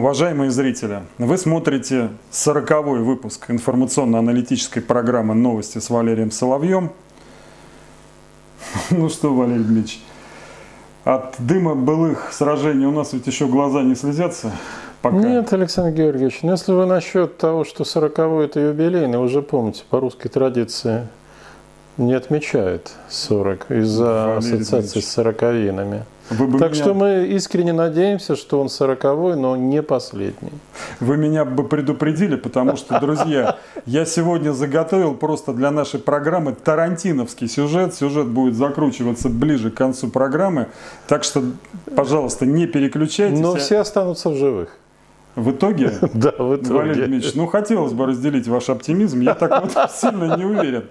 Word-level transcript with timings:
Уважаемые 0.00 0.50
зрители, 0.50 1.02
вы 1.18 1.36
смотрите 1.36 2.08
40-й 2.32 3.02
выпуск 3.02 3.50
информационно-аналитической 3.50 4.80
программы 4.80 5.34
«Новости» 5.34 5.76
с 5.76 5.90
Валерием 5.90 6.30
Соловьем. 6.30 6.92
Ну 8.88 9.10
что, 9.10 9.34
Валерий 9.34 9.62
Дмитриевич, 9.62 10.00
от 11.04 11.34
дыма 11.38 11.74
былых 11.74 12.32
сражений 12.32 12.86
у 12.86 12.92
нас 12.92 13.12
ведь 13.12 13.26
еще 13.26 13.46
глаза 13.46 13.82
не 13.82 13.94
слезятся? 13.94 14.52
Пока. 15.02 15.18
Нет, 15.18 15.52
Александр 15.52 15.94
Георгиевич, 15.94 16.38
ну 16.40 16.52
если 16.52 16.72
вы 16.72 16.86
насчет 16.86 17.36
того, 17.36 17.66
что 17.66 17.84
40-й 17.84 18.46
это 18.46 18.58
юбилейный, 18.58 19.18
уже 19.18 19.42
помните, 19.42 19.82
по 19.90 20.00
русской 20.00 20.30
традиции 20.30 21.08
не 21.98 22.14
отмечает 22.14 22.90
40 23.10 23.70
из-за 23.70 24.38
ассоциации 24.38 25.00
с 25.00 25.08
сороковинами. 25.10 26.06
Вы 26.30 26.46
бы 26.46 26.58
так 26.58 26.72
меня... 26.72 26.82
что 26.82 26.94
мы 26.94 27.26
искренне 27.26 27.72
надеемся, 27.72 28.36
что 28.36 28.60
он 28.60 28.68
сороковой, 28.68 29.36
но 29.36 29.56
не 29.56 29.82
последний. 29.82 30.52
Вы 31.00 31.16
меня 31.16 31.44
бы 31.44 31.64
предупредили, 31.64 32.36
потому 32.36 32.76
что, 32.76 33.00
друзья, 33.00 33.58
я 33.84 34.04
сегодня 34.04 34.52
заготовил 34.52 35.14
просто 35.14 35.52
для 35.52 35.70
нашей 35.72 35.98
программы 35.98 36.52
тарантиновский 36.52 37.48
сюжет. 37.48 37.94
Сюжет 37.94 38.28
будет 38.28 38.54
закручиваться 38.54 39.28
ближе 39.28 39.70
к 39.70 39.74
концу 39.74 40.08
программы. 40.08 40.68
Так 41.08 41.24
что, 41.24 41.42
пожалуйста, 41.96 42.46
не 42.46 42.66
переключайтесь. 42.66 43.40
Но 43.40 43.56
все 43.56 43.78
останутся 43.78 44.30
в 44.30 44.36
живых. 44.36 44.76
В 45.34 45.50
итоге? 45.50 45.92
Да, 46.14 46.32
в 46.38 46.56
итоге. 46.56 46.74
Валерий 46.74 47.06
Дмитриевич, 47.06 47.34
ну 47.34 47.46
хотелось 47.46 47.92
бы 47.92 48.06
разделить 48.06 48.46
ваш 48.48 48.68
оптимизм. 48.68 49.20
Я 49.20 49.34
так 49.34 49.62
вот 49.62 49.90
сильно 49.92 50.36
не 50.36 50.44
уверен. 50.44 50.84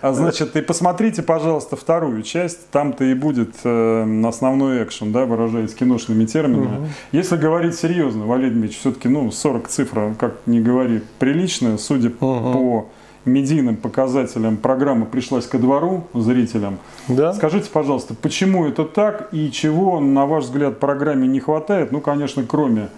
А 0.00 0.12
значит, 0.12 0.56
и 0.56 0.60
посмотрите, 0.60 1.22
пожалуйста, 1.22 1.76
вторую 1.76 2.22
часть. 2.22 2.68
Там-то 2.70 3.04
и 3.04 3.14
будет 3.14 3.54
э, 3.64 4.22
основной 4.26 4.84
экшен, 4.84 5.12
да, 5.12 5.24
выражаясь 5.24 5.74
киношными 5.74 6.24
терминами. 6.24 6.78
Угу. 6.78 6.86
Если 7.12 7.36
говорить 7.36 7.74
серьезно, 7.74 8.26
Валерий 8.26 8.50
Дмитриевич, 8.50 8.78
все-таки, 8.80 9.08
ну, 9.08 9.30
40 9.30 9.68
цифра, 9.68 10.14
как 10.18 10.34
не 10.46 10.60
говори, 10.60 11.02
приличная, 11.18 11.78
судя 11.78 12.08
угу. 12.08 12.52
по 12.52 12.88
медийным 13.26 13.76
показателям 13.76 14.56
программа 14.56 15.04
пришлась 15.04 15.46
ко 15.46 15.58
двору 15.58 16.04
зрителям. 16.14 16.78
Да. 17.08 17.34
Скажите, 17.34 17.68
пожалуйста, 17.70 18.14
почему 18.14 18.66
это 18.66 18.84
так 18.84 19.28
и 19.32 19.50
чего, 19.50 20.00
на 20.00 20.26
ваш 20.26 20.44
взгляд, 20.44 20.78
программе 20.78 21.26
не 21.28 21.40
хватает? 21.40 21.92
Ну, 21.92 22.00
конечно, 22.00 22.44
кроме 22.48 22.88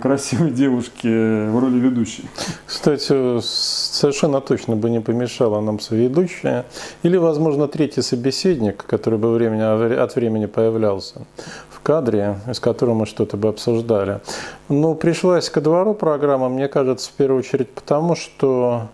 красивой 0.00 0.50
девушки 0.50 1.48
в 1.50 1.58
роли 1.58 1.78
ведущей. 1.78 2.24
Кстати, 2.66 3.40
совершенно 3.40 4.40
точно 4.40 4.76
бы 4.76 4.90
не 4.90 5.00
помешала 5.00 5.60
нам 5.60 5.80
соведущая. 5.80 6.64
Или, 7.02 7.16
возможно, 7.16 7.68
третий 7.68 8.02
собеседник, 8.02 8.84
который 8.86 9.18
бы 9.18 9.32
времени, 9.32 9.62
от 9.62 10.16
времени 10.16 10.46
появлялся 10.46 11.26
в 11.70 11.80
кадре, 11.80 12.38
с 12.52 12.60
которым 12.60 12.96
мы 12.96 13.06
что-то 13.06 13.36
бы 13.36 13.48
обсуждали. 13.48 14.20
Но 14.68 14.94
пришлась 14.94 15.50
ко 15.50 15.60
двору 15.60 15.94
программа, 15.94 16.48
мне 16.48 16.68
кажется, 16.68 17.10
в 17.10 17.12
первую 17.12 17.40
очередь 17.40 17.70
потому, 17.70 18.14
что 18.16 18.88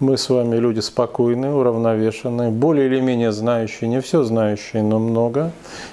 мы 0.00 0.16
с 0.16 0.28
вами 0.30 0.56
люди 0.56 0.80
спокойные, 0.80 1.52
уравновешенные, 1.52 2.50
более 2.50 2.86
или 2.86 3.00
менее 3.00 3.32
знающие, 3.32 3.88
не 3.88 4.00
все 4.00 4.22
знающие, 4.22 4.82
но 4.82 4.98
много. 4.98 5.50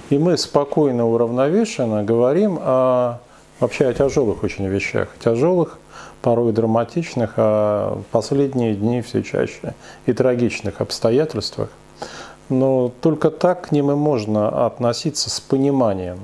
И 0.09 0.17
мы 0.17 0.37
спокойно, 0.37 1.07
уравновешенно 1.07 2.03
говорим 2.03 2.59
о 2.61 3.19
Вообще 3.59 3.87
о 3.87 3.93
тяжелых 3.93 4.43
очень 4.43 4.67
вещах. 4.67 5.09
Тяжелых, 5.23 5.79
порой 6.21 6.51
драматичных, 6.51 7.33
а 7.37 7.95
в 7.95 8.03
последние 8.11 8.75
дни 8.75 9.01
все 9.01 9.23
чаще 9.23 9.73
и 10.05 10.13
трагичных 10.13 10.81
обстоятельствах. 10.81 11.69
Но 12.49 12.91
только 13.01 13.31
так 13.31 13.69
к 13.69 13.71
ним 13.71 13.91
и 13.91 13.95
можно 13.95 14.65
относиться 14.65 15.29
с 15.29 15.39
пониманием. 15.39 16.19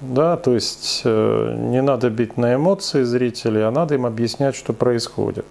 Да, 0.00 0.38
то 0.38 0.54
есть 0.54 1.02
э, 1.04 1.54
не 1.58 1.82
надо 1.82 2.08
бить 2.08 2.38
на 2.38 2.54
эмоции 2.54 3.02
зрителей, 3.02 3.66
а 3.66 3.70
надо 3.70 3.96
им 3.96 4.06
объяснять, 4.06 4.56
что 4.56 4.72
происходит. 4.72 5.44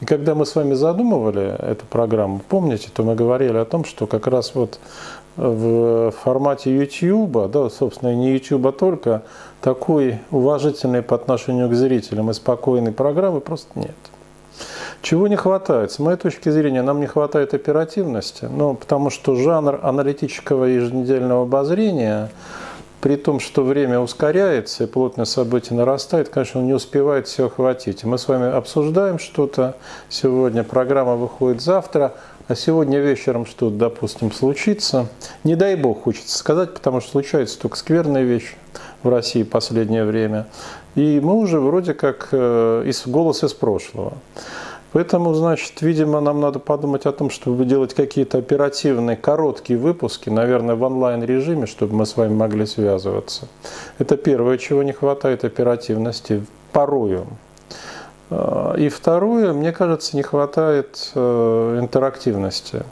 И 0.00 0.04
когда 0.04 0.34
мы 0.34 0.44
с 0.44 0.54
вами 0.54 0.74
задумывали 0.74 1.56
эту 1.58 1.86
программу, 1.86 2.42
помните, 2.46 2.90
то 2.94 3.02
мы 3.02 3.14
говорили 3.14 3.56
о 3.56 3.64
том, 3.64 3.86
что 3.86 4.06
как 4.06 4.26
раз 4.26 4.54
вот 4.54 4.78
в 5.36 6.12
формате 6.22 6.74
YouTube, 6.74 7.50
да, 7.50 7.70
собственно, 7.70 8.14
не 8.14 8.32
YouTube 8.32 8.66
а 8.66 8.72
только, 8.72 9.22
такой 9.60 10.20
уважительной 10.30 11.02
по 11.02 11.16
отношению 11.16 11.68
к 11.68 11.74
зрителям 11.74 12.30
и 12.30 12.34
спокойной 12.34 12.92
программы 12.92 13.40
просто 13.40 13.70
нет. 13.78 13.94
Чего 15.02 15.28
не 15.28 15.36
хватает? 15.36 15.92
С 15.92 15.98
моей 15.98 16.16
точки 16.16 16.48
зрения, 16.48 16.82
нам 16.82 17.00
не 17.00 17.06
хватает 17.06 17.54
оперативности, 17.54 18.48
ну, 18.50 18.74
потому 18.74 19.10
что 19.10 19.36
жанр 19.36 19.80
аналитического 19.82 20.64
еженедельного 20.64 21.42
обозрения, 21.42 22.30
при 23.00 23.16
том, 23.16 23.38
что 23.38 23.62
время 23.62 24.00
ускоряется 24.00 24.84
и 24.84 24.86
плотность 24.86 25.32
событий 25.32 25.74
нарастает, 25.74 26.28
конечно, 26.28 26.60
он 26.60 26.66
не 26.66 26.72
успевает 26.72 27.28
все 27.28 27.46
охватить. 27.46 28.04
Мы 28.04 28.18
с 28.18 28.26
вами 28.26 28.50
обсуждаем 28.50 29.18
что-то 29.18 29.76
сегодня, 30.08 30.64
программа 30.64 31.16
выходит 31.16 31.60
завтра– 31.60 32.14
а 32.48 32.54
сегодня 32.54 33.00
вечером 33.00 33.44
что, 33.44 33.70
допустим, 33.70 34.30
случится, 34.30 35.08
не 35.42 35.56
дай 35.56 35.74
бог 35.74 36.04
хочется 36.04 36.38
сказать, 36.38 36.74
потому 36.74 37.00
что 37.00 37.10
случаются 37.10 37.58
только 37.58 37.76
скверные 37.76 38.24
вещи 38.24 38.54
в 39.06 39.08
России 39.08 39.42
в 39.42 39.48
последнее 39.48 40.04
время. 40.04 40.46
И 40.94 41.20
мы 41.22 41.34
уже 41.34 41.60
вроде 41.60 41.94
как 41.94 42.28
э, 42.32 42.84
из 42.86 43.06
голос 43.06 43.44
из 43.44 43.54
прошлого. 43.54 44.14
Поэтому, 44.92 45.34
значит, 45.34 45.82
видимо, 45.82 46.20
нам 46.20 46.40
надо 46.40 46.58
подумать 46.58 47.06
о 47.06 47.12
том, 47.12 47.28
чтобы 47.28 47.64
делать 47.66 47.92
какие-то 47.92 48.38
оперативные, 48.38 49.16
короткие 49.16 49.78
выпуски, 49.78 50.30
наверное, 50.30 50.74
в 50.74 50.82
онлайн-режиме, 50.82 51.66
чтобы 51.66 51.94
мы 51.94 52.06
с 52.06 52.16
вами 52.16 52.32
могли 52.32 52.64
связываться. 52.66 53.46
Это 53.98 54.16
первое, 54.16 54.56
чего 54.58 54.82
не 54.82 54.92
хватает 54.92 55.44
оперативности 55.44 56.46
порою. 56.72 57.26
А, 58.30 58.74
и 58.74 58.88
второе, 58.88 59.52
мне 59.52 59.72
кажется, 59.72 60.16
не 60.16 60.22
хватает 60.22 61.10
э, 61.14 61.78
интерактивности. 61.80 62.82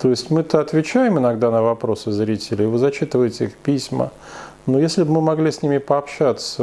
То 0.00 0.10
есть 0.10 0.30
мы-то 0.30 0.58
отвечаем 0.58 1.18
иногда 1.18 1.52
на 1.52 1.62
вопросы 1.62 2.10
зрителей, 2.10 2.66
вы 2.66 2.78
зачитываете 2.78 3.44
их 3.44 3.54
письма, 3.54 4.10
но 4.66 4.78
если 4.78 5.04
бы 5.04 5.12
мы 5.12 5.20
могли 5.20 5.50
с 5.50 5.62
ними 5.62 5.78
пообщаться 5.78 6.62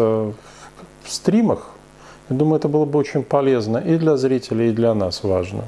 в 1.03 1.11
стримах, 1.11 1.69
я 2.29 2.35
думаю, 2.35 2.57
это 2.57 2.67
было 2.67 2.85
бы 2.85 2.99
очень 2.99 3.23
полезно 3.23 3.77
и 3.77 3.97
для 3.97 4.15
зрителей, 4.17 4.69
и 4.69 4.71
для 4.71 4.93
нас 4.93 5.23
важно. 5.23 5.63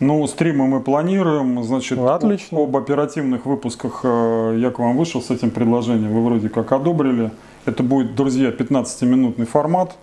Ну, 0.00 0.26
стримы 0.26 0.66
мы 0.66 0.80
планируем. 0.80 1.62
Значит, 1.64 1.98
Отлично. 1.98 2.62
об 2.62 2.76
оперативных 2.76 3.46
выпусках 3.46 4.00
э, 4.02 4.56
я 4.58 4.70
к 4.70 4.78
вам 4.78 4.96
вышел 4.96 5.22
с 5.22 5.30
этим 5.30 5.50
предложением. 5.50 6.12
Вы 6.12 6.24
вроде 6.24 6.48
как 6.48 6.72
одобрили. 6.72 7.30
Это 7.64 7.82
будет, 7.82 8.14
друзья, 8.14 8.50
15-минутный 8.50 9.46
формат. 9.46 9.96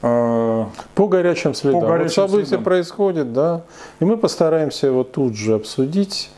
По 0.00 0.68
горячим 0.96 1.54
следам. 1.54 1.80
По 1.82 1.88
горячим 1.88 2.22
вот 2.22 2.30
событие 2.30 2.46
следам. 2.46 2.64
происходит, 2.64 3.32
да. 3.32 3.62
И 4.00 4.04
мы 4.04 4.16
постараемся 4.16 4.86
его 4.86 5.04
тут 5.04 5.34
же 5.34 5.54
обсудить 5.54 6.30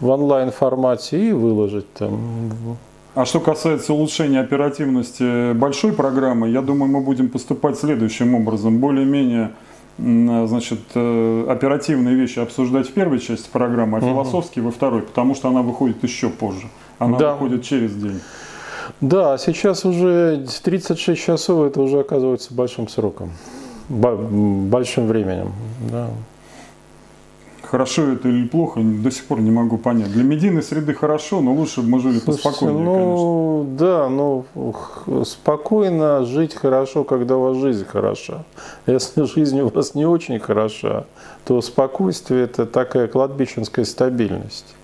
в 0.00 0.08
онлайн 0.08 0.50
формате 0.50 1.28
и 1.28 1.32
выложить 1.32 1.92
там. 1.92 2.78
А 3.14 3.26
что 3.26 3.40
касается 3.40 3.92
улучшения 3.92 4.40
оперативности 4.40 5.52
большой 5.52 5.92
программы, 5.92 6.48
я 6.48 6.62
думаю, 6.62 6.90
мы 6.90 7.00
будем 7.02 7.28
поступать 7.28 7.78
следующим 7.78 8.34
образом. 8.34 8.78
Более-менее 8.78 9.50
значит, 9.98 10.80
э, 10.94 11.46
оперативные 11.48 12.14
вещи 12.14 12.38
обсуждать 12.38 12.88
в 12.88 12.92
первой 12.92 13.18
части 13.18 13.48
программы, 13.52 13.98
а 13.98 14.00
угу. 14.00 14.10
философские 14.10 14.64
во 14.64 14.70
второй, 14.70 15.02
потому 15.02 15.34
что 15.34 15.48
она 15.48 15.60
выходит 15.60 16.02
еще 16.02 16.30
позже. 16.30 16.66
Она 16.98 17.18
да. 17.18 17.32
выходит 17.34 17.64
через 17.64 17.94
день. 17.94 18.20
Да, 19.00 19.36
сейчас 19.38 19.84
уже 19.84 20.46
36 20.62 21.20
часов 21.20 21.66
это 21.66 21.82
уже 21.82 22.00
оказывается 22.00 22.54
большим 22.54 22.88
сроком, 22.88 23.30
большим 23.88 25.06
временем. 25.06 25.52
Да. 25.90 26.08
Хорошо 27.72 28.02
это 28.12 28.28
или 28.28 28.46
плохо, 28.46 28.80
до 28.82 29.10
сих 29.10 29.24
пор 29.24 29.40
не 29.40 29.50
могу 29.50 29.78
понять. 29.78 30.12
Для 30.12 30.22
медийной 30.24 30.62
среды 30.62 30.92
хорошо, 30.92 31.40
но 31.40 31.54
лучше 31.54 31.80
бы 31.80 31.88
мы 31.88 32.00
жили 32.00 32.18
Слушайте, 32.18 32.50
поспокойнее, 32.50 32.84
ну, 32.84 33.64
конечно. 33.64 33.78
Да, 33.78 34.08
но 34.10 35.24
спокойно 35.24 36.26
жить 36.26 36.54
хорошо, 36.54 37.04
когда 37.04 37.38
у 37.38 37.40
вас 37.40 37.56
жизнь 37.56 37.86
хороша. 37.86 38.44
Если 38.86 39.24
жизнь 39.34 39.58
у 39.58 39.68
вас 39.68 39.94
не 39.94 40.04
очень 40.04 40.38
хороша, 40.38 41.06
то 41.46 41.62
спокойствие– 41.62 42.42
это 42.44 42.66
такая 42.66 43.08
кладбищенская 43.08 43.86
стабильность. 43.86 44.74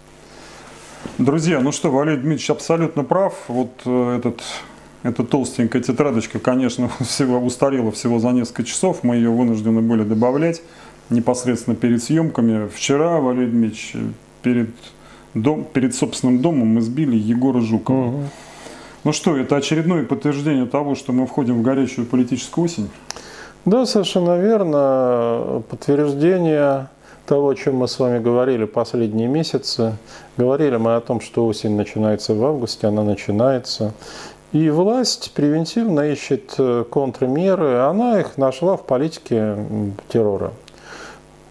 Друзья, 1.18 1.60
ну 1.60 1.72
что, 1.72 1.90
Валерий 1.90 2.16
Дмитриевич 2.16 2.48
абсолютно 2.48 3.04
прав. 3.04 3.34
Вот 3.48 3.82
э, 3.84 4.16
этот, 4.16 4.40
эта 5.02 5.24
толстенькая 5.24 5.82
тетрадочка, 5.82 6.38
конечно, 6.38 6.88
всего 7.00 7.38
устарела 7.38 7.92
всего 7.92 8.18
за 8.18 8.30
несколько 8.30 8.64
часов. 8.64 9.00
Мы 9.02 9.16
ее 9.16 9.28
вынуждены 9.28 9.82
были 9.82 10.04
добавлять 10.04 10.62
непосредственно 11.10 11.76
перед 11.76 12.02
съемками. 12.02 12.68
Вчера, 12.68 13.20
Валерий 13.20 13.50
Дмитриевич, 13.50 13.96
перед, 14.42 14.70
дом, 15.34 15.64
перед 15.64 15.94
собственным 15.94 16.40
домом 16.40 16.68
мы 16.68 16.80
сбили 16.80 17.16
Егора 17.16 17.60
Жукова. 17.60 18.08
Угу. 18.08 18.22
Ну 19.04 19.12
что, 19.12 19.36
это 19.36 19.56
очередное 19.56 20.04
подтверждение 20.04 20.66
того, 20.66 20.94
что 20.94 21.12
мы 21.12 21.26
входим 21.26 21.60
в 21.60 21.62
горячую 21.62 22.06
политическую 22.06 22.64
осень? 22.64 22.90
Да, 23.64 23.86
совершенно 23.86 24.38
верно. 24.38 25.62
Подтверждение 25.70 26.88
того, 27.26 27.50
о 27.50 27.54
чем 27.54 27.76
мы 27.76 27.88
с 27.88 27.98
вами 27.98 28.18
говорили 28.18 28.64
последние 28.64 29.28
месяцы. 29.28 29.96
Говорили 30.36 30.76
мы 30.76 30.96
о 30.96 31.00
том, 31.00 31.20
что 31.20 31.46
осень 31.46 31.76
начинается 31.76 32.34
в 32.34 32.44
августе, 32.44 32.86
она 32.86 33.02
начинается. 33.02 33.92
И 34.52 34.70
власть 34.70 35.32
превентивно 35.34 36.10
ищет 36.10 36.54
э, 36.56 36.84
контрмеры. 36.90 37.80
Она 37.80 38.18
их 38.18 38.38
нашла 38.38 38.78
в 38.78 38.86
политике 38.86 39.56
террора. 40.08 40.52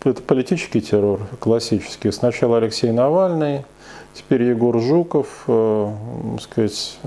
Это 0.08 0.22
политический 0.22 0.80
террор 0.80 1.20
классический. 1.42 2.12
Сначала 2.12 2.60
Алексей 2.60 2.92
Навальный, 2.92 3.66
теперь 4.14 4.44
Егор 4.44 4.80
Жуков. 4.80 5.44
Э, 5.48 5.92
сказать, 6.40 6.98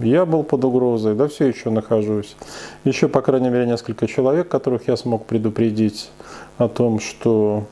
я 0.00 0.26
был 0.26 0.42
под 0.42 0.62
угрозой, 0.64 1.14
да 1.14 1.26
все 1.28 1.46
еще 1.46 1.70
нахожусь. 1.70 2.36
Еще, 2.84 3.08
по 3.08 3.22
крайней 3.22 3.48
мере, 3.48 3.66
несколько 3.66 4.06
человек, 4.06 4.48
которых 4.48 4.88
я 4.88 4.98
смог 4.98 5.24
предупредить 5.24 6.10
о 6.58 6.68
том, 6.68 7.00
что 7.00 7.64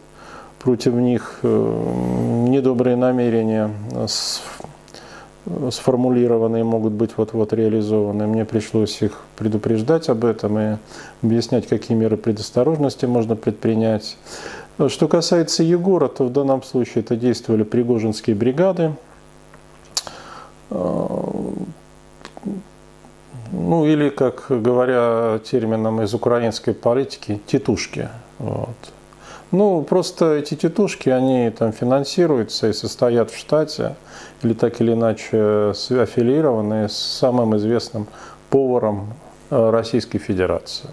против 0.58 0.94
них 0.94 1.40
э, 1.42 2.46
недобрые 2.48 2.96
намерения 2.96 3.70
сформулированные 5.70 6.62
могут 6.62 6.92
быть 6.92 7.12
вот-вот 7.16 7.52
реализованы. 7.52 8.26
Мне 8.26 8.44
пришлось 8.44 9.02
их 9.02 9.22
предупреждать 9.36 10.08
об 10.08 10.24
этом 10.24 10.58
и 10.58 10.76
объяснять, 11.22 11.66
какие 11.66 11.96
меры 11.96 12.16
предосторожности 12.16 13.06
можно 13.06 13.34
предпринять. 13.34 14.16
Что 14.88 15.08
касается 15.08 15.62
Егора, 15.62 16.08
то 16.08 16.25
в 16.25 16.32
данном 16.32 16.62
случае 16.62 17.02
это 17.02 17.17
действовали 17.17 17.62
пригожинские 17.62 18.37
бригады. 18.37 18.93
Ну 23.52 23.87
или, 23.87 24.08
как 24.08 24.46
говоря 24.49 25.38
термином 25.44 26.00
из 26.02 26.14
украинской 26.14 26.73
политики, 26.73 27.40
титушки. 27.46 28.08
Вот. 28.38 28.69
Ну, 29.52 29.82
просто 29.82 30.37
эти 30.37 30.55
тетушки, 30.55 31.11
они 31.11 31.50
там 31.50 31.73
финансируются 31.73 32.69
и 32.69 32.73
состоят 32.73 33.31
в 33.31 33.37
штате, 33.37 33.96
или 34.43 34.55
так 34.55 34.81
или 34.81 34.94
иначе 34.94 35.73
аффилированы 35.73 36.88
с 36.88 36.96
самым 36.96 37.55
известным 37.58 38.06
поваром 38.49 39.12
э, 39.50 39.70
Российской 39.70 40.19
Федерации. 40.19 40.88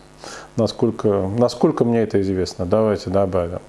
Насколько, 0.57 1.29
насколько 1.37 1.85
мне 1.85 2.01
это 2.01 2.19
известно, 2.21 2.65
давайте 2.65 3.09
добавим. 3.09 3.61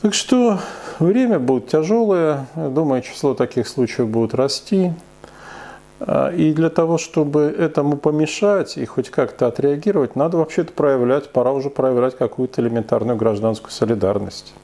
Так 0.00 0.14
что 0.14 0.60
время 1.00 1.40
будет 1.40 1.66
тяжелое, 1.66 2.46
думаю, 2.54 3.02
число 3.02 3.34
таких 3.34 3.66
случаев 3.66 4.08
будет 4.08 4.32
расти. 4.32 4.92
А, 6.00 6.30
и 6.30 6.52
для 6.52 6.70
того, 6.70 6.98
чтобы 6.98 7.42
этому 7.42 7.96
помешать 7.96 8.78
и 8.78 8.84
хоть 8.84 9.10
как-то 9.10 9.48
отреагировать, 9.48 10.14
надо 10.14 10.36
вообще-то 10.36 10.72
проявлять, 10.72 11.30
пора 11.32 11.50
уже 11.50 11.68
проявлять 11.68 12.16
какую-то 12.16 12.62
элементарную 12.62 13.16
гражданскую 13.16 13.72
солидарность. 13.72 14.54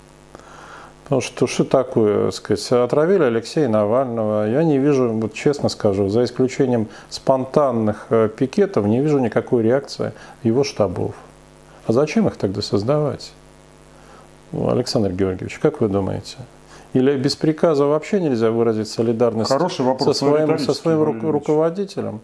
Потому 1.03 1.21
что 1.21 1.47
что 1.47 1.65
такое, 1.65 2.31
сказать, 2.31 2.71
отравили 2.71 3.25
Алексея 3.25 3.69
Навального, 3.69 4.49
я 4.49 4.63
не 4.63 4.79
вижу, 4.79 5.11
вот 5.13 5.35
честно 5.35 5.69
скажу, 5.69 6.09
за 6.09 6.25
исключением 6.25 6.87
спонтанных 7.11 8.07
э, 8.09 8.31
пикетов, 8.35 8.87
не 8.87 9.01
вижу 9.01 9.19
никакой 9.19 9.65
реакции 9.65 10.13
его 10.45 10.65
штабов. 10.65 11.15
А 11.87 11.93
зачем 11.93 12.27
их 12.29 12.37
тогда 12.37 12.63
создавать? 12.63 13.33
Александр 14.69 15.13
Георгиевич, 15.13 15.59
как 15.59 15.81
вы 15.81 15.89
думаете? 15.89 16.37
Или 16.95 17.17
без 17.17 17.35
приказа 17.35 17.87
вообще 17.87 18.21
нельзя 18.21 18.53
выразить 18.53 18.89
солидарность 18.89 19.51
Хороший 19.51 19.85
вопрос, 19.85 20.17
со 20.17 20.27
своим, 20.27 20.59
со 20.61 20.73
своим 20.75 21.03
ру- 21.03 21.31
руководителем? 21.33 22.21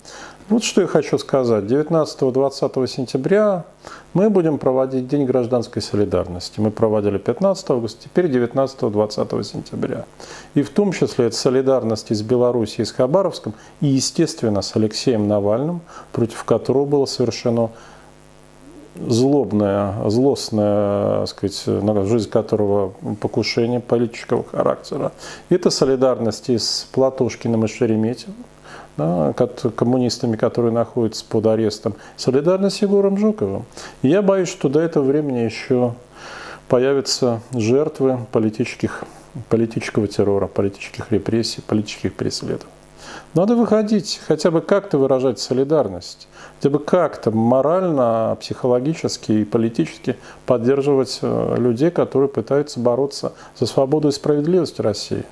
Вот 0.48 0.62
что 0.62 0.80
я 0.80 0.86
хочу 0.86 1.18
сказать. 1.18 1.64
19-20 1.64 2.86
сентября 2.86 3.64
мы 4.14 4.30
будем 4.30 4.58
проводить 4.58 5.08
День 5.08 5.26
гражданской 5.26 5.82
солидарности. 5.82 6.60
Мы 6.60 6.70
проводили 6.70 7.18
15 7.18 7.70
августа, 7.70 8.04
теперь 8.04 8.26
19-20 8.26 9.42
сентября. 9.42 10.04
И 10.54 10.62
в 10.62 10.70
том 10.70 10.92
числе 10.92 11.26
это 11.26 11.36
солидарность 11.36 12.14
с 12.14 12.22
Белоруссией, 12.22 12.84
с 12.84 12.92
Хабаровском 12.92 13.54
и, 13.80 13.88
естественно, 13.88 14.62
с 14.62 14.76
Алексеем 14.76 15.26
Навальным, 15.26 15.80
против 16.12 16.44
которого 16.44 16.84
было 16.84 17.06
совершено 17.06 17.70
злобная, 19.06 20.08
злостная, 20.08 21.26
сказать, 21.26 21.64
жизнь 22.06 22.30
которого 22.30 22.92
покушение 23.20 23.80
политического 23.80 24.44
характера. 24.44 25.12
Это 25.48 25.70
солидарность 25.70 26.50
с 26.50 26.86
Платошкиным 26.92 27.64
и 27.64 27.68
Шереметьевым, 27.68 28.36
да, 28.96 29.32
коммунистами, 29.74 30.36
которые 30.36 30.72
находятся 30.72 31.24
под 31.24 31.46
арестом, 31.46 31.94
солидарность 32.16 32.76
с 32.76 32.82
Егором 32.82 33.16
Жуковым. 33.16 33.64
И 34.02 34.08
я 34.08 34.22
боюсь, 34.22 34.48
что 34.48 34.68
до 34.68 34.80
этого 34.80 35.04
времени 35.04 35.38
еще 35.38 35.94
появятся 36.68 37.40
жертвы 37.52 38.18
политических, 38.32 39.04
политического 39.48 40.06
террора, 40.06 40.46
политических 40.46 41.10
репрессий, 41.10 41.62
политических 41.62 42.14
преследований. 42.14 42.79
Надо 43.32 43.54
выходить, 43.54 44.20
хотя 44.26 44.50
бы 44.50 44.60
как-то 44.60 44.98
выражать 44.98 45.38
солидарность, 45.38 46.26
хотя 46.56 46.70
бы 46.70 46.80
как-то 46.80 47.30
морально, 47.30 48.36
психологически 48.40 49.32
и 49.32 49.44
политически 49.44 50.16
поддерживать 50.46 51.20
э, 51.22 51.54
людей, 51.56 51.92
которые 51.92 52.28
пытаются 52.28 52.80
бороться 52.80 53.32
за 53.56 53.66
свободу 53.66 54.08
и 54.08 54.12
справедливость 54.12 54.80
России. 54.80 55.24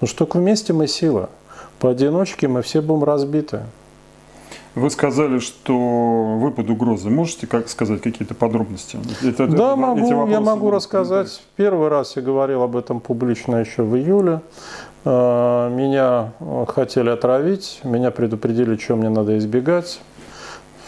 Ну 0.00 0.06
что 0.06 0.18
только 0.18 0.36
вместе 0.38 0.72
мы 0.72 0.86
сила. 0.86 1.28
Поодиночке 1.80 2.46
мы 2.46 2.62
все 2.62 2.80
будем 2.80 3.02
разбиты. 3.02 3.62
Вы 4.76 4.88
сказали, 4.90 5.40
что 5.40 6.38
вы 6.38 6.52
под 6.52 6.70
угрозой. 6.70 7.10
Можете 7.10 7.48
как 7.48 7.68
сказать 7.68 8.00
какие-то 8.00 8.34
подробности? 8.34 8.98
Это, 9.22 9.48
да, 9.48 9.72
это, 9.72 9.76
могу, 9.76 10.28
я 10.28 10.40
могу 10.40 10.70
рассказать. 10.70 11.42
Первый 11.56 11.88
раз 11.88 12.14
я 12.14 12.22
говорил 12.22 12.62
об 12.62 12.76
этом 12.76 13.00
публично 13.00 13.56
еще 13.56 13.82
в 13.82 13.96
июле. 13.96 14.42
Э, 15.04 15.70
меня 15.70 16.32
э, 16.40 16.64
хотели 16.68 17.08
отравить, 17.10 17.80
меня 17.84 18.10
предупредили, 18.10 18.76
что 18.76 18.96
мне 18.96 19.08
надо 19.08 19.38
избегать. 19.38 20.00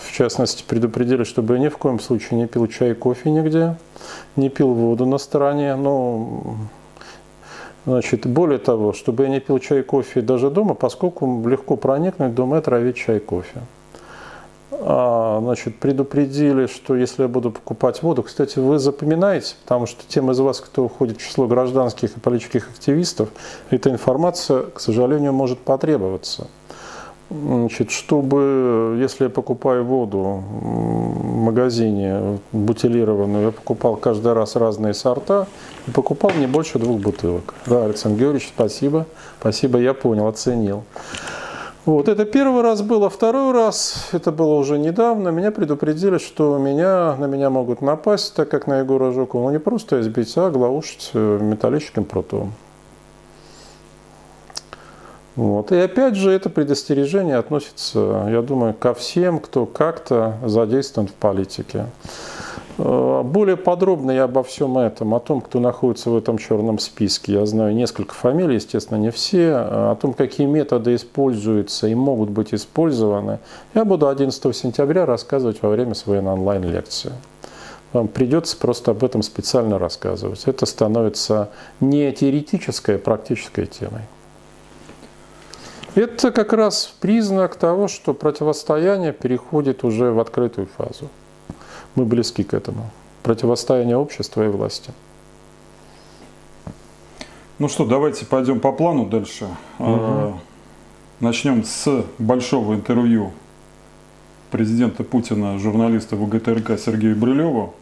В 0.04 0.12
частности, 0.12 0.62
предупредили, 0.66 1.24
чтобы 1.24 1.54
я 1.54 1.60
ни 1.60 1.68
в 1.68 1.78
коем 1.78 1.98
случае 1.98 2.38
не 2.38 2.46
пил 2.46 2.66
чай 2.66 2.90
и 2.90 2.94
кофе 2.94 3.30
нигде, 3.30 3.76
не 4.36 4.50
пил 4.50 4.74
воду 4.74 5.06
на 5.06 5.16
стороне. 5.16 5.74
Ну, 5.74 6.56
значит, 7.86 8.26
более 8.26 8.58
того, 8.58 8.92
чтобы 8.92 9.22
я 9.22 9.30
не 9.30 9.40
пил 9.40 9.58
чай 9.58 9.80
и 9.80 9.82
кофе 9.82 10.20
даже 10.20 10.50
дома, 10.50 10.74
поскольку 10.74 11.42
легко 11.48 11.76
проникнуть 11.76 12.34
дома 12.34 12.56
и 12.56 12.58
отравить 12.58 12.96
чай 12.96 13.16
и 13.16 13.20
кофе. 13.20 13.62
А, 14.80 15.40
значит, 15.42 15.78
предупредили, 15.78 16.66
что 16.66 16.96
если 16.96 17.22
я 17.22 17.28
буду 17.28 17.50
покупать 17.50 18.02
воду, 18.02 18.22
кстати, 18.22 18.58
вы 18.58 18.78
запоминаете, 18.78 19.54
потому 19.62 19.86
что 19.86 20.02
тем 20.08 20.30
из 20.30 20.38
вас, 20.40 20.60
кто 20.60 20.88
входит 20.88 21.18
в 21.18 21.20
число 21.20 21.46
гражданских 21.46 22.16
и 22.16 22.20
политических 22.20 22.70
активистов, 22.70 23.28
эта 23.70 23.90
информация, 23.90 24.62
к 24.62 24.80
сожалению, 24.80 25.32
может 25.32 25.58
потребоваться. 25.58 26.48
Значит, 27.30 27.90
чтобы, 27.90 28.98
если 29.00 29.24
я 29.24 29.30
покупаю 29.30 29.84
воду 29.84 30.42
в 30.50 31.34
магазине 31.34 32.38
бутилированную, 32.52 33.46
я 33.46 33.52
покупал 33.52 33.96
каждый 33.96 34.34
раз 34.34 34.54
разные 34.56 34.92
сорта 34.92 35.46
и 35.86 35.90
покупал 35.90 36.32
не 36.36 36.46
больше 36.46 36.78
двух 36.78 37.00
бутылок. 37.00 37.54
Да, 37.66 37.84
Александр 37.84 38.20
Георгиевич, 38.20 38.52
спасибо. 38.54 39.06
Спасибо, 39.40 39.78
я 39.78 39.94
понял, 39.94 40.26
оценил. 40.26 40.84
Вот, 41.84 42.08
это 42.08 42.24
первый 42.24 42.62
раз 42.62 42.80
было. 42.80 43.10
Второй 43.10 43.52
раз, 43.52 44.10
это 44.12 44.30
было 44.30 44.54
уже 44.54 44.78
недавно, 44.78 45.30
меня 45.30 45.50
предупредили, 45.50 46.18
что 46.18 46.56
меня, 46.56 47.16
на 47.16 47.24
меня 47.24 47.50
могут 47.50 47.82
напасть, 47.82 48.34
так 48.34 48.48
как 48.48 48.68
на 48.68 48.80
Егора 48.80 49.10
Жукова. 49.10 49.42
Ну, 49.42 49.50
не 49.50 49.58
просто 49.58 50.00
избить, 50.00 50.36
а 50.36 50.46
оглаушить 50.46 51.10
э, 51.14 51.38
металлическим 51.40 52.04
прутом. 52.04 52.52
Вот. 55.34 55.72
И 55.72 55.76
опять 55.76 56.14
же, 56.14 56.30
это 56.30 56.50
предостережение 56.50 57.36
относится, 57.36 58.28
я 58.30 58.42
думаю, 58.42 58.74
ко 58.74 58.94
всем, 58.94 59.40
кто 59.40 59.66
как-то 59.66 60.36
задействован 60.44 61.08
в 61.08 61.14
политике. 61.14 61.86
Э, 62.78 63.22
более 63.24 63.56
подробно 63.56 64.10
я 64.10 64.24
обо 64.24 64.42
всем 64.42 64.78
этом, 64.78 65.14
о 65.14 65.20
том, 65.20 65.40
кто 65.40 65.60
находится 65.60 66.10
в 66.10 66.16
этом 66.16 66.38
черном 66.38 66.78
списке. 66.78 67.34
Я 67.34 67.46
знаю 67.46 67.74
несколько 67.74 68.14
фамилий, 68.14 68.54
естественно, 68.54 68.98
не 68.98 69.10
все. 69.10 69.54
О 69.54 69.96
том, 70.00 70.14
какие 70.14 70.46
методы 70.46 70.94
используются 70.94 71.86
и 71.86 71.94
могут 71.94 72.30
быть 72.30 72.54
использованы, 72.54 73.38
я 73.74 73.84
буду 73.84 74.08
11 74.08 74.56
сентября 74.56 75.06
рассказывать 75.06 75.62
во 75.62 75.70
время 75.70 75.94
своей 75.94 76.22
онлайн-лекции. 76.22 77.12
Вам 77.92 78.08
придется 78.08 78.56
просто 78.56 78.92
об 78.92 79.04
этом 79.04 79.22
специально 79.22 79.78
рассказывать. 79.78 80.44
Это 80.46 80.64
становится 80.64 81.50
не 81.80 82.10
теоретической, 82.10 82.96
а 82.96 82.98
практической 82.98 83.66
темой. 83.66 84.02
Это 85.94 86.30
как 86.32 86.54
раз 86.54 86.94
признак 87.00 87.56
того, 87.56 87.88
что 87.88 88.14
противостояние 88.14 89.12
переходит 89.12 89.84
уже 89.84 90.10
в 90.10 90.20
открытую 90.20 90.66
фазу 90.66 91.10
мы 91.94 92.04
близки 92.04 92.42
к 92.42 92.54
этому. 92.54 92.90
Противостояние 93.22 93.96
общества 93.96 94.44
и 94.44 94.48
власти. 94.48 94.90
Ну 97.58 97.68
что, 97.68 97.86
давайте 97.86 98.26
пойдем 98.26 98.60
по 98.60 98.72
плану 98.72 99.06
дальше. 99.06 99.48
Угу. 99.78 100.40
Начнем 101.20 101.64
с 101.64 102.04
большого 102.18 102.74
интервью 102.74 103.32
президента 104.50 105.04
Путина 105.04 105.58
журналиста 105.58 106.16
ВГТРК 106.16 106.78
Сергею 106.78 107.16
Брилеву. 107.16 107.74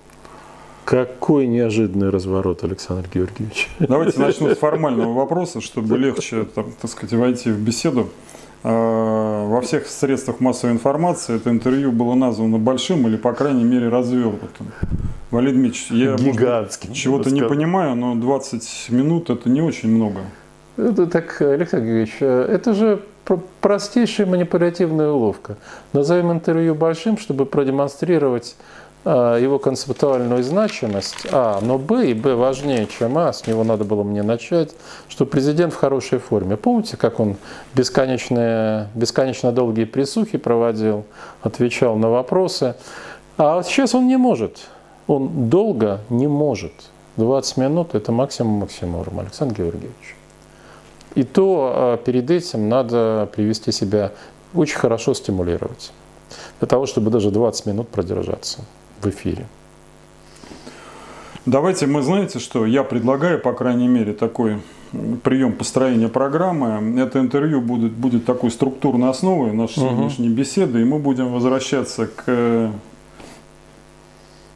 Какой 0.85 1.47
неожиданный 1.47 2.11
разворот, 2.11 2.65
Александр 2.65 3.09
Георгиевич. 3.13 3.69
Давайте 3.79 4.19
начну 4.19 4.51
с 4.51 4.59
формального 4.59 5.13
вопроса, 5.13 5.61
чтобы 5.61 5.97
легче, 5.99 6.45
так, 6.45 6.67
так 6.81 6.91
сказать, 6.91 7.13
войти 7.13 7.51
в 7.51 7.59
беседу. 7.59 8.09
Э, 8.63 9.47
во 9.49 9.61
всех 9.61 9.87
средствах 9.87 10.41
массовой 10.41 10.73
информации 10.73 11.37
это 11.37 11.51
интервью 11.51 11.93
было 11.93 12.15
названо 12.15 12.59
большим 12.59 13.07
или, 13.07 13.17
по 13.17 13.33
крайней 13.33 13.65
мере, 13.65 13.89
развернутым. 13.89 14.73
Валерий 15.31 15.57
Дмитриевич, 15.57 15.91
я 15.91 16.17
Гигантским, 16.17 16.93
чего-то 16.93 17.31
не 17.31 17.43
понимаю, 17.43 17.95
но 17.95 18.15
20 18.15 18.91
минут 18.91 19.31
это 19.31 19.49
не 19.49 19.63
очень 19.63 19.89
много. 19.91 20.21
Это 20.77 21.07
так, 21.07 21.41
Александр 21.41 21.87
Георгиевич, 21.87 22.17
э, 22.21 22.47
это 22.51 22.75
же 22.75 23.03
простейшая 23.61 24.27
манипулятивная 24.27 25.11
уловка. 25.11 25.57
Назовем 25.93 26.33
интервью 26.33 26.75
большим, 26.75 27.17
чтобы 27.19 27.47
продемонстрировать 27.47 28.57
а, 28.57 28.63
его 29.05 29.59
концептуальную 29.59 30.43
значимость, 30.43 31.27
а, 31.33 31.59
но 31.63 31.79
б, 31.79 32.11
и 32.11 32.15
б 32.15 32.35
важнее, 32.35 32.87
чем 32.87 33.17
а, 33.17 33.33
с 33.33 33.47
него 33.47 33.65
надо 33.65 33.85
было 33.85 34.03
мне 34.03 34.23
начать, 34.23 34.75
что 35.09 35.25
президент 35.25 35.73
в 35.73 35.77
хорошей 35.77 36.19
форме. 36.19 36.59
Помните, 36.59 36.99
как 36.99 37.19
он 37.19 37.37
бесконечные, 37.75 38.89
бесконечно 38.95 39.53
долгие 39.53 39.85
присухи 39.85 40.37
проводил, 40.37 41.05
отвечал 41.41 41.97
на 41.97 42.11
вопросы, 42.11 42.75
а 43.39 43.57
вот 43.57 43.67
сейчас 43.67 43.95
он 43.95 44.07
не 44.07 44.19
может, 44.19 44.59
он 45.07 45.49
долго 45.49 46.01
не 46.11 46.27
может. 46.27 46.73
20 47.17 47.57
минут– 47.57 47.89
это 47.95 48.13
максимум 48.13 48.61
максимум, 48.61 49.19
Александр 49.19 49.63
Георгиевич. 49.63 50.17
И 51.15 51.23
то 51.23 51.73
а, 51.75 51.97
перед 51.97 52.31
этим 52.31 52.69
надо 52.69 53.31
привести 53.35 53.73
себя 53.73 54.13
очень 54.53 54.77
хорошо 54.77 55.15
стимулировать, 55.15 55.91
для 56.59 56.69
того, 56.69 56.85
чтобы 56.85 57.11
даже 57.11 57.31
20 57.31 57.65
минут 57.65 57.89
продержаться 57.89 58.61
в 59.01 59.07
эфире. 59.09 59.47
Давайте 61.47 61.87
мы, 61.87 62.03
знаете 62.03 62.39
что, 62.39 62.67
я 62.67 62.85
предлагаю, 62.85 63.41
по 63.41 63.53
крайней 63.53 63.89
мере, 63.89 64.13
такой 64.13 64.59
прием 65.23 65.53
построения 65.53 66.09
программы. 66.09 67.01
Это 67.01 67.21
интервью 67.21 67.61
будет, 67.61 67.93
будет 67.93 68.25
такой 68.25 68.51
структурной 68.51 69.11
основой 69.11 69.53
нашей 69.53 69.83
угу. 69.83 69.91
сегодняшней 69.91 70.29
беседы, 70.29 70.83
и 70.83 70.85
мы 70.85 70.99
будем 70.99 71.33
возвращаться 71.33 72.07
к 72.07 72.73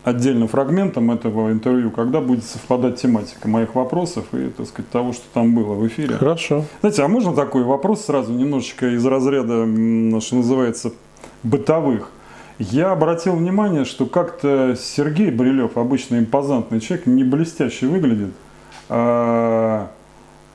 отдельным 0.04 0.48
фрагментам 0.48 1.10
этого 1.10 1.50
интервью, 1.50 1.90
когда 1.90 2.20
будет 2.20 2.44
совпадать 2.44 3.00
тематика 3.00 3.48
моих 3.48 3.74
вопросов 3.74 4.26
и, 4.32 4.50
так 4.50 4.66
сказать, 4.66 4.90
того, 4.90 5.14
что 5.14 5.24
там 5.32 5.54
было 5.54 5.74
в 5.74 5.86
эфире. 5.86 6.16
Хорошо. 6.16 6.64
Знаете, 6.80 7.02
а 7.02 7.08
можно 7.08 7.34
такой 7.34 7.64
вопрос 7.64 8.04
сразу 8.04 8.32
немножечко 8.32 8.94
из 8.94 9.04
разряда, 9.06 9.64
что 10.20 10.36
называется, 10.36 10.92
бытовых? 11.42 12.10
Я 12.58 12.92
обратил 12.92 13.34
внимание, 13.36 13.84
что 13.84 14.06
как-то 14.06 14.76
Сергей 14.78 15.30
Брилев, 15.30 15.76
обычно 15.76 16.18
импозантный 16.18 16.80
человек, 16.80 17.06
не 17.06 17.24
блестяще 17.24 17.86
выглядит. 17.86 18.32
А 18.88 19.90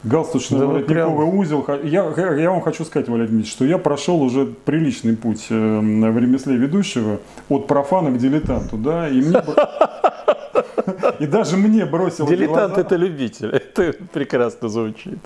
галстучный 0.04 0.60
да 0.60 0.66
воротниковый 0.66 1.28
прям... 1.28 1.40
узел. 1.40 1.66
Я, 1.84 2.34
я 2.34 2.52
вам 2.52 2.62
хочу 2.62 2.86
сказать, 2.86 3.08
Валерий 3.10 3.30
Дмитриевич, 3.30 3.52
что 3.52 3.66
я 3.66 3.78
прошел 3.78 4.22
уже 4.22 4.46
приличный 4.46 5.16
путь 5.16 5.48
э, 5.50 5.54
в 5.80 6.18
ремесле 6.18 6.56
ведущего 6.56 7.20
от 7.50 7.68
профана 7.68 8.12
к 8.12 8.18
дилетанту. 8.18 8.78
Да, 8.78 9.08
и 9.08 9.22
мне... 9.22 9.42
И 11.20 11.28
даже 11.28 11.58
мне 11.58 11.86
бросилось 11.86 12.30
Дилетант 12.30 12.74
глаза... 12.74 12.82
это 12.82 12.96
любитель, 12.96 13.50
это 13.50 13.94
прекрасно 14.14 14.70
звучит. 14.70 15.20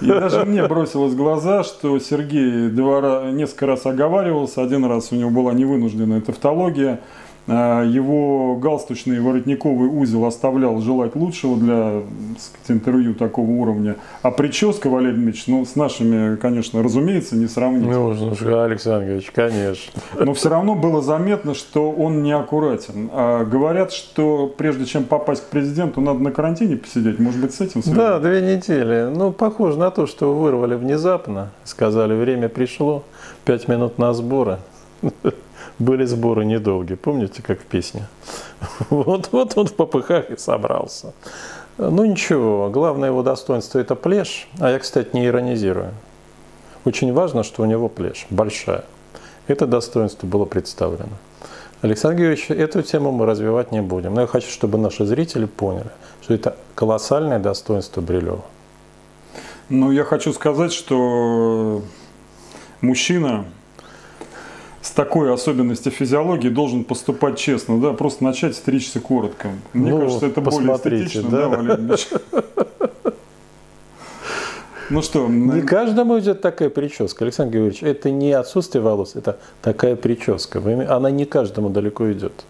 И 0.00 0.06
даже 0.06 0.44
мне 0.44 0.66
бросилось 0.66 1.12
в 1.12 1.16
глаза, 1.16 1.62
что 1.62 1.98
Сергей 1.98 2.68
два, 2.70 3.30
несколько 3.30 3.66
раз 3.66 3.86
оговаривался, 3.86 4.62
один 4.62 4.84
раз 4.84 5.12
у 5.12 5.16
него 5.16 5.30
была 5.30 5.52
невынужденная 5.52 6.20
тавтология, 6.20 7.00
его 7.48 8.56
галстучный 8.56 9.20
воротниковый 9.20 9.88
узел 9.88 10.24
оставлял 10.24 10.80
желать 10.80 11.14
лучшего 11.14 11.56
для 11.56 12.02
сказать, 12.38 12.70
интервью 12.70 13.14
такого 13.14 13.48
уровня. 13.48 13.96
А 14.22 14.30
прическа, 14.30 14.88
Валерий 14.88 15.14
Дмитриевич, 15.14 15.46
ну, 15.46 15.64
с 15.64 15.76
нашими, 15.76 16.36
конечно, 16.36 16.82
разумеется, 16.82 17.36
не 17.36 17.46
сравнить. 17.46 17.88
Нужно 17.88 18.34
же, 18.34 18.60
Александр 18.60 19.22
конечно. 19.32 19.92
Но 20.18 20.34
все 20.34 20.48
равно 20.48 20.74
было 20.74 21.02
заметно, 21.02 21.54
что 21.54 21.90
он 21.92 22.22
неаккуратен. 22.22 23.10
А 23.12 23.44
говорят, 23.44 23.92
что 23.92 24.52
прежде 24.56 24.84
чем 24.84 25.04
попасть 25.04 25.42
к 25.44 25.46
президенту, 25.46 26.00
надо 26.00 26.18
на 26.18 26.32
карантине 26.32 26.76
посидеть. 26.76 27.18
Может 27.20 27.40
быть, 27.40 27.54
с 27.54 27.60
этим 27.60 27.82
связано? 27.82 28.08
Да, 28.08 28.18
две 28.18 28.40
недели. 28.40 29.08
Ну, 29.14 29.30
похоже 29.32 29.78
на 29.78 29.90
то, 29.90 30.06
что 30.06 30.34
вырвали 30.34 30.74
внезапно. 30.74 31.50
Сказали, 31.64 32.14
время 32.14 32.48
пришло, 32.48 33.04
пять 33.44 33.68
минут 33.68 33.98
на 33.98 34.12
сборы 34.14 34.58
были 35.78 36.04
сборы 36.04 36.44
недолгие, 36.44 36.96
помните, 36.96 37.42
как 37.42 37.60
в 37.60 37.64
песне? 37.64 38.06
Вот, 38.90 39.28
вот 39.32 39.56
он 39.58 39.66
в 39.66 39.74
попыхах 39.74 40.30
и 40.30 40.36
собрался. 40.36 41.12
Ну 41.78 42.04
ничего, 42.04 42.70
главное 42.70 43.10
его 43.10 43.22
достоинство 43.22 43.78
это 43.78 43.94
плешь, 43.94 44.48
а 44.60 44.70
я, 44.70 44.78
кстати, 44.78 45.10
не 45.12 45.26
иронизирую. 45.26 45.92
Очень 46.84 47.12
важно, 47.12 47.42
что 47.42 47.62
у 47.62 47.66
него 47.66 47.88
плешь, 47.88 48.26
большая. 48.30 48.84
Это 49.46 49.66
достоинство 49.66 50.26
было 50.26 50.44
представлено. 50.44 51.12
Александр 51.82 52.18
Георгиевич, 52.18 52.50
эту 52.50 52.82
тему 52.82 53.12
мы 53.12 53.26
развивать 53.26 53.72
не 53.72 53.82
будем. 53.82 54.14
Но 54.14 54.22
я 54.22 54.26
хочу, 54.26 54.48
чтобы 54.48 54.78
наши 54.78 55.04
зрители 55.04 55.44
поняли, 55.44 55.90
что 56.22 56.34
это 56.34 56.56
колоссальное 56.74 57.38
достоинство 57.38 58.00
Брилева. 58.00 58.44
Ну, 59.68 59.90
я 59.90 60.04
хочу 60.04 60.32
сказать, 60.32 60.72
что 60.72 61.82
мужчина 62.80 63.44
с 64.86 64.90
такой 64.90 65.34
особенностью 65.34 65.90
физиологии 65.90 66.48
должен 66.48 66.84
поступать 66.84 67.36
честно, 67.38 67.80
да, 67.80 67.92
просто 67.92 68.22
начать 68.22 68.54
стричься 68.54 69.00
коротко. 69.00 69.48
Мне 69.72 69.90
ну, 69.90 70.00
кажется, 70.00 70.26
это 70.26 70.40
более 70.40 70.76
эстетично, 70.76 71.28
да, 71.28 71.48
да 71.48 71.48
Валерий 71.48 71.98
Ну 74.90 75.02
что? 75.02 75.26
Не 75.26 75.62
каждому 75.62 76.20
идет 76.20 76.40
такая 76.40 76.70
прическа, 76.70 77.24
Александр 77.24 77.54
Георгиевич. 77.54 77.82
Это 77.82 78.12
не 78.12 78.30
отсутствие 78.30 78.80
волос, 78.80 79.16
это 79.16 79.38
такая 79.60 79.96
прическа. 79.96 80.62
Она 80.88 81.10
не 81.10 81.24
каждому 81.24 81.68
далеко 81.68 82.12
идет. 82.12 82.44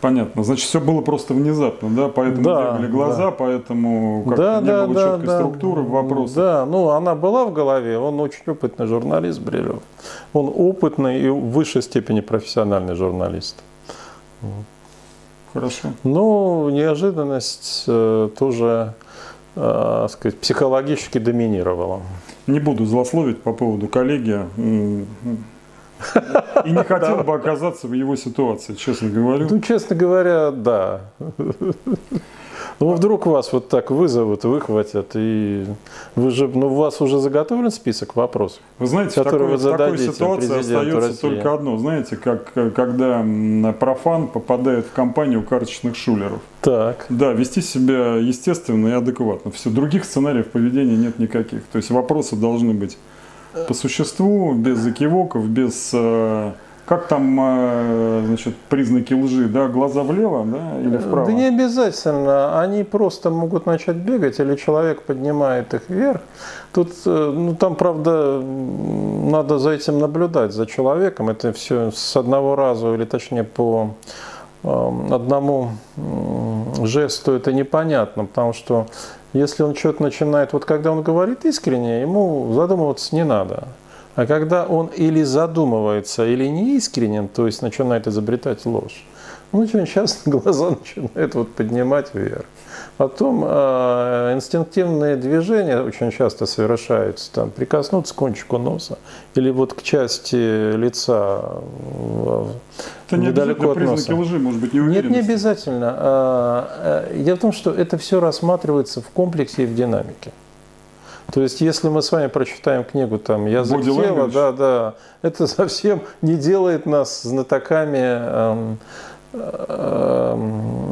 Понятно. 0.00 0.42
Значит, 0.44 0.66
все 0.66 0.80
было 0.80 1.02
просто 1.02 1.34
внезапно, 1.34 1.90
да? 1.90 2.08
Поэтому 2.08 2.44
да, 2.44 2.72
бегали 2.72 2.90
глаза, 2.90 3.26
да. 3.26 3.30
поэтому 3.32 4.24
как 4.28 4.38
да, 4.38 4.60
не 4.60 4.66
да, 4.66 4.86
было 4.86 4.94
да, 4.94 5.10
четкой 5.12 5.26
да, 5.26 5.38
структуры 5.38 5.82
вопроса. 5.82 6.34
Да, 6.36 6.66
ну 6.66 6.88
она 6.90 7.14
была 7.14 7.44
в 7.44 7.52
голове. 7.52 7.98
Он 7.98 8.18
очень 8.20 8.42
опытный 8.46 8.86
журналист 8.86 9.40
Брилев. 9.40 9.82
Он 10.32 10.50
опытный 10.54 11.20
и 11.20 11.28
в 11.28 11.50
высшей 11.50 11.82
степени 11.82 12.20
профессиональный 12.20 12.94
журналист. 12.94 13.62
Хорошо. 15.52 15.88
Ну, 16.04 16.70
неожиданность 16.70 17.84
э, 17.88 18.30
тоже, 18.38 18.94
э, 19.56 20.06
сказать, 20.08 20.38
психологически 20.38 21.18
доминировала. 21.18 22.00
Не 22.46 22.60
буду 22.60 22.86
злословить 22.86 23.42
по 23.42 23.52
поводу 23.52 23.88
коллеги. 23.88 24.40
И 26.64 26.70
не 26.70 26.84
хотел 26.84 27.18
бы 27.22 27.34
оказаться 27.34 27.86
в 27.86 27.92
его 27.92 28.16
ситуации, 28.16 28.74
честно 28.74 29.08
говорю. 29.08 29.48
Ну, 29.50 29.60
честно 29.60 29.96
говоря, 29.96 30.50
да. 30.50 31.00
Ну, 32.78 32.94
вдруг 32.94 33.26
вас 33.26 33.52
вот 33.52 33.68
так 33.68 33.90
вызовут, 33.90 34.44
выхватят, 34.44 35.10
и 35.14 35.66
вы 36.16 36.30
же, 36.30 36.48
ну, 36.48 36.68
у 36.68 36.74
вас 36.76 37.02
уже 37.02 37.18
заготовлен 37.18 37.70
список 37.70 38.16
вопросов, 38.16 38.60
Вы 38.78 38.86
знаете, 38.86 39.22
которые 39.22 39.40
такой, 39.40 39.52
вы 39.52 39.58
зададите 39.58 40.12
такой 40.12 40.14
ситуации 40.14 40.60
остается 40.60 41.00
России. 41.08 41.20
только 41.20 41.52
одно. 41.52 41.76
Знаете, 41.76 42.16
как 42.16 42.52
когда 42.74 43.22
профан 43.78 44.28
попадает 44.28 44.86
в 44.86 44.92
компанию 44.92 45.42
карточных 45.42 45.94
шулеров. 45.94 46.40
Так. 46.62 47.04
Да, 47.10 47.32
вести 47.32 47.60
себя 47.60 48.14
естественно 48.16 48.88
и 48.88 48.92
адекватно. 48.92 49.50
Все, 49.50 49.68
других 49.68 50.06
сценариев 50.06 50.46
поведения 50.46 50.96
нет 50.96 51.18
никаких. 51.18 51.64
То 51.66 51.76
есть 51.76 51.90
вопросы 51.90 52.34
должны 52.34 52.72
быть 52.72 52.96
по 53.68 53.74
существу, 53.74 54.54
без 54.54 54.78
закивоков, 54.78 55.48
без 55.48 55.90
э, 55.92 56.52
как 56.86 57.06
там, 57.06 57.38
э, 57.40 58.22
значит, 58.26 58.56
признаки 58.68 59.14
лжи, 59.14 59.48
да, 59.48 59.68
глаза 59.68 60.02
влево, 60.02 60.44
да, 60.44 60.80
или 60.80 60.98
вправо? 60.98 61.26
Да 61.26 61.32
не 61.32 61.46
обязательно, 61.46 62.60
они 62.60 62.84
просто 62.84 63.30
могут 63.30 63.66
начать 63.66 63.96
бегать, 63.96 64.40
или 64.40 64.56
человек 64.56 65.02
поднимает 65.02 65.74
их 65.74 65.82
вверх. 65.88 66.20
Тут, 66.72 66.90
э, 67.06 67.32
ну, 67.34 67.54
там, 67.54 67.74
правда, 67.74 68.40
надо 68.40 69.58
за 69.58 69.70
этим 69.70 69.98
наблюдать, 69.98 70.52
за 70.52 70.66
человеком. 70.66 71.28
Это 71.28 71.52
все 71.52 71.90
с 71.90 72.16
одного 72.16 72.56
раза, 72.56 72.94
или 72.94 73.04
точнее 73.04 73.44
по 73.44 73.94
одному 74.62 75.70
жесту 76.82 77.32
это 77.32 77.50
непонятно, 77.50 78.26
потому 78.26 78.52
что 78.52 78.86
если 79.32 79.62
он 79.62 79.74
что-то 79.74 80.02
начинает, 80.02 80.52
вот 80.52 80.64
когда 80.64 80.92
он 80.92 81.02
говорит 81.02 81.44
искренне, 81.44 82.00
ему 82.02 82.52
задумываться 82.54 83.14
не 83.14 83.24
надо. 83.24 83.68
А 84.16 84.26
когда 84.26 84.66
он 84.66 84.88
или 84.88 85.22
задумывается, 85.22 86.26
или 86.26 86.46
не 86.46 86.76
искренен, 86.76 87.28
то 87.28 87.46
есть 87.46 87.62
начинает 87.62 88.06
изобретать 88.06 88.66
ложь, 88.66 89.04
ну, 89.52 89.60
очень 89.60 89.86
часто 89.94 90.30
глаза 90.30 90.70
начинают 90.70 91.34
вот 91.34 91.52
поднимать 91.54 92.14
вверх. 92.14 92.44
Потом 93.00 93.42
э, 93.46 94.34
инстинктивные 94.34 95.16
движения 95.16 95.80
очень 95.80 96.10
часто 96.10 96.44
совершаются, 96.44 97.32
там, 97.32 97.50
прикоснуться 97.50 98.12
к 98.12 98.16
кончику 98.18 98.58
носа 98.58 98.98
или 99.34 99.48
вот 99.48 99.72
к 99.72 99.80
части 99.80 100.76
лица 100.76 101.62
это 103.06 103.16
не 103.16 103.28
недалеко 103.28 103.70
от 103.70 103.78
носа. 103.78 104.14
лжи, 104.14 104.38
может 104.38 104.60
быть, 104.60 104.74
не 104.74 104.80
Нет, 104.80 105.08
не 105.08 105.20
обязательно. 105.20 105.94
А, 105.96 107.06
э, 107.10 107.22
дело 107.22 107.36
в 107.36 107.40
том, 107.40 107.52
что 107.52 107.70
это 107.70 107.96
все 107.96 108.20
рассматривается 108.20 109.00
в 109.00 109.08
комплексе 109.08 109.62
и 109.62 109.66
в 109.66 109.74
динамике. 109.74 110.30
То 111.32 111.40
есть, 111.42 111.60
если 111.60 111.88
мы 111.88 112.02
с 112.02 112.12
вами 112.12 112.26
прочитаем 112.26 112.84
книгу 112.84 113.18
там 113.18 113.46
«Язык 113.46 113.78
Body 113.78 114.02
тела», 114.02 114.28
да, 114.28 114.52
да, 114.52 114.94
это 115.22 115.46
совсем 115.46 116.02
не 116.22 116.34
делает 116.34 116.86
нас 116.86 117.22
знатоками, 117.22 117.98
эм, 117.98 118.78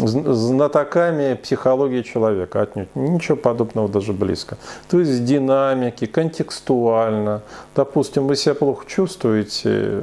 знатоками 0.07 1.35
психологии 1.35 2.03
человека 2.03 2.63
отнюдь. 2.63 2.89
Ничего 2.95 3.37
подобного 3.37 3.89
даже 3.89 4.13
близко. 4.13 4.57
То 4.89 5.01
есть 5.01 5.25
динамики, 5.25 6.07
контекстуально. 6.07 7.43
Допустим, 7.75 8.27
вы 8.27 8.37
себя 8.37 8.55
плохо 8.55 8.85
чувствуете, 8.87 10.03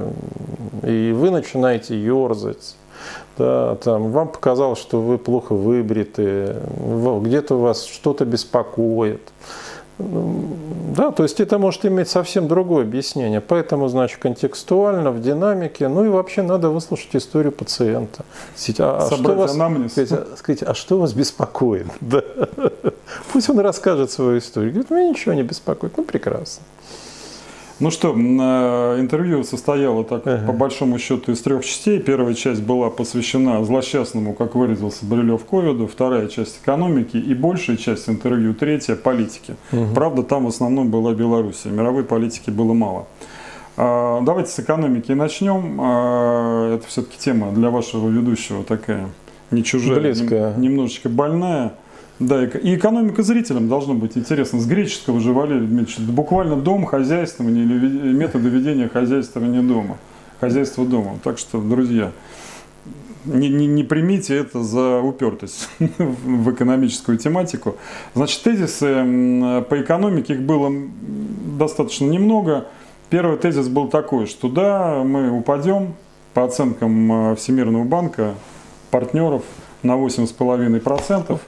и 0.83 1.13
вы 1.15 1.29
начинаете 1.31 1.97
ерзать. 2.01 2.75
Да, 3.37 3.75
там, 3.75 4.11
вам 4.11 4.29
показалось, 4.29 4.79
что 4.79 5.01
вы 5.01 5.17
плохо 5.17 5.53
выбриты, 5.53 6.55
где-то 7.21 7.55
вас 7.59 7.85
что-то 7.85 8.25
беспокоит. 8.25 9.21
Да, 9.97 11.11
то 11.11 11.23
есть 11.23 11.39
это 11.39 11.57
может 11.57 11.85
иметь 11.85 12.09
совсем 12.09 12.47
другое 12.47 12.83
объяснение. 12.83 13.39
Поэтому, 13.39 13.87
значит, 13.87 14.19
контекстуально, 14.19 15.11
в 15.11 15.21
динамике, 15.21 15.87
ну 15.87 16.05
и 16.05 16.09
вообще 16.09 16.41
надо 16.41 16.69
выслушать 16.69 17.15
историю 17.15 17.51
пациента. 17.51 18.25
А, 18.79 18.99
а 19.01 19.15
что 19.15 19.35
вас, 19.35 19.53
сказать, 19.53 20.11
а- 20.11 20.35
сказать, 20.37 20.63
а 20.63 20.73
что 20.73 20.97
вас 20.99 21.13
беспокоит? 21.13 21.87
Да. 22.01 22.21
Пусть 23.31 23.49
он 23.49 23.59
расскажет 23.59 24.11
свою 24.11 24.37
историю. 24.39 24.71
Говорит, 24.71 24.91
меня 24.91 25.09
ничего 25.09 25.33
не 25.33 25.43
беспокоит. 25.43 25.97
Ну, 25.97 26.03
прекрасно. 26.03 26.63
Ну 27.81 27.91
что, 27.91 28.13
интервью 28.13 29.43
состояло 29.43 30.05
так, 30.05 30.25
Ага. 30.25 30.47
по 30.47 30.53
большому 30.53 30.97
счету 30.97 31.33
из 31.33 31.41
трех 31.41 31.65
частей. 31.65 31.99
Первая 31.99 32.33
часть 32.33 32.61
была 32.63 32.89
посвящена 32.89 33.65
злосчастному, 33.65 34.33
как 34.33 34.55
выразился 34.55 35.05
Брилев, 35.05 35.43
ковиду, 35.43 35.85
вторая 35.87 36.27
часть 36.27 36.59
экономики 36.63 37.17
и 37.17 37.33
большая 37.33 37.75
часть 37.75 38.07
интервью, 38.07 38.53
третья 38.53 38.95
политики. 38.95 39.55
Правда, 39.93 40.23
там 40.23 40.45
в 40.45 40.47
основном 40.47 40.89
была 40.89 41.13
Белоруссия, 41.13 41.69
мировой 41.69 42.05
политики 42.05 42.49
было 42.49 42.71
мало. 42.73 43.07
А, 43.77 44.21
Давайте 44.21 44.51
с 44.51 44.59
экономики 44.59 45.11
начнем. 45.11 45.77
А, 45.81 46.75
Это 46.75 46.87
все-таки 46.87 47.17
тема 47.19 47.51
для 47.51 47.69
вашего 47.71 48.07
ведущего 48.07 48.63
такая 48.63 49.09
не 49.51 49.63
чужая, 49.65 49.99
Близкая. 49.99 50.53
нем- 50.53 50.61
немножечко 50.61 51.09
больная. 51.09 51.73
Да, 52.19 52.45
и 52.45 52.75
экономика 52.75 53.23
зрителям 53.23 53.67
должно 53.67 53.93
быть 53.93 54.17
интересно. 54.17 54.59
С 54.59 54.65
греческого 54.65 55.19
же, 55.19 55.33
Валерий 55.33 55.67
Дмитриевич, 55.67 56.07
буквально 56.07 56.55
дом 56.55 56.85
хозяйствования 56.85 57.63
или 57.63 58.13
методы 58.13 58.47
ведения 58.47 58.87
хозяйствования 58.87 59.61
дома. 59.61 59.97
Хозяйство 60.39 60.85
дома. 60.85 61.19
Так 61.23 61.37
что, 61.37 61.59
друзья, 61.59 62.11
не, 63.25 63.49
не, 63.49 63.67
не 63.67 63.83
примите 63.83 64.37
это 64.37 64.63
за 64.63 65.01
упертость 65.01 65.67
в 65.79 66.53
экономическую 66.53 67.17
тематику. 67.17 67.75
Значит, 68.13 68.43
тезисы 68.43 68.85
по 69.69 69.81
экономике 69.81 70.35
их 70.35 70.41
было 70.41 70.71
достаточно 71.57 72.05
немного. 72.05 72.67
Первый 73.09 73.37
тезис 73.37 73.67
был 73.67 73.89
такой, 73.89 74.25
что 74.25 74.47
да, 74.47 75.03
мы 75.03 75.31
упадем 75.31 75.95
по 76.33 76.43
оценкам 76.43 77.31
э, 77.31 77.35
Всемирного 77.35 77.83
банка 77.83 78.35
партнеров 78.89 79.43
на 79.83 79.93
8,5%. 79.93 81.39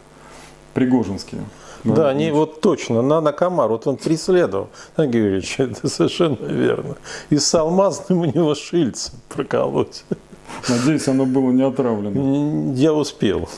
Пригожинские. 0.77 1.41
Да, 1.83 2.09
они 2.09 2.29
вот 2.29 2.61
точно, 2.61 3.01
на, 3.01 3.19
на 3.19 3.31
комар, 3.31 3.67
вот 3.69 3.87
он 3.87 3.97
преследовал, 3.97 4.67
Георгий 4.95 5.17
Юрьевич, 5.17 5.55
это 5.59 5.89
совершенно 5.89 6.37
верно. 6.45 6.97
И 7.31 7.37
с 7.39 7.55
алмазным 7.55 8.19
у 8.19 8.25
него 8.25 8.53
шильцем 8.53 9.15
проколоть. 9.27 10.03
Надеюсь, 10.69 11.07
оно 11.07 11.25
было 11.25 11.49
не 11.49 11.63
отравлено. 11.63 12.73
Я 12.75 12.93
успел. 12.93 13.49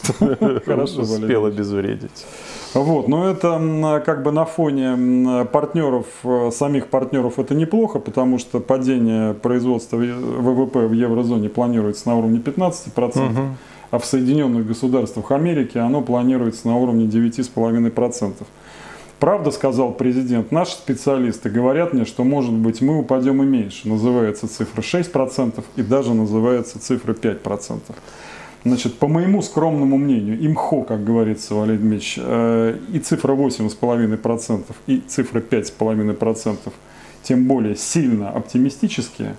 Хорошо, 0.65 1.02
Успел 1.02 1.46
обезвредить. 1.46 2.26
Вот, 2.74 3.10
но 3.10 3.30
это 3.30 4.02
как 4.06 4.24
бы 4.24 4.32
на 4.32 4.46
фоне 4.46 5.46
партнеров, 5.52 6.06
э, 6.24 6.52
самих 6.54 6.88
партнеров 6.88 7.38
это 7.38 7.54
неплохо, 7.54 8.00
потому 8.00 8.38
что 8.38 8.62
падение 8.62 9.34
производства 9.34 9.98
ВВП 9.98 10.88
в 10.88 10.93
еврозоне 10.93 11.50
планируется 11.50 12.08
на 12.08 12.15
уровне 12.15 12.39
15%, 12.39 13.56
а 13.91 13.99
в 13.99 14.06
Соединенных 14.06 14.67
Государствах 14.67 15.32
Америки 15.32 15.78
оно 15.78 16.02
планируется 16.02 16.67
на 16.67 16.78
уровне 16.78 17.06
9,5%. 17.06 18.34
Правда, 19.19 19.52
сказал 19.52 19.91
президент, 19.91 20.52
наши 20.52 20.73
специалисты 20.73 21.49
говорят 21.49 21.93
мне, 21.93 22.06
что 22.06 22.23
может 22.23 22.54
быть 22.54 22.82
мы 22.82 22.99
упадем 22.99 23.43
и 23.43 23.45
меньше. 23.45 23.89
Называется 23.89 24.47
цифра 24.47 24.82
6% 24.82 25.63
и 25.75 25.82
даже 25.82 26.13
называется 26.13 26.80
цифра 26.80 27.13
5%. 27.13 27.82
Значит, 28.63 28.97
по 28.97 29.08
моему 29.08 29.41
скромному 29.41 29.97
мнению, 29.97 30.38
имхо, 30.45 30.84
как 30.84 31.04
говорится, 31.04 31.56
Валерий 31.56 31.80
Дмитриевич, 31.80 32.19
э, 32.21 32.78
и 32.93 32.99
цифра 32.99 33.34
8,5%, 33.34 34.65
и 34.88 35.02
цифра 35.08 35.39
5,5%, 35.39 36.58
тем 37.23 37.45
более 37.45 37.75
сильно 37.75 38.30
оптимистические. 38.30 39.36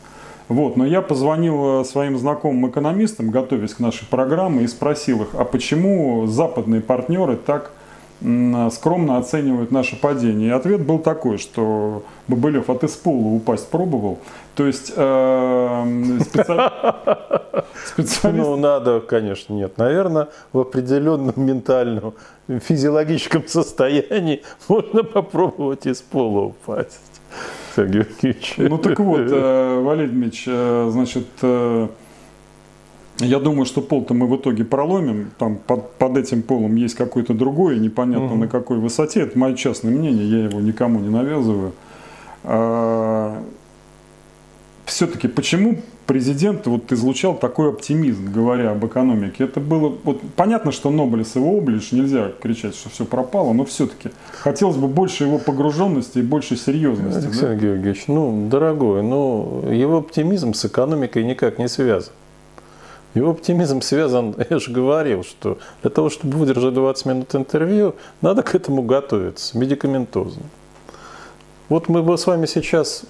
Вот, 0.51 0.77
но 0.77 0.85
я 0.85 1.01
позвонил 1.01 1.83
э, 1.83 1.85
своим 1.85 2.19
знакомым 2.19 2.69
экономистам, 2.69 3.31
готовясь 3.31 3.75
к 3.75 3.79
нашей 3.79 4.05
программе, 4.07 4.65
и 4.65 4.67
спросил 4.67 5.23
их, 5.23 5.29
а 5.35 5.45
почему 5.45 6.27
западные 6.27 6.81
партнеры 6.81 7.37
так 7.37 7.71
скромно 8.73 9.17
оценивают 9.17 9.71
наше 9.71 9.99
падение. 9.99 10.49
И 10.49 10.53
ответ 10.53 10.85
был 10.85 10.99
такой, 10.99 11.39
что 11.39 12.03
Бабылев, 12.29 12.69
а 12.69 12.75
ты 12.75 12.89
с 12.89 12.97
пола 12.97 13.29
упасть 13.29 13.71
пробовал? 13.71 14.19
То 14.57 14.67
есть 14.67 14.93
э, 14.95 16.19
специалисты... 17.87 18.33
Ну, 18.33 18.57
надо, 18.57 19.01
конечно, 19.01 19.55
нет. 19.55 19.79
Наверное, 19.79 20.29
в 20.53 20.59
определенном 20.59 21.35
ментальном, 21.37 22.13
физиологическом 22.49 23.47
состоянии 23.47 24.43
можно 24.67 25.05
попробовать 25.05 25.87
из 25.87 26.03
пола 26.03 26.47
упасть. 26.47 27.20
Сергей 27.81 28.03
Георгиевич. 28.03 28.55
Ну 28.59 28.79
так 28.79 28.99
вот, 29.01 29.21
э, 29.21 29.81
Валерий 29.83 30.11
Дмитриевич, 30.11 30.45
э, 30.47 30.89
значит, 30.91 31.27
э, 31.43 31.89
я 33.19 33.39
думаю, 33.39 33.67
что 33.67 33.81
пол-то 33.81 34.15
мы 34.15 34.27
в 34.27 34.37
итоге 34.37 34.65
проломим. 34.65 35.31
Там 35.39 35.57
под, 35.57 35.93
под 35.95 36.17
этим 36.17 36.43
полом 36.43 36.77
есть 36.77 36.95
какое-то 36.95 37.35
другое, 37.35 37.77
непонятно 37.79 38.35
на 38.35 38.49
какой 38.49 38.79
высоте. 38.79 39.21
Это 39.21 39.39
мое 39.39 39.55
частное 39.55 39.91
мнение, 39.91 40.27
я 40.27 40.45
его 40.45 40.61
никому 40.61 41.01
не 41.01 41.11
навязываю. 41.11 41.73
Все-таки 44.87 45.29
почему 45.29 45.77
президент 46.11 46.67
вот 46.67 46.91
излучал 46.91 47.37
такой 47.37 47.69
оптимизм, 47.69 48.33
говоря 48.33 48.73
об 48.73 48.85
экономике? 48.85 49.45
Это 49.45 49.61
было 49.61 49.97
вот 50.03 50.21
понятно, 50.35 50.73
что 50.73 50.91
Нобелес 50.91 51.37
его 51.37 51.57
облишь, 51.57 51.93
нельзя 51.93 52.33
кричать, 52.43 52.75
что 52.75 52.91
все 52.91 53.05
пропало, 53.05 53.53
но 53.53 53.65
все-таки 53.65 54.11
хотелось 54.33 54.77
бы 54.77 54.89
больше 54.89 55.23
его 55.23 55.39
погруженности 55.39 56.19
и 56.19 56.23
больше 56.23 56.57
серьезности. 56.57 57.21
да? 57.21 57.29
Александр 57.29 57.65
Георгиевич, 57.65 58.09
ну, 58.09 58.49
дорогой, 58.51 59.05
ну, 59.05 59.65
его 59.71 59.99
оптимизм 59.99 60.53
с 60.53 60.65
экономикой 60.65 61.23
никак 61.23 61.61
не 61.61 61.69
связан. 61.69 62.13
Его 63.15 63.31
оптимизм 63.31 63.81
связан, 63.81 64.35
я 64.51 64.59
же 64.59 64.73
говорил, 64.73 65.23
что 65.23 65.59
для 65.83 65.91
того, 65.93 66.11
чтобы 66.11 66.39
выдержать 66.39 66.75
20 66.75 67.07
минут 67.07 67.35
интервью, 67.37 67.95
надо 68.21 68.43
к 68.43 68.57
этому 68.57 68.83
готовиться, 68.83 69.57
медикаментозно. 69.57 70.43
Вот 71.71 71.89
мы 71.89 72.03
бы 72.03 72.19
с 72.19 72.27
вами 72.27 72.47
сейчас 72.47 73.05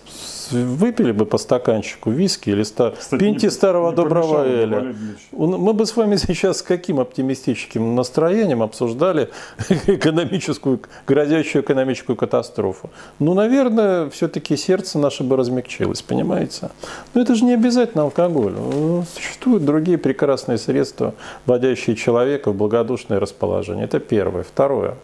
выпили 0.51 1.13
бы 1.13 1.25
по 1.25 1.39
стаканчику 1.39 2.11
виски 2.11 2.51
или 2.51 2.63
ста... 2.63 2.91
Кстати, 2.91 3.19
пинти 3.19 3.47
не- 3.47 3.51
старого 3.51 3.89
не 3.89 3.97
доброго 3.97 4.45
эля. 4.47 4.95
Мы 5.33 5.73
бы 5.73 5.87
с 5.87 5.97
вами 5.97 6.17
сейчас 6.29 6.59
с 6.59 6.63
каким 6.63 7.01
оптимистическим 7.01 7.95
настроением 7.95 8.63
обсуждали 8.63 9.31
экономическую, 9.87 10.79
грозящую 11.07 11.63
экономическую 11.63 12.17
катастрофу. 12.17 12.91
Ну, 13.19 13.33
наверное, 13.33 14.11
все-таки 14.11 14.59
сердце 14.59 14.99
наше 14.99 15.25
бы 15.25 15.37
размягчилось, 15.37 16.03
понимаете? 16.03 16.69
Но 17.15 17.23
это 17.23 17.35
же 17.35 17.47
не 17.47 17.55
обязательно 17.55 18.03
алкоголь. 18.03 18.53
Ну, 18.53 19.05
Существуют 19.15 19.65
другие 19.65 19.97
прекрасные 19.97 20.59
средства, 20.59 21.15
вводящие 21.47 21.97
человека 21.97 22.51
в 22.51 22.57
благодушное 22.57 23.21
расположение. 23.21 23.87
Это 23.87 24.01
первое. 24.01 24.43
Второе 24.43 24.97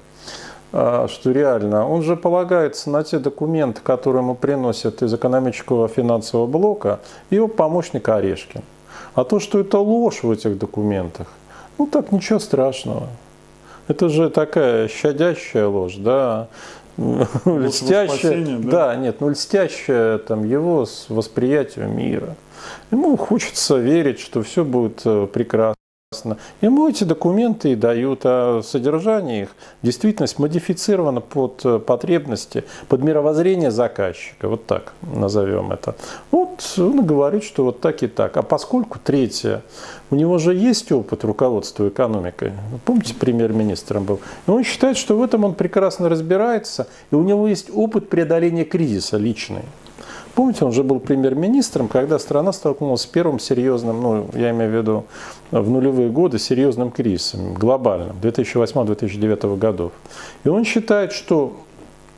что 1.09 1.31
реально, 1.31 1.89
он 1.89 2.03
же 2.03 2.17
полагается 2.17 2.91
на 2.91 3.03
те 3.03 3.19
документы, 3.19 3.81
которые 3.83 4.23
ему 4.23 4.35
приносят 4.35 5.03
из 5.03 5.15
экономического 5.15 5.89
финансового 5.89 6.47
блока 6.47 7.01
его 7.31 7.49
помощник 7.49 8.09
Орешкин. 8.09 8.63
А 9.15 9.25
то, 9.25 9.41
что 9.41 9.61
это 9.61 9.79
ложь 9.79 10.23
в 10.23 10.31
этих 10.31 10.59
документах, 10.59 11.29
ну 11.79 11.87
так 11.87 12.13
ничего 12.13 12.39
страшного. 12.39 13.09
Это 13.89 14.09
же 14.09 14.29
такая 14.29 14.89
щадящая 14.89 15.69
ложь, 15.69 15.97
да, 15.97 16.49
льстящая, 16.99 18.59
да? 18.59 18.71
да, 18.71 18.97
нет, 18.97 19.21
ну 19.21 19.31
льстящая 19.31 20.19
там 20.19 20.45
его 20.45 20.85
с 20.85 21.07
восприятием 21.09 21.97
мира. 21.97 22.35
Ему 22.91 23.17
хочется 23.17 23.77
верить, 23.77 24.21
что 24.21 24.43
все 24.43 24.65
будет 24.65 25.03
э, 25.05 25.27
прекрасно. 25.33 25.77
Ему 26.61 26.89
эти 26.89 27.03
документы 27.03 27.75
дают, 27.75 28.21
а 28.23 28.61
содержание 28.63 29.43
их 29.43 29.49
в 29.83 29.87
действительности 29.87 30.41
модифицировано 30.41 31.21
под 31.21 31.63
э, 31.65 31.81
потребности, 31.81 32.63
под 32.87 33.03
мировоззрение 33.03 33.73
заказчика. 33.73 34.47
Вот 34.47 34.67
так 34.67 34.93
назовем 35.03 35.73
это. 35.73 35.97
Вот 36.31 36.63
он 36.79 37.05
говорит, 37.05 37.43
что 37.43 37.65
вот 37.65 37.81
так 37.81 38.05
и 38.05 38.07
так. 38.07 38.37
А 38.37 38.43
поскольку 38.43 39.01
третье, 39.03 39.63
у 40.13 40.15
него 40.15 40.39
же 40.39 40.55
есть 40.55 40.93
опыт 40.93 41.25
руководства 41.25 41.89
экономикой. 41.89 42.53
Помните, 42.85 43.13
премьер-министром 43.15 44.05
был? 44.05 44.21
И 44.47 44.51
он 44.53 44.63
считает, 44.63 44.97
что 44.97 45.17
в 45.17 45.23
этом 45.23 45.43
он 45.43 45.55
прекрасно 45.55 46.09
разбирается, 46.09 46.87
и 47.11 47.17
у 47.17 47.25
него 47.25 47.49
есть 47.49 47.69
опыт 47.75 48.09
преодоления 48.09 48.65
кризиса 48.65 49.17
личный. 49.17 49.63
Помните, 50.37 50.67
он 50.67 50.73
же 50.73 50.85
был 50.85 51.01
премьер-министром, 51.01 51.89
когда 51.89 52.19
страна 52.19 52.53
столкнулась 52.53 53.01
с 53.01 53.07
первым 53.07 53.39
серьезным, 53.39 54.03
ну, 54.03 54.29
я 54.35 54.51
имею 54.51 54.71
в 54.71 54.75
виду 54.75 55.05
в 55.51 55.71
нулевые 55.71 56.09
годы, 56.09 56.39
серьезным 56.39 56.91
кризисом, 56.91 57.55
глобальным, 57.55 58.17
2008-2009 58.23 59.57
годов. 59.59 59.93
И 60.45 60.49
он 60.49 60.65
считает, 60.65 61.13
что 61.13 61.57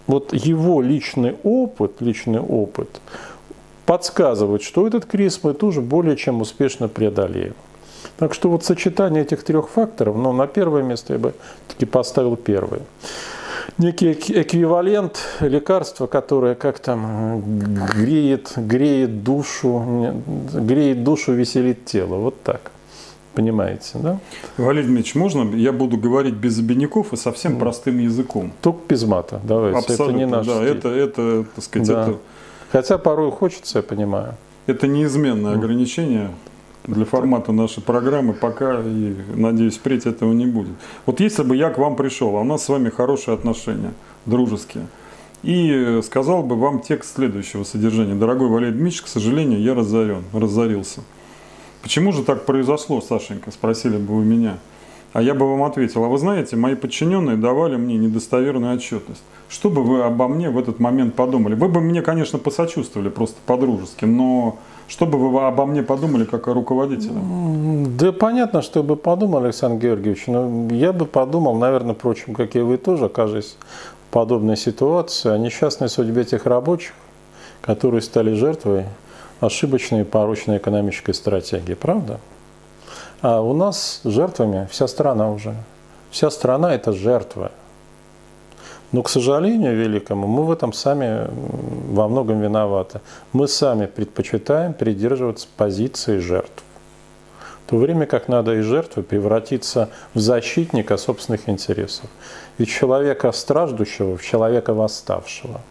вот 0.06 0.32
его 0.32 0.80
личный 0.80 1.36
опыт, 1.42 2.00
личный 2.00 2.40
опыт 2.40 3.00
подсказывает, 3.86 4.62
что 4.62 4.86
этот 4.86 5.06
кризис 5.06 5.40
мы 5.42 5.54
тоже 5.54 5.80
более 5.80 6.16
чем 6.16 6.40
успешно 6.40 6.88
преодолеем. 6.88 7.54
Так 8.18 8.34
что 8.34 8.48
вот 8.48 8.64
сочетание 8.64 9.22
этих 9.22 9.42
трех 9.44 9.68
факторов, 9.68 10.16
но 10.16 10.32
ну, 10.32 10.32
на 10.32 10.46
первое 10.46 10.82
место 10.82 11.14
я 11.14 11.18
бы 11.18 11.34
таки 11.68 11.86
поставил 11.86 12.36
первое 12.36 12.80
некий 13.78 14.12
эквивалент 14.12 15.18
лекарства, 15.40 16.06
которое 16.06 16.54
как 16.54 16.78
там 16.78 17.40
греет, 17.94 18.52
греет 18.56 19.22
душу, 19.22 20.22
греет 20.52 21.04
душу, 21.04 21.32
веселит 21.32 21.84
тело. 21.84 22.16
Вот 22.16 22.42
так. 22.42 22.70
Понимаете, 23.38 23.98
да? 24.02 24.18
Валерий 24.56 24.88
Дмитриевич, 24.88 25.14
можно 25.14 25.54
я 25.54 25.70
буду 25.70 25.96
говорить 25.96 26.34
без 26.34 26.58
обиняков 26.58 27.12
и 27.12 27.16
совсем 27.16 27.54
mm. 27.54 27.58
простым 27.60 27.98
языком? 28.00 28.50
Только 28.60 28.80
без 28.88 29.04
мата, 29.04 29.40
давайте. 29.44 29.78
Абсолютно, 29.78 30.02
это 30.02 30.12
не 30.12 30.26
наш 30.26 30.44
да, 30.44 30.56
стиль. 30.56 30.66
это, 30.66 30.88
это, 30.88 31.44
так 31.54 31.64
сказать, 31.64 31.86
да. 31.86 32.02
это... 32.02 32.18
Хотя 32.72 32.98
порой 32.98 33.30
хочется, 33.30 33.78
я 33.78 33.82
понимаю. 33.84 34.34
Это 34.66 34.88
неизменное 34.88 35.52
mm. 35.52 35.54
ограничение 35.54 36.30
для 36.84 37.04
формата 37.04 37.52
нашей 37.52 37.80
программы 37.80 38.32
пока, 38.32 38.80
и, 38.80 39.14
надеюсь, 39.36 39.76
впредь 39.76 40.06
этого 40.06 40.32
не 40.32 40.46
будет. 40.46 40.74
Вот 41.06 41.20
если 41.20 41.44
бы 41.44 41.54
я 41.54 41.70
к 41.70 41.78
вам 41.78 41.94
пришел, 41.94 42.36
а 42.36 42.40
у 42.40 42.44
нас 42.44 42.64
с 42.64 42.68
вами 42.68 42.90
хорошие 42.90 43.34
отношения, 43.34 43.92
дружеские, 44.26 44.88
и 45.44 46.00
сказал 46.02 46.42
бы 46.42 46.56
вам 46.56 46.80
текст 46.80 47.14
следующего 47.14 47.62
содержания. 47.62 48.16
Дорогой 48.16 48.48
Валерий 48.48 48.72
Дмитриевич, 48.72 49.02
к 49.02 49.06
сожалению, 49.06 49.62
я 49.62 49.76
разорен, 49.76 50.24
разорился. 50.32 51.02
Почему 51.82 52.12
же 52.12 52.22
так 52.24 52.44
произошло, 52.44 53.00
Сашенька, 53.00 53.50
спросили 53.50 53.96
бы 53.96 54.16
вы 54.16 54.24
меня. 54.24 54.58
А 55.12 55.22
я 55.22 55.34
бы 55.34 55.50
вам 55.50 55.62
ответил, 55.62 56.04
а 56.04 56.08
вы 56.08 56.18
знаете, 56.18 56.56
мои 56.56 56.74
подчиненные 56.74 57.36
давали 57.36 57.76
мне 57.76 57.96
недостоверную 57.96 58.76
отчетность. 58.76 59.22
Что 59.48 59.70
бы 59.70 59.82
вы 59.82 60.02
обо 60.02 60.28
мне 60.28 60.50
в 60.50 60.58
этот 60.58 60.80
момент 60.80 61.14
подумали? 61.14 61.54
Вы 61.54 61.68
бы 61.68 61.80
мне, 61.80 62.02
конечно, 62.02 62.38
посочувствовали 62.38 63.08
просто 63.08 63.38
по-дружески, 63.46 64.04
но 64.04 64.58
что 64.86 65.06
бы 65.06 65.18
вы 65.18 65.46
обо 65.46 65.64
мне 65.64 65.82
подумали, 65.82 66.24
как 66.24 66.48
о 66.48 66.54
руководителе? 66.54 67.14
Да 67.98 68.12
понятно, 68.12 68.60
что 68.60 68.82
бы 68.82 68.96
подумал, 68.96 69.44
Александр 69.44 69.82
Георгиевич. 69.82 70.26
Но 70.26 70.68
я 70.70 70.92
бы 70.92 71.06
подумал, 71.06 71.56
наверное, 71.56 71.94
впрочем, 71.94 72.34
как 72.34 72.54
и 72.54 72.60
вы 72.60 72.76
тоже, 72.76 73.06
окажись 73.06 73.56
в 74.08 74.12
подобной 74.12 74.58
ситуации, 74.58 75.30
о 75.30 75.38
несчастной 75.38 75.88
судьбе 75.88 76.24
тех 76.24 76.44
рабочих, 76.44 76.92
которые 77.62 78.02
стали 78.02 78.34
жертвой 78.34 78.84
ошибочной 79.40 80.00
и 80.00 80.04
порочной 80.04 80.58
экономической 80.58 81.12
стратегии. 81.12 81.74
Правда? 81.74 82.20
А 83.20 83.40
у 83.40 83.54
нас 83.54 84.00
жертвами 84.04 84.68
вся 84.70 84.86
страна 84.88 85.30
уже. 85.30 85.54
Вся 86.10 86.30
страна– 86.30 86.74
это 86.74 86.92
жертва. 86.92 87.50
Но, 88.92 89.02
к 89.02 89.10
сожалению 89.10 89.76
великому, 89.76 90.26
мы 90.26 90.44
в 90.44 90.50
этом 90.50 90.72
сами 90.72 91.28
во 91.92 92.08
многом 92.08 92.40
виноваты. 92.40 93.00
Мы 93.32 93.46
сами 93.46 93.86
предпочитаем 93.86 94.72
придерживаться 94.72 95.46
позиции 95.56 96.18
жертв. 96.18 96.64
В 97.66 97.70
то 97.70 97.76
время 97.76 98.06
как 98.06 98.28
надо 98.28 98.54
из 98.54 98.64
жертвы 98.64 99.02
превратиться 99.02 99.90
в 100.14 100.20
защитника 100.20 100.96
собственных 100.96 101.50
интересов. 101.50 102.08
И 102.56 102.64
человека 102.64 103.30
страждущего 103.32 104.16
в 104.16 104.22
человека 104.22 104.72
восставшего– 104.72 105.60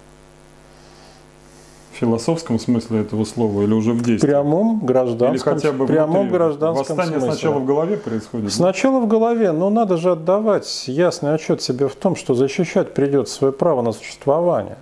философском 1.97 2.59
смысле 2.59 3.01
этого 3.01 3.25
слова 3.25 3.61
или 3.63 3.73
уже 3.73 3.91
в 3.93 4.01
действии? 4.01 4.27
В 4.27 4.29
прямом 4.29 4.79
гражданском, 4.79 5.53
или 5.53 5.61
хотя 5.61 5.71
бы 5.71 5.85
прямом 5.85 6.29
гражданском 6.29 6.95
Восстание 6.95 7.19
смысле. 7.19 7.31
сначала 7.31 7.59
в 7.59 7.65
голове 7.65 7.97
происходит? 7.97 8.53
Сначала 8.53 8.99
в 8.99 9.07
голове, 9.07 9.51
но 9.51 9.69
надо 9.69 9.97
же 9.97 10.11
отдавать 10.11 10.87
ясный 10.87 11.33
отчет 11.33 11.61
себе 11.61 11.87
в 11.87 11.95
том, 11.95 12.15
что 12.15 12.33
защищать 12.33 12.93
придется 12.93 13.35
свое 13.35 13.53
право 13.53 13.81
на 13.81 13.91
существование. 13.91 14.77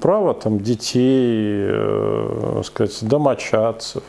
Право 0.00 0.34
там, 0.34 0.60
детей, 0.60 1.66
э, 1.70 2.62
сказать, 2.64 2.98
домочадцев 3.02 4.02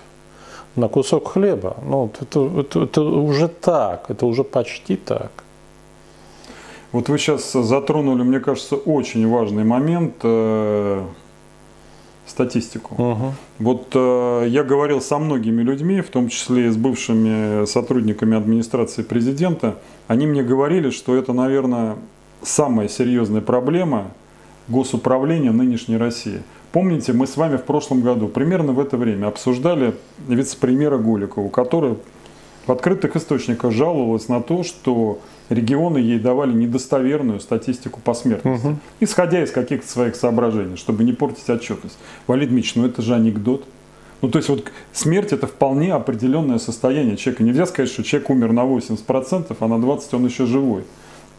на 0.76 0.88
кусок 0.88 1.32
хлеба. 1.32 1.78
Ну, 1.86 2.12
это, 2.19 2.60
это, 2.60 2.84
это 2.84 3.02
уже 3.02 3.48
так, 3.48 4.06
это 4.10 4.26
уже 4.26 4.43
почти 4.43 4.95
так. 4.95 5.32
Вот 6.91 7.08
вы 7.08 7.19
сейчас 7.19 7.52
затронули, 7.52 8.24
мне 8.24 8.39
кажется, 8.39 8.76
очень 8.76 9.30
важный 9.30 9.63
момент 9.63 10.15
э, 10.24 11.04
статистику. 12.30 12.96
Угу. 12.96 13.34
Вот 13.60 13.88
э, 13.94 14.46
я 14.48 14.63
говорил 14.63 15.02
со 15.02 15.18
многими 15.18 15.62
людьми, 15.62 16.02
в 16.02 16.10
том 16.10 16.30
числе 16.30 16.68
и 16.68 16.70
с 16.70 16.78
бывшими 16.78 17.65
сотрудниками 17.65 18.38
администрации 18.38 19.02
президента. 19.02 19.78
Они 20.08 20.28
мне 20.28 20.44
говорили, 20.44 20.92
что 20.92 21.15
это, 21.15 21.34
наверное, 21.34 21.98
самая 22.42 22.88
серьезная 22.88 23.42
проблема 23.42 24.12
госуправления 24.68 25.52
нынешней 25.52 25.98
России. 25.98 26.42
Помните, 26.72 27.13
мы 27.13 27.26
с 27.26 27.36
вами 27.36 27.58
в 27.58 27.63
прошлом 27.63 28.02
году 28.02 28.28
примерно 28.28 28.74
в 28.74 28.80
это 28.80 28.96
время 28.96 29.28
обсуждали 29.28 29.96
вице-премьера 30.28 31.00
Голикову, 31.00 31.50
который 31.50 31.96
в 32.68 32.72
открытых 32.72 33.15
источниках 33.15 33.72
жаловалась 33.72 34.28
на 34.28 34.42
то, 34.42 34.63
что 34.63 35.20
регионы 35.50 35.98
ей 35.98 36.20
давали 36.20 36.54
недостоверную 36.54 37.40
статистику 37.40 38.00
по 38.00 38.14
смертности, 38.14 38.68
угу. 38.68 38.76
исходя 39.00 39.44
из 39.44 39.52
каких-то 39.52 39.88
своих 39.88 40.16
соображений, 40.16 40.78
чтобы 40.78 41.04
не 41.04 41.14
портить 41.14 41.50
отчетность. 41.50 41.98
Валид 42.28 42.52
Мич, 42.52 42.76
ну 42.76 42.86
это 42.86 43.02
же 43.02 43.16
анекдот. 43.16 43.66
Ну, 44.22 44.30
то 44.30 44.38
есть 44.38 44.50
вот 44.50 44.70
смерть 44.92 45.32
это 45.32 45.48
вполне 45.48 45.94
определенное 45.94 46.60
состояние 46.60 47.16
человека. 47.16 47.44
Нельзя 47.44 47.66
сказать, 47.66 47.90
что 47.90 48.04
человек 48.04 48.30
умер 48.30 48.52
на 48.52 48.62
80%, 48.62 49.56
а 49.58 49.68
на 49.68 49.74
20% 49.76 50.02
он 50.14 50.26
еще 50.26 50.46
живой. 50.46 50.84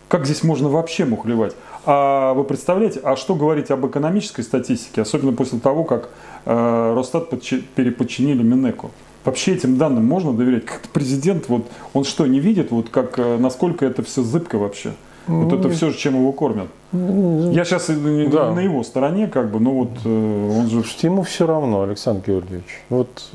Как 0.09 0.25
здесь 0.25 0.42
можно 0.42 0.68
вообще 0.68 1.05
мухлевать? 1.05 1.55
А 1.87 2.35
вы 2.35 2.44
представляете, 2.44 3.01
а 3.05 3.16
что 3.16 3.35
говорить 3.35 3.70
об 3.70 3.87
экономической 3.87 4.42
статистике, 4.42 5.03
особенно 5.03 5.33
после 5.33 5.61
того, 5.61 5.85
как 5.85 6.09
э, 6.46 6.94
Росстат 6.96 7.31
переподчинили 7.31 8.42
Минеку? 8.42 8.90
Вообще 9.24 9.54
этим 9.54 9.76
данным 9.76 10.06
можно 10.06 10.33
доверять? 10.33 10.64
Как 10.64 10.80
президент, 10.92 11.48
вот, 11.48 11.66
он 11.92 12.04
что, 12.04 12.26
не 12.26 12.40
видит, 12.40 12.70
вот 12.70 12.88
как, 12.88 13.18
э, 13.18 13.37
насколько 13.38 13.85
это 13.85 14.02
все 14.02 14.22
зыбко 14.22 14.59
вообще? 14.59 14.92
Вот 15.26 15.52
это 15.52 15.68
все, 15.70 15.92
чем 15.92 16.14
его 16.14 16.33
кормят. 16.33 16.68
Я 16.92 17.64
сейчас 17.64 17.87
да. 17.88 18.52
на 18.52 18.61
его 18.61 18.83
стороне, 18.83 19.28
как 19.28 19.50
бы, 19.50 19.61
но 19.61 19.70
вот 19.72 19.90
э, 20.04 20.59
он 20.59 20.68
же... 20.68 20.83
Ему 21.02 21.22
все 21.22 21.46
равно, 21.46 21.83
Александр 21.83 22.22
Георгиевич. 22.26 22.83
Вот 22.88 23.30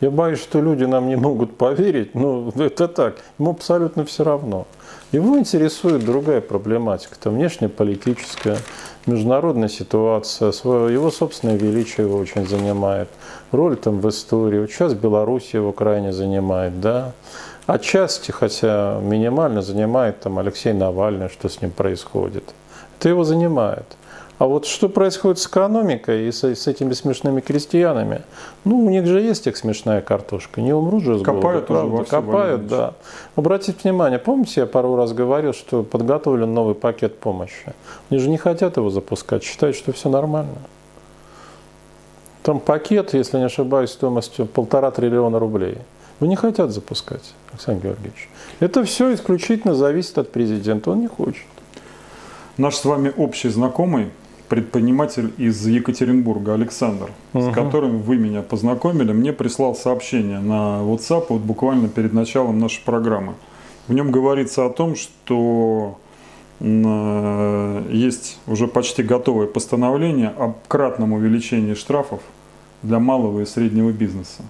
я 0.00 0.10
боюсь, 0.10 0.38
что 0.38 0.60
люди 0.60 0.84
нам 0.84 1.08
не 1.08 1.16
могут 1.16 1.56
поверить, 1.56 2.14
но 2.14 2.52
это 2.56 2.88
так. 2.88 3.16
Ему 3.38 3.50
абсолютно 3.50 4.04
все 4.04 4.22
равно. 4.22 4.66
Его 5.12 5.38
интересует 5.38 6.04
другая 6.04 6.40
проблематика, 6.40 7.14
это 7.18 7.30
внешнеполитическая, 7.30 8.58
международная 9.06 9.68
ситуация, 9.68 10.52
его 10.52 11.10
собственное 11.10 11.56
величие 11.56 12.06
его 12.06 12.18
очень 12.18 12.46
занимает, 12.46 13.08
роль 13.52 13.76
там 13.76 14.00
в 14.00 14.08
истории. 14.08 14.60
Вот 14.60 14.70
сейчас 14.70 14.94
Беларусь 14.94 15.54
его 15.54 15.72
крайне 15.72 16.12
занимает, 16.12 16.80
да. 16.80 17.12
Отчасти, 17.66 18.30
хотя 18.30 19.00
минимально 19.00 19.62
занимает 19.62 20.20
там 20.20 20.38
Алексей 20.38 20.72
Навальный, 20.72 21.28
что 21.28 21.48
с 21.48 21.62
ним 21.62 21.70
происходит. 21.70 22.44
Это 22.98 23.08
его 23.08 23.24
занимает. 23.24 23.86
А 24.38 24.46
вот 24.46 24.66
что 24.66 24.88
происходит 24.88 25.38
с 25.38 25.46
экономикой 25.46 26.26
и 26.26 26.32
с, 26.32 26.42
с 26.42 26.66
этими 26.66 26.92
смешными 26.92 27.40
крестьянами? 27.40 28.22
Ну, 28.64 28.84
у 28.84 28.90
них 28.90 29.06
же 29.06 29.20
есть 29.20 29.46
их 29.46 29.56
смешная 29.56 30.00
картошка. 30.00 30.60
Не 30.60 30.72
умрут 30.72 31.04
же 31.04 31.18
с 31.18 31.22
Копают 31.22 31.68
голода, 31.68 31.88
правда? 31.88 32.10
Копают, 32.10 32.66
да. 32.66 32.94
Обратите 33.36 33.78
внимание, 33.84 34.18
помните, 34.18 34.62
я 34.62 34.66
пару 34.66 34.96
раз 34.96 35.12
говорил, 35.12 35.52
что 35.52 35.84
подготовлен 35.84 36.52
новый 36.52 36.74
пакет 36.74 37.18
помощи. 37.20 37.74
Они 38.10 38.18
же 38.18 38.28
не 38.28 38.36
хотят 38.36 38.76
его 38.76 38.90
запускать, 38.90 39.44
считают, 39.44 39.76
что 39.76 39.92
все 39.92 40.08
нормально. 40.08 40.58
Там 42.42 42.58
пакет, 42.58 43.14
если 43.14 43.38
не 43.38 43.44
ошибаюсь, 43.44 43.90
стоимостью 43.90 44.46
полтора 44.46 44.90
триллиона 44.90 45.38
рублей. 45.38 45.78
Вы 46.18 46.26
не 46.26 46.36
хотят 46.36 46.72
запускать, 46.72 47.34
Александр 47.52 47.86
Георгиевич. 47.86 48.28
Это 48.58 48.82
все 48.84 49.14
исключительно 49.14 49.74
зависит 49.74 50.18
от 50.18 50.32
президента. 50.32 50.90
Он 50.90 51.00
не 51.00 51.08
хочет. 51.08 51.46
Наш 52.56 52.74
с 52.76 52.84
вами 52.84 53.12
общий 53.16 53.48
знакомый 53.48 54.10
предприниматель 54.54 55.32
из 55.36 55.66
Екатеринбурга, 55.66 56.54
Александр, 56.54 57.10
угу. 57.32 57.50
с 57.50 57.52
которым 57.52 57.98
вы 57.98 58.16
меня 58.18 58.40
познакомили, 58.40 59.12
мне 59.12 59.32
прислал 59.32 59.74
сообщение 59.74 60.38
на 60.38 60.78
WhatsApp 60.82 61.26
вот 61.28 61.40
буквально 61.40 61.88
перед 61.88 62.12
началом 62.12 62.60
нашей 62.60 62.80
программы. 62.84 63.34
В 63.88 63.92
нем 63.92 64.12
говорится 64.12 64.64
о 64.64 64.70
том, 64.70 64.94
что 64.94 65.98
э, 66.60 67.82
есть 67.90 68.38
уже 68.46 68.68
почти 68.68 69.02
готовое 69.02 69.48
постановление 69.48 70.28
о 70.28 70.54
кратном 70.68 71.14
увеличении 71.14 71.74
штрафов 71.74 72.20
для 72.84 73.00
малого 73.00 73.40
и 73.40 73.46
среднего 73.46 73.90
бизнеса. 73.90 74.42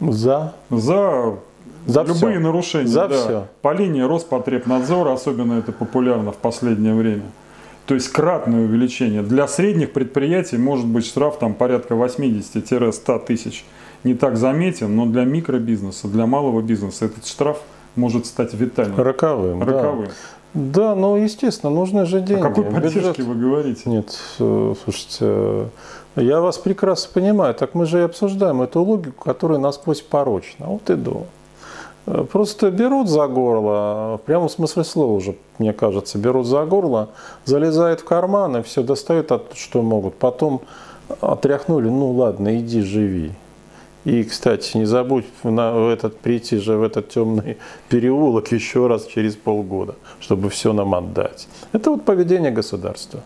За? 0.00 0.56
За 0.70 1.38
за 1.86 2.02
любые 2.02 2.34
все. 2.34 2.40
нарушения. 2.40 2.88
За 2.88 3.06
да. 3.06 3.16
все. 3.16 3.46
По 3.62 3.72
линии 3.72 4.02
Роспотребнадзора, 4.02 5.12
особенно 5.12 5.60
это 5.60 5.70
популярно 5.70 6.32
в 6.32 6.38
последнее 6.38 6.94
время. 6.94 7.22
То 7.86 7.94
есть 7.94 8.08
кратное 8.08 8.64
увеличение. 8.64 9.22
Для 9.22 9.46
средних 9.46 9.92
предприятий 9.92 10.58
может 10.58 10.86
быть 10.86 11.06
штраф 11.06 11.38
там 11.38 11.54
порядка 11.54 11.94
80-100 11.94 13.26
тысяч. 13.26 13.64
Не 14.02 14.14
так 14.14 14.36
заметен, 14.36 14.94
но 14.94 15.06
для 15.06 15.24
микробизнеса, 15.24 16.08
для 16.08 16.26
малого 16.26 16.60
бизнеса 16.62 17.06
этот 17.06 17.26
штраф 17.26 17.58
может 17.94 18.26
стать 18.26 18.54
витальным. 18.54 19.00
Роковым. 19.00 19.62
Роковым. 19.62 20.08
Да. 20.52 20.90
да, 20.90 20.94
ну 20.94 21.16
естественно, 21.16 21.72
нужны 21.72 22.06
же 22.06 22.20
деньги. 22.20 22.40
О 22.40 22.48
какой 22.48 22.64
поддержке 22.64 23.00
Бюджет... 23.00 23.18
вы 23.20 23.34
говорите? 23.34 23.82
Нет, 23.86 24.18
э, 24.38 24.74
слушайте, 24.84 25.18
э, 25.20 25.66
я 26.16 26.40
вас 26.40 26.58
прекрасно 26.58 27.10
понимаю. 27.14 27.54
Так 27.54 27.74
мы 27.74 27.86
же 27.86 28.00
и 28.00 28.02
обсуждаем 28.02 28.62
эту 28.62 28.82
логику, 28.82 29.24
которая 29.24 29.58
насквозь 29.58 30.02
порочна. 30.02 30.66
Вот 30.66 30.90
и 30.90 30.94
до. 30.94 31.26
Просто 32.06 32.70
берут 32.70 33.08
за 33.08 33.26
горло, 33.26 34.20
в 34.24 34.48
смысле 34.48 34.84
слова 34.84 35.12
уже, 35.12 35.34
мне 35.58 35.72
кажется, 35.72 36.18
берут 36.18 36.46
за 36.46 36.64
горло, 36.64 37.08
залезают 37.44 38.00
в 38.00 38.04
карман 38.04 38.58
и 38.58 38.62
все 38.62 38.84
достают, 38.84 39.32
от, 39.32 39.56
что 39.56 39.82
могут. 39.82 40.14
Потом 40.14 40.60
отряхнули, 41.20 41.88
ну 41.88 42.12
ладно, 42.12 42.58
иди 42.58 42.80
живи. 42.80 43.32
И, 44.04 44.22
кстати, 44.22 44.76
не 44.76 44.84
забудь 44.84 45.24
на, 45.42 45.72
в 45.72 45.88
этот, 45.88 46.20
прийти 46.20 46.58
же 46.58 46.76
в 46.76 46.84
этот 46.84 47.08
темный 47.08 47.56
переулок 47.88 48.52
еще 48.52 48.86
раз 48.86 49.04
через 49.06 49.34
полгода, 49.34 49.96
чтобы 50.20 50.48
все 50.48 50.72
нам 50.72 50.94
отдать. 50.94 51.48
Это 51.72 51.90
вот 51.90 52.04
поведение 52.04 52.52
государства. 52.52 53.20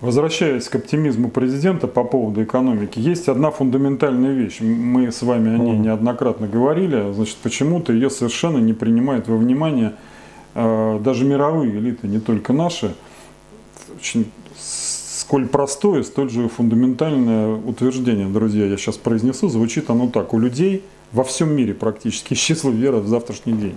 Возвращаясь 0.00 0.68
к 0.68 0.74
оптимизму 0.74 1.30
президента 1.30 1.86
по 1.86 2.04
поводу 2.04 2.44
экономики, 2.44 2.98
есть 2.98 3.28
одна 3.28 3.50
фундаментальная 3.50 4.34
вещь. 4.34 4.60
Мы 4.60 5.10
с 5.10 5.22
вами 5.22 5.54
о 5.54 5.58
ней 5.58 5.78
неоднократно 5.78 6.46
говорили. 6.46 7.12
Значит, 7.14 7.36
почему-то 7.42 7.94
ее 7.94 8.10
совершенно 8.10 8.58
не 8.58 8.74
принимают 8.74 9.26
во 9.26 9.36
внимание 9.38 9.94
э, 10.54 11.00
даже 11.02 11.24
мировые 11.24 11.70
элиты, 11.78 12.08
не 12.08 12.20
только 12.20 12.52
наши. 12.52 12.94
Очень 13.98 14.30
сколь 14.58 15.48
простое, 15.48 16.02
столь 16.02 16.28
же 16.28 16.48
фундаментальное 16.48 17.56
утверждение, 17.56 18.28
друзья, 18.28 18.66
я 18.66 18.76
сейчас 18.76 18.98
произнесу, 18.98 19.48
звучит 19.48 19.88
оно 19.88 20.08
так. 20.08 20.34
У 20.34 20.38
людей 20.38 20.84
во 21.12 21.24
всем 21.24 21.52
мире 21.56 21.72
практически 21.72 22.32
исчезла 22.34 22.70
вера 22.70 22.98
в 22.98 23.08
завтрашний 23.08 23.54
день. 23.54 23.76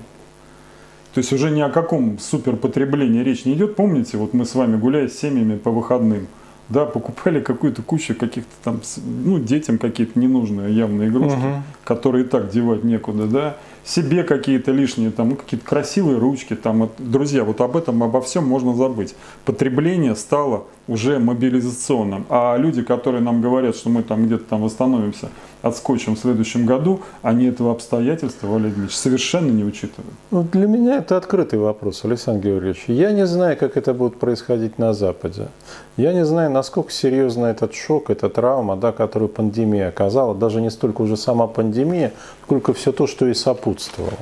То 1.19 1.21
есть 1.21 1.33
уже 1.33 1.51
ни 1.51 1.59
о 1.59 1.67
каком 1.67 2.17
суперпотреблении 2.17 3.21
речь 3.21 3.43
не 3.43 3.53
идет. 3.53 3.75
Помните, 3.75 4.15
вот 4.15 4.33
мы 4.33 4.45
с 4.45 4.55
вами 4.55 4.77
гуляя 4.77 5.09
с 5.09 5.19
семьями 5.19 5.57
по 5.57 5.69
выходным, 5.69 6.27
да, 6.69 6.85
покупали 6.85 7.41
какую-то 7.41 7.81
кучу 7.81 8.15
каких-то 8.15 8.49
там, 8.63 8.79
ну, 9.25 9.37
детям 9.37 9.79
какие-то 9.79 10.17
ненужные 10.17 10.73
явные 10.73 11.09
игрушки, 11.09 11.35
угу. 11.35 11.63
которые 11.83 12.23
и 12.23 12.27
так 12.29 12.49
девать 12.51 12.85
некуда, 12.85 13.27
да, 13.27 13.57
себе 13.83 14.23
какие-то 14.23 14.71
лишние, 14.71 15.11
там, 15.11 15.31
ну, 15.31 15.35
какие-то 15.35 15.65
красивые 15.65 16.19
ручки, 16.19 16.55
там, 16.55 16.89
друзья, 16.97 17.43
вот 17.43 17.59
об 17.59 17.75
этом, 17.75 18.01
обо 18.01 18.21
всем 18.21 18.45
можно 18.45 18.73
забыть. 18.73 19.13
Потребление 19.43 20.15
стало 20.15 20.67
уже 20.89 21.19
мобилизационным, 21.19 22.25
а 22.29 22.57
люди, 22.57 22.81
которые 22.81 23.21
нам 23.21 23.41
говорят, 23.41 23.75
что 23.75 23.89
мы 23.89 24.01
там 24.01 24.25
где-то 24.25 24.43
там 24.45 24.63
восстановимся, 24.63 25.29
отскочим 25.61 26.15
в 26.15 26.19
следующем 26.19 26.65
году, 26.65 27.01
они 27.21 27.45
этого 27.45 27.71
обстоятельства, 27.71 28.47
Валерий 28.47 28.75
Ильич, 28.75 28.95
совершенно 28.95 29.51
не 29.51 29.63
учитывают. 29.63 30.13
Ну, 30.31 30.43
для 30.43 30.67
меня 30.67 30.97
это 30.97 31.15
открытый 31.15 31.59
вопрос, 31.59 32.03
Александр 32.05 32.47
Георгиевич. 32.47 32.85
Я 32.87 33.11
не 33.11 33.27
знаю, 33.27 33.55
как 33.55 33.77
это 33.77 33.93
будет 33.93 34.17
происходить 34.17 34.79
на 34.79 34.93
Западе. 34.93 35.49
Я 35.95 36.13
не 36.13 36.25
знаю, 36.25 36.49
насколько 36.49 36.91
серьезно 36.91 37.45
этот 37.45 37.75
шок, 37.75 38.09
эта 38.09 38.27
травма, 38.29 38.75
да, 38.75 38.91
которую 38.91 39.29
пандемия 39.29 39.89
оказала, 39.89 40.33
даже 40.33 40.59
не 40.59 40.71
столько 40.71 41.01
уже 41.01 41.17
сама 41.17 41.45
пандемия, 41.47 42.13
сколько 42.45 42.73
все 42.73 42.91
то, 42.91 43.05
что 43.05 43.27
и 43.27 43.33
сопутствовало. 43.35 44.17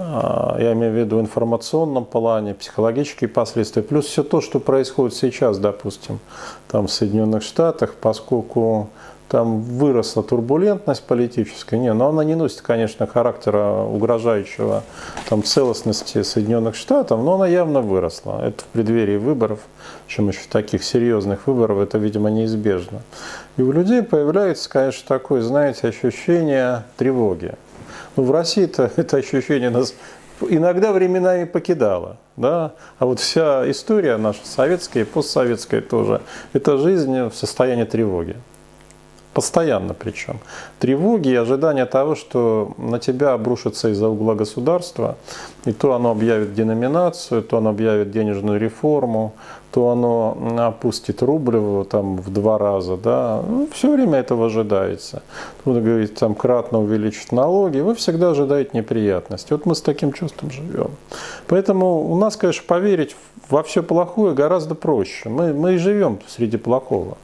А, 0.00 0.56
я 0.60 0.72
имею 0.74 0.92
в 0.92 0.96
виду 0.96 1.18
в 1.18 1.20
информационном 1.20 2.04
плане, 2.04 2.54
психологические 2.54 3.28
последствия, 3.28 3.82
плюс 3.82 4.06
все 4.06 4.22
то, 4.22 4.40
что 4.40 4.60
происходит 4.60 5.14
сейчас, 5.16 5.58
допустим, 5.58 6.20
там 6.68 6.86
в 6.86 6.92
Соединенных 6.92 7.42
Штатах, 7.42 7.94
поскольку 8.00 8.90
там 9.28 9.60
выросла 9.60 10.22
турбулентность 10.22 11.02
политическая, 11.02 11.78
не, 11.78 11.92
но 11.92 12.08
она 12.08 12.24
не 12.24 12.34
носит, 12.34 12.62
конечно, 12.62 13.06
характера 13.06 13.82
угрожающего 13.82 14.84
там, 15.28 15.42
целостности 15.42 16.22
Соединенных 16.22 16.76
Штатов, 16.76 17.20
но 17.22 17.34
она 17.34 17.46
явно 17.46 17.82
выросла. 17.82 18.40
Это 18.42 18.62
в 18.62 18.66
преддверии 18.68 19.16
выборов, 19.16 19.60
чем 20.06 20.28
еще 20.28 20.40
таких 20.48 20.82
серьезных 20.82 21.46
выборов, 21.46 21.78
это, 21.78 21.98
видимо, 21.98 22.30
неизбежно. 22.30 23.02
И 23.56 23.62
у 23.62 23.72
людей 23.72 24.02
появляется, 24.02 24.70
конечно, 24.70 25.02
такое, 25.06 25.42
знаете, 25.42 25.88
ощущение 25.88 26.84
тревоги. 26.96 27.54
Ну, 28.18 28.24
в 28.24 28.32
России-то 28.32 28.90
это 28.96 29.16
ощущение 29.18 29.70
нас 29.70 29.94
иногда 30.40 30.92
временами 30.92 31.44
покидало. 31.44 32.16
Да? 32.36 32.72
А 32.98 33.06
вот 33.06 33.20
вся 33.20 33.70
история 33.70 34.16
наша, 34.16 34.40
советская 34.44 35.04
и 35.04 35.06
постсоветская 35.06 35.80
тоже, 35.80 36.20
это 36.52 36.78
жизнь 36.78 37.28
в 37.28 37.32
состоянии 37.32 37.84
тревоги. 37.84 38.34
Постоянно 39.34 39.94
причем. 39.94 40.40
Тревоги 40.80 41.28
и 41.28 41.36
ожидания 41.36 41.86
того, 41.86 42.16
что 42.16 42.74
на 42.76 42.98
тебя 42.98 43.34
обрушится 43.34 43.90
из-за 43.90 44.08
угла 44.08 44.34
государства, 44.34 45.16
и 45.64 45.72
то 45.72 45.94
оно 45.94 46.10
объявит 46.10 46.54
деноминацию, 46.54 47.44
то 47.44 47.58
оно 47.58 47.70
объявит 47.70 48.10
денежную 48.10 48.58
реформу, 48.58 49.34
то 49.70 49.90
оно 49.90 50.36
опустит 50.58 51.22
рубль 51.22 51.84
там, 51.86 52.16
в 52.16 52.32
два 52.32 52.58
раза. 52.58 52.96
Да? 52.96 53.42
Ну, 53.46 53.68
все 53.72 53.92
время 53.92 54.18
этого 54.18 54.46
ожидается. 54.46 55.22
Тут 55.64 55.82
говорит, 55.82 56.14
там 56.14 56.34
кратно 56.34 56.80
увеличить 56.80 57.32
налоги, 57.32 57.80
вы 57.80 57.94
всегда 57.94 58.30
ожидаете 58.30 58.70
неприятности. 58.72 59.52
Вот 59.52 59.66
мы 59.66 59.74
с 59.74 59.82
таким 59.82 60.12
чувством 60.12 60.50
живем. 60.50 60.90
Поэтому 61.46 62.10
у 62.10 62.16
нас, 62.16 62.36
конечно, 62.36 62.64
поверить 62.66 63.14
во 63.50 63.62
все 63.62 63.82
плохое 63.82 64.34
гораздо 64.34 64.74
проще. 64.74 65.28
Мы, 65.28 65.52
мы 65.52 65.74
и 65.74 65.76
живем 65.76 66.18
среди 66.26 66.56
плохого. 66.56 67.16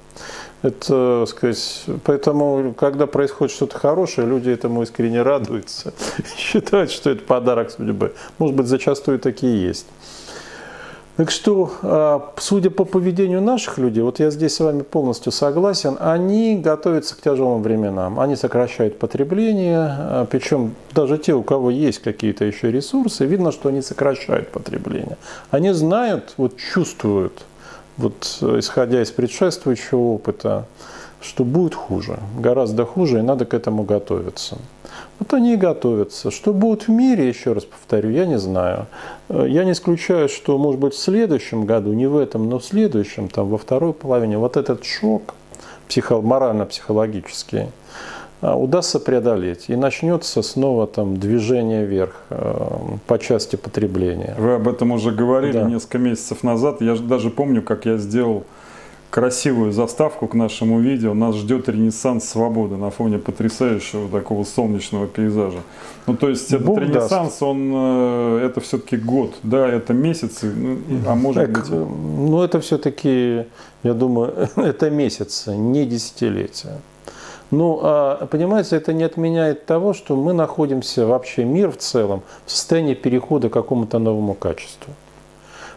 Это, 0.63 1.27
сказать, 1.29 1.85
поэтому, 2.05 2.75
когда 2.79 3.07
происходит 3.07 3.55
что-то 3.55 3.79
хорошее, 3.79 4.27
люди 4.27 4.49
этому 4.49 4.83
искренне 4.83 5.21
радуются, 5.21 5.93
считают, 6.39 6.91
что 6.91 7.11
это 7.11 7.23
подарок 7.23 7.71
судьбы. 7.71 8.15
Может 8.39 8.57
быть, 8.57 8.67
зачастую 8.67 9.19
такие 9.19 9.63
есть. 9.63 9.87
Так 11.17 11.31
что, 11.31 11.71
а, 11.83 12.33
судя 12.39 12.71
по 12.71 12.85
поведению 12.85 13.41
наших 13.41 13.79
людей, 13.79 14.03
вот 14.03 14.19
я 14.19 14.31
здесь 14.31 14.57
с 14.57 14.61
вами 14.61 14.83
полностью 14.83 15.31
согласен, 15.31 15.97
они 16.01 16.57
готовятся 16.57 17.17
к 17.17 17.21
тяжелым 17.21 17.63
временам. 17.63 18.19
Они 18.19 18.35
сокращают 18.35 18.99
потребление, 18.99 19.79
а, 19.79 20.27
причем 20.29 20.75
даже 20.93 21.19
те, 21.19 21.33
у 21.35 21.45
кого 21.45 21.71
есть 21.71 22.01
какие-то 22.01 22.45
еще 22.45 22.73
ресурсы, 22.73 23.27
видно, 23.27 23.53
что 23.53 23.69
они 23.69 23.81
сокращают 23.81 24.51
потребление. 24.51 25.17
Они 25.53 25.71
знают, 25.73 26.35
вот 26.37 26.57
чувствуют, 26.57 27.45
вот 27.97 28.39
исходя 28.41 29.01
из 29.01 29.13
предшествующего 29.13 30.01
опыта, 30.01 30.67
что 31.21 31.45
будет 31.45 31.77
хуже, 31.77 32.19
гораздо 32.37 32.85
хуже, 32.85 33.21
и 33.21 33.23
надо 33.23 33.45
к 33.45 33.55
этому 33.55 33.85
готовиться. 33.85 34.59
Вот 35.19 35.33
они 35.33 35.55
и 35.55 35.57
готовятся. 35.57 36.31
Что 36.31 36.53
будет 36.53 36.89
в 36.89 36.91
мире, 36.91 37.29
еще 37.29 37.53
раз 37.53 37.65
повторю, 37.65 38.11
я 38.11 38.27
не 38.27 38.39
знаю. 38.39 38.87
Я 39.29 39.65
не 39.65 39.73
исключаю, 39.73 40.29
что, 40.29 40.59
может 40.59 40.81
быть, 40.81 40.95
в 40.95 40.99
следующем 40.99 41.67
году, 41.67 41.93
не 41.93 42.07
в 42.07 42.17
этом, 42.17 42.49
но 42.49 42.59
в 42.59 42.65
следующем, 42.65 43.29
там, 43.29 43.49
во 43.49 43.59
второй 43.59 43.93
половине, 43.93 44.39
вот 44.39 44.57
этот 44.57 44.85
шок 44.85 45.35
психо- 45.89 46.21
морально-психологический, 46.21 47.69
а, 48.41 48.57
удастся 48.57 49.01
преодолеть. 49.01 49.67
И 49.69 49.77
начнется 49.77 50.43
снова 50.43 50.87
там 50.87 51.17
движение 51.17 51.87
вверх 51.87 52.23
э, 52.31 52.69
по 53.07 53.19
части 53.19 53.57
потребления. 53.57 54.35
Вы 54.39 54.55
об 54.55 54.69
этом 54.69 54.93
уже 54.93 55.13
говорили 55.13 55.53
да. 55.53 55.63
несколько 55.63 55.99
месяцев 55.99 56.43
назад. 56.43 56.83
Я 56.83 56.97
даже 56.97 57.31
помню, 57.31 57.63
как 57.63 57.87
я 57.87 57.97
сделал 57.97 58.45
красивую 59.15 59.71
заставку 59.71 60.27
к 60.27 60.35
нашему 60.35 60.81
видео. 60.81 61.15
Нас 61.15 61.37
ждет 61.37 61.69
ренессанс 61.69 62.29
свободы 62.29 62.75
на 62.75 62.91
фоне 62.91 63.19
потрясающего 63.19 64.09
такого 64.09 64.43
солнечного 64.43 65.07
пейзажа. 65.07 65.61
Ну, 66.09 66.17
то 66.17 66.29
есть 66.29 66.53
этот 66.53 66.67
Бог 66.67 66.81
ренессанс, 66.81 67.31
даст. 67.31 67.43
он, 67.45 67.73
э, 67.73 68.47
это 68.47 68.61
все-таки 68.61 68.97
год, 68.97 69.35
да, 69.45 69.69
это 69.69 69.93
месяцы, 69.93 70.53
ну, 70.53 70.79
а 71.07 71.15
может 71.15 71.43
так, 71.43 71.53
быть... 71.53 71.71
Ну, 71.71 72.43
это 72.43 72.59
все-таки, 72.59 73.45
я 73.85 73.95
думаю, 73.95 74.49
это 74.57 74.91
месяцы, 74.91 75.57
не 75.57 75.87
десятилетия. 75.87 76.81
Ну, 77.53 77.79
а, 77.83 78.27
понимаете, 78.27 78.75
это 78.75 78.93
не 78.93 79.05
отменяет 79.05 79.65
того, 79.65 79.95
что 79.95 80.17
мы 80.17 80.33
находимся 80.33 81.07
вообще, 81.07 81.45
мир 81.45 81.71
в 81.71 81.77
целом, 81.77 82.23
в 82.47 82.51
состоянии 82.51 82.95
перехода 82.95 83.49
к 83.49 83.53
какому-то 83.53 84.01
новому 84.01 84.35
качеству. 84.35 84.93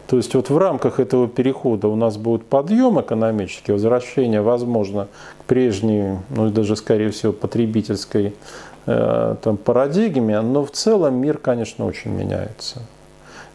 То 0.07 0.15
есть 0.15 0.33
вот 0.35 0.49
в 0.49 0.57
рамках 0.57 1.01
этого 1.01 1.27
перехода 1.27 1.89
у 1.89 1.95
нас 1.97 2.17
будет 2.17 2.45
подъем 2.45 2.99
экономический, 2.99 3.73
возвращение, 3.73 4.41
возможно, 4.41 5.09
к 5.41 5.43
прежней, 5.43 6.17
ну 6.29 6.49
даже 6.49 6.77
скорее 6.77 7.09
всего 7.11 7.33
потребительской 7.33 8.33
э, 8.85 9.35
там, 9.41 9.57
парадигме, 9.57 10.39
но 10.39 10.63
в 10.63 10.71
целом 10.71 11.15
мир, 11.15 11.37
конечно, 11.37 11.85
очень 11.85 12.11
меняется. 12.11 12.83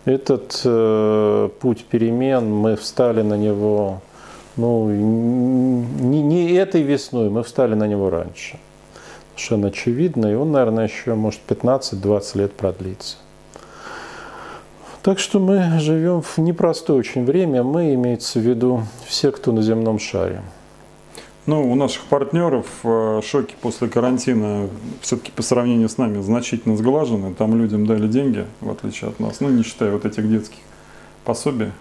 Этот 0.04 0.60
э, 0.64 1.48
путь 1.60 1.86
перемен, 1.86 2.52
мы 2.52 2.76
встали 2.76 3.22
на 3.22 3.38
него, 3.38 4.02
ну, 4.58 4.90
не, 4.90 6.20
не 6.20 6.52
этой 6.52 6.82
весной, 6.82 7.30
мы 7.30 7.44
встали 7.44 7.74
на 7.74 7.86
него 7.86 8.10
раньше. 8.10 8.58
Совершенно 9.36 9.68
очевидно, 9.68 10.26
и 10.26 10.34
он, 10.34 10.52
наверное, 10.52 10.86
еще, 10.86 11.14
может, 11.14 11.40
15-20 11.48 12.38
лет 12.38 12.52
продлится. 12.52 13.16
Так 15.02 15.18
что 15.18 15.40
мы 15.40 15.80
живем 15.80 16.22
в 16.22 16.38
непростое 16.38 16.98
очень 16.98 17.24
время, 17.24 17.64
мы, 17.64 17.94
имеется 17.94 18.38
в 18.38 18.42
виду 18.42 18.84
все, 19.04 19.32
кто 19.32 19.50
на 19.50 19.60
земном 19.60 19.98
шаре. 19.98 20.42
Ну, 21.44 21.72
у 21.72 21.74
наших 21.74 22.04
партнеров 22.04 22.66
э, 22.84 23.20
шоки 23.24 23.56
после 23.60 23.88
карантина 23.88 24.68
все-таки 25.00 25.32
по 25.32 25.42
сравнению 25.42 25.88
с 25.88 25.98
нами 25.98 26.22
значительно 26.22 26.76
сглажены. 26.76 27.34
Там 27.34 27.58
людям 27.58 27.84
дали 27.84 28.06
деньги, 28.06 28.46
в 28.60 28.70
отличие 28.70 29.10
от 29.10 29.18
нас. 29.18 29.40
Ну, 29.40 29.48
не 29.48 29.64
считая 29.64 29.90
вот 29.90 30.04
этих 30.04 30.30
детских 30.30 30.60
пособий. 31.24 31.72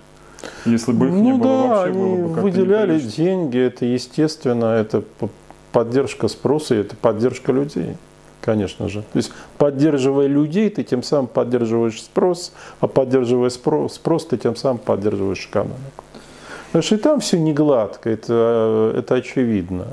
Если 0.65 0.91
бы 0.91 1.05
их 1.05 1.11
ну, 1.11 1.23
не 1.23 1.33
было, 1.33 1.43
да, 1.43 1.67
вообще 1.67 1.91
они 1.91 2.15
было 2.15 2.27
бы 2.27 2.41
выделяли 2.41 2.99
деньги, 2.99 3.59
это 3.59 3.85
естественно, 3.85 4.65
это 4.65 5.03
поддержка 5.71 6.27
спроса, 6.27 6.73
это 6.73 6.95
поддержка 6.95 7.51
людей, 7.51 7.97
конечно 8.41 8.89
же. 8.89 9.01
То 9.01 9.17
есть 9.17 9.31
поддерживая 9.57 10.27
людей, 10.27 10.69
ты 10.69 10.83
тем 10.83 11.03
самым 11.03 11.27
поддерживаешь 11.27 12.01
спрос, 12.01 12.51
а 12.79 12.87
поддерживая 12.87 13.49
спро- 13.49 13.89
спрос, 13.89 14.25
ты 14.25 14.37
тем 14.37 14.55
самым 14.55 14.79
поддерживаешь 14.79 15.47
экономику. 15.47 16.03
Потому 16.67 16.83
что 16.83 16.95
и 16.95 16.97
там 16.97 17.19
все 17.19 17.37
не 17.39 17.53
гладко, 17.53 18.09
это, 18.09 18.93
это 18.97 19.15
очевидно. 19.15 19.87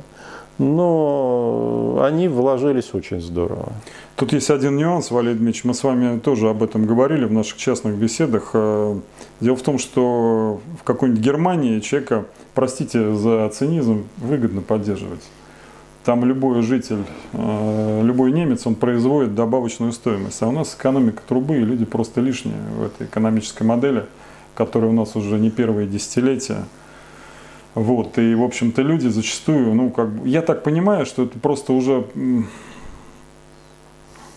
Но 0.59 2.01
они 2.03 2.29
вложились 2.29 2.93
очень 2.93 3.21
здорово. 3.21 3.73
Тут 4.17 4.33
есть 4.33 4.51
один 4.51 4.77
нюанс, 4.77 5.11
Валерий 5.13 5.37
Дмитриевич, 5.37 5.65
мы 5.65 5.75
с 5.75 5.85
вами 5.85 6.19
тоже 6.19 6.49
об 6.49 6.63
этом 6.65 6.87
говорили 6.87 7.25
в 7.25 7.33
наших 7.33 7.57
частных 7.59 7.95
беседах. 7.95 8.51
Э, 8.55 8.97
Дело 9.41 9.55
в 9.57 9.63
том, 9.63 9.79
что 9.79 10.61
в 10.81 10.83
какой-нибудь 10.83 11.23
Германии 11.23 11.79
человека, 11.79 12.25
простите 12.55 13.15
за 13.15 13.49
цинизм, 13.51 14.09
выгодно 14.17 14.63
поддерживать. 14.63 15.21
Там 16.09 16.25
любой 16.25 16.63
житель, 16.63 17.05
э, 17.35 18.01
любой 18.03 18.33
немец, 18.33 18.67
он 18.67 18.77
производит 18.77 19.35
добавочную 19.35 19.93
стоимость. 19.93 20.41
А 20.41 20.49
у 20.49 20.53
нас 20.53 20.75
экономика 20.75 21.21
трубы, 21.29 21.59
и 21.59 21.61
люди 21.61 21.85
просто 21.85 22.23
лишние 22.23 22.57
в 22.79 22.85
этой 22.85 23.07
экономической 23.07 23.65
модели, 23.65 24.07
которая 24.55 24.89
у 24.89 24.95
нас 24.95 25.17
уже 25.17 25.39
не 25.39 25.51
первые 25.51 25.87
десятилетия. 25.87 26.65
Вот, 27.75 28.17
и, 28.17 28.35
в 28.35 28.43
общем-то, 28.43 28.81
люди 28.81 29.09
зачастую, 29.09 29.75
ну, 29.75 29.91
как 29.91 30.09
бы, 30.09 30.27
я 30.27 30.41
так 30.41 30.63
понимаю, 30.63 31.05
что 31.05 31.25
это 31.25 31.39
просто 31.39 31.75
уже 31.75 32.07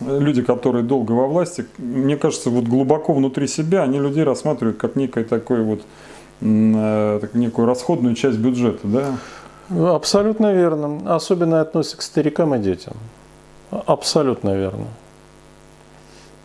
люди, 0.00 0.42
которые 0.42 0.84
долго 0.84 1.12
во 1.12 1.26
власти, 1.26 1.64
мне 1.78 2.18
кажется, 2.18 2.50
вот 2.50 2.64
глубоко 2.64 3.14
внутри 3.14 3.46
себя 3.46 3.84
они 3.84 3.98
людей 3.98 4.24
рассматривают 4.24 4.76
как 4.76 4.94
некое 4.94 5.24
такое 5.24 5.62
вот 5.62 5.80
э, 6.42 7.20
некую 7.32 7.66
расходную 7.66 8.14
часть 8.14 8.36
бюджета, 8.36 8.86
да? 8.86 9.16
Ну, 9.74 9.94
Абсолютно 9.94 10.52
верно. 10.52 11.14
Особенно 11.14 11.60
относится 11.60 11.96
к 11.96 12.02
старикам 12.02 12.54
и 12.54 12.58
детям. 12.58 12.94
Абсолютно 13.70 14.54
верно. 14.54 14.86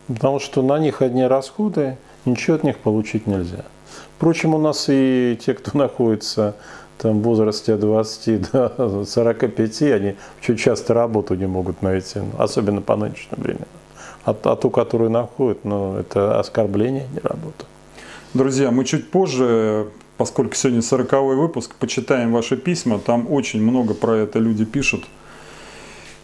Потому 0.08 0.40
что 0.40 0.62
на 0.62 0.80
них 0.80 1.02
одни 1.02 1.24
расходы, 1.26 1.98
ничего 2.26 2.56
от 2.56 2.64
них 2.64 2.78
получить 2.78 3.28
нельзя. 3.28 3.66
Впрочем, 4.16 4.56
у 4.56 4.58
нас 4.58 4.86
и 4.88 5.38
те, 5.46 5.54
кто 5.54 5.78
находится 5.78 6.56
там, 6.98 7.20
в 7.20 7.24
возрасте 7.24 7.74
от 7.74 7.82
20 7.82 8.52
до 8.52 9.06
45, 9.06 9.82
они 9.82 10.16
очень 10.42 10.56
часто 10.56 10.94
работу 10.94 11.36
не 11.36 11.48
могут 11.48 11.82
найти, 11.82 12.22
особенно 12.38 12.82
по 12.82 12.96
нынешнему 12.96 13.44
времени. 13.44 13.68
А, 14.24 14.36
а 14.44 14.56
ту, 14.56 14.70
которую 14.70 15.10
находят, 15.10 15.66
ну, 15.66 15.98
это 15.98 16.40
оскорбление, 16.40 17.08
не 17.14 17.20
работа. 17.20 17.66
Друзья, 18.34 18.72
мы 18.72 18.86
чуть 18.86 19.12
позже, 19.12 19.88
поскольку 20.18 20.56
сегодня 20.56 20.82
40 20.82 21.12
выпуск, 21.36 21.76
почитаем 21.76 22.32
ваши 22.32 22.58
письма. 22.58 23.00
Там 23.00 23.32
очень 23.32 23.62
много 23.62 23.94
про 23.94 24.18
это 24.18 24.40
люди 24.40 24.66
пишут. 24.66 25.06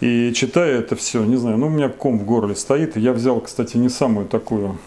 И 0.01 0.33
читая 0.33 0.79
это 0.79 0.95
все, 0.95 1.23
не 1.23 1.37
знаю, 1.37 1.57
ну 1.57 1.67
у 1.67 1.69
меня 1.69 1.87
ком 1.87 2.19
в 2.19 2.25
горле 2.25 2.55
стоит. 2.55 2.97
Я 2.97 3.13
взял, 3.13 3.39
кстати, 3.39 3.77
не 3.77 3.89
самую 3.89 4.25
такую, 4.25 4.77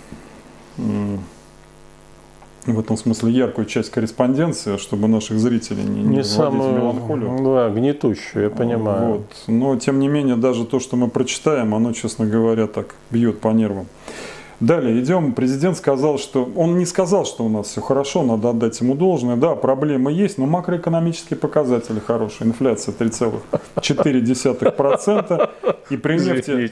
в 2.67 2.81
этом 2.81 2.97
смысле, 2.97 3.33
яркую 3.33 3.67
часть 3.67 3.91
корреспонденции, 3.91 4.77
чтобы 4.77 5.09
наших 5.09 5.39
зрителей 5.39 5.85
не, 5.85 6.03
не, 6.03 6.17
Не 6.17 6.25
самую, 6.25 6.75
меланхолию. 6.75 7.39
да, 7.43 7.71
гнетущую, 7.71 8.45
я 8.45 8.51
понимаю. 8.51 9.13
Вот. 9.13 9.27
Но, 9.47 9.77
тем 9.77 10.01
не 10.01 10.09
менее, 10.09 10.37
даже 10.37 10.65
то, 10.67 10.81
что 10.81 10.97
мы 10.97 11.09
прочитаем, 11.09 11.75
оно, 11.75 11.93
честно 11.93 12.27
говоря, 12.27 12.67
так 12.67 12.95
бьет 13.11 13.41
по 13.41 13.49
нервам. 13.49 13.87
Далее 14.61 15.01
идем. 15.01 15.33
Президент 15.35 15.77
сказал, 15.77 16.19
что 16.19 16.49
он 16.57 16.79
не 16.79 16.87
сказал, 16.87 17.27
что 17.27 17.45
у 17.45 17.49
нас 17.49 17.69
все 17.69 17.81
хорошо, 17.81 18.23
надо 18.23 18.51
отдать 18.51 18.81
ему 18.81 18.95
должное. 18.95 19.37
Да, 19.37 19.55
проблемы 19.55 20.13
есть, 20.13 20.39
но 20.39 20.47
макроэкономические 20.47 21.39
показатели 21.39 21.99
хорошие. 21.99 22.49
Инфляция 22.49 22.95
3,4%. 22.95 25.51
И 25.91 25.97
при 25.97 26.19
нефти... 26.19 26.71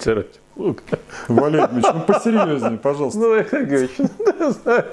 Валерий 1.29 1.67
Дмитриевич, 1.67 1.87
ну 1.95 2.01
посерьезнее, 2.15 2.79
пожалуйста. 2.79 3.19
Ну, 3.19 3.37
Георгиевич, 3.37 3.91
ну, 3.99 4.51
знаю, 4.51 4.85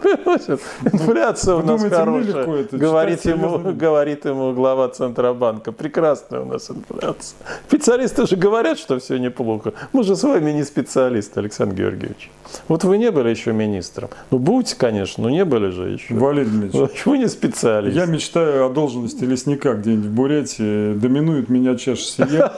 приносит. 0.00 0.60
инфляция 0.84 1.54
у 1.56 1.60
Вы 1.60 1.64
нас 1.66 1.82
хорошая. 1.82 2.68
Говорит 2.72 3.24
ему, 3.24 3.58
говорит 3.72 4.24
ему 4.24 4.52
глава 4.52 4.88
Центробанка. 4.88 5.72
Прекрасная 5.72 6.40
у 6.42 6.44
нас 6.44 6.70
инфляция. 6.70 7.36
Специалисты 7.68 8.26
же 8.26 8.36
говорят, 8.36 8.78
что 8.78 8.98
все 8.98 9.18
неплохо. 9.18 9.72
Мы 9.92 10.04
же 10.04 10.14
с 10.14 10.22
вами 10.22 10.52
не 10.52 10.62
специалисты, 10.64 11.40
Александр 11.40 11.74
Георгиевич. 11.74 12.30
Вот 12.68 12.84
вы 12.84 12.98
не 12.98 13.10
были 13.10 13.30
еще 13.30 13.52
министром. 13.52 14.10
Ну, 14.30 14.38
будьте, 14.38 14.76
конечно, 14.76 15.24
но 15.24 15.30
не 15.30 15.44
были 15.44 15.70
же 15.70 15.88
еще. 15.90 16.14
Валерий 16.14 16.50
Дмитриевич, 16.50 16.90
Почему 16.90 17.14
не 17.16 17.28
специалист? 17.28 17.96
я 17.96 18.06
мечтаю 18.06 18.66
о 18.66 18.68
должности 18.68 19.24
лесника 19.24 19.74
где-нибудь 19.74 20.06
в 20.06 20.14
Бурятии. 20.14 20.94
Доминует 20.94 21.48
меня 21.48 21.76
чешется. 21.76 22.26
Я, 22.30 22.52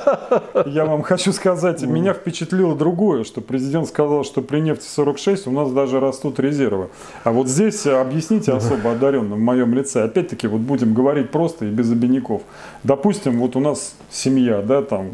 я 0.66 0.84
вам 0.86 1.02
хочу 1.02 1.32
сказать, 1.32 1.82
меня 1.82 2.14
впечатлило 2.42 2.74
другое, 2.74 3.24
что 3.24 3.40
президент 3.40 3.86
сказал, 3.86 4.24
что 4.24 4.42
при 4.42 4.60
нефти 4.60 4.84
46 4.84 5.46
у 5.46 5.50
нас 5.52 5.70
даже 5.70 6.00
растут 6.00 6.40
резервы. 6.40 6.88
А 7.24 7.30
вот 7.30 7.48
здесь 7.48 7.86
объясните 7.86 8.52
особо 8.52 8.92
одаренным 8.92 9.38
в 9.38 9.42
моем 9.42 9.74
лице. 9.74 10.02
Опять-таки, 10.02 10.48
вот 10.48 10.60
будем 10.60 10.92
говорить 10.92 11.30
просто 11.30 11.66
и 11.66 11.68
без 11.68 11.90
обиняков. 11.92 12.42
Допустим, 12.82 13.38
вот 13.38 13.54
у 13.54 13.60
нас 13.60 13.94
семья, 14.10 14.60
да, 14.60 14.82
там, 14.82 15.10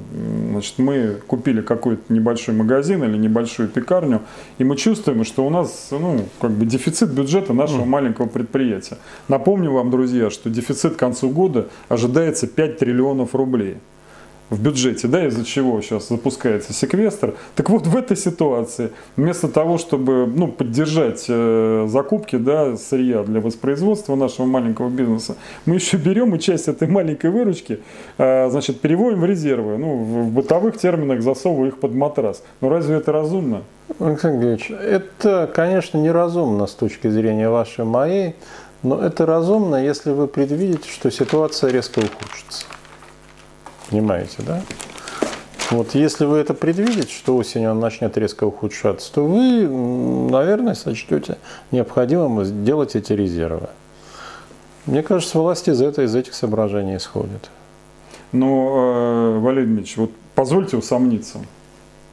значит, 0.51 0.79
мы 0.79 1.17
купили 1.27 1.61
какой-то 1.61 2.11
небольшой 2.13 2.55
магазин 2.55 3.05
или 3.05 3.17
небольшую 3.19 3.69
пекарню, 3.69 4.23
и 4.57 4.65
мы 4.65 4.77
чувствуем, 4.77 5.25
что 5.25 5.47
у 5.47 5.51
нас, 5.51 5.89
ну, 5.91 6.25
как 6.41 6.53
бы 6.53 6.65
дефицит 6.65 7.11
бюджета 7.11 7.53
нашего 7.53 7.85
маленького 7.85 8.27
предприятия. 8.27 8.97
Напомню 9.29 9.73
вам, 9.73 9.91
друзья, 9.91 10.31
что 10.31 10.49
дефицит 10.49 10.95
к 10.95 10.99
концу 10.99 11.29
года 11.29 11.69
ожидается 11.89 12.47
5 12.47 12.79
триллионов 12.79 13.35
рублей 13.35 13.77
в 14.51 14.61
бюджете, 14.61 15.09
да, 15.09 15.27
из-за 15.27 15.45
чего 15.45 15.81
сейчас 15.81 16.09
запускается 16.09 16.73
секвестр. 16.73 17.35
Так 17.55 17.71
вот, 17.71 17.87
в 17.87 17.97
этой 17.97 18.17
ситуации, 18.17 18.91
вместо 19.17 19.49
того, 19.49 19.79
чтобы 19.79 20.27
ну, 20.27 20.49
поддержать 20.49 21.27
э, 21.29 21.87
закупки 21.89 22.37
да, 22.37 22.77
сырья 22.77 23.23
для 23.23 23.41
воспроизводства 23.41 24.15
нашего 24.15 24.47
маленького 24.47 24.89
бизнеса, 24.89 25.37
мы 25.67 25.75
еще 25.75 25.97
берем 25.97 26.35
и 26.35 26.41
часть 26.41 26.69
этой 26.69 26.89
маленькой 26.89 27.31
выручки 27.31 27.81
э, 28.17 28.49
значит, 28.51 28.81
переводим 28.81 29.21
в 29.21 29.25
резервы, 29.27 29.77
ну, 29.77 29.97
в, 29.97 30.25
в 30.25 30.31
бытовых 30.31 30.79
терминах 30.79 31.23
засовывая 31.23 31.69
их 31.69 31.79
под 31.79 31.93
матрас. 31.93 32.43
Ну, 32.61 32.69
разве 32.69 32.97
это 32.97 33.13
разумно? 33.13 33.63
Александр 33.99 34.45
Георгиевич, 34.45 34.71
это, 34.71 35.51
конечно, 35.53 35.99
неразумно 35.99 36.67
с 36.67 36.73
точки 36.73 37.09
зрения 37.09 37.49
вашей 37.49 37.85
моей, 37.85 38.35
но 38.83 39.01
это 39.01 39.27
разумно, 39.27 39.83
если 39.83 40.11
вы 40.11 40.29
предвидите, 40.29 40.89
что 40.89 41.11
ситуация 41.11 41.71
резко 41.71 41.99
ухудшится. 41.99 42.67
Понимаете, 43.91 44.37
да? 44.39 44.63
Вот 45.71 45.95
если 45.95 46.25
вы 46.25 46.39
это 46.39 46.55
предвидите, 46.55 47.13
что 47.13 47.37
осенью 47.37 47.73
он 47.73 47.81
начнет 47.81 48.17
резко 48.17 48.45
ухудшаться, 48.45 49.13
то 49.13 49.27
вы, 49.27 49.69
наверное, 50.31 50.75
сочтете 50.75 51.37
необходимым 51.71 52.45
сделать 52.45 52.97
эти 52.97 53.13
резервы. 53.13 53.69
Мне 54.87 55.03
кажется, 55.03 55.39
власти 55.39 55.71
из, 55.71 55.83
этого, 55.83 56.07
из 56.07 56.15
этих 56.15 56.33
соображений 56.33 56.97
исходят. 56.97 57.51
Но, 58.33 59.35
э, 59.37 59.39
Валерий 59.41 59.67
Дмитриевич, 59.67 59.97
вот 59.99 60.11
позвольте 60.35 60.79
усомниться 60.79 61.41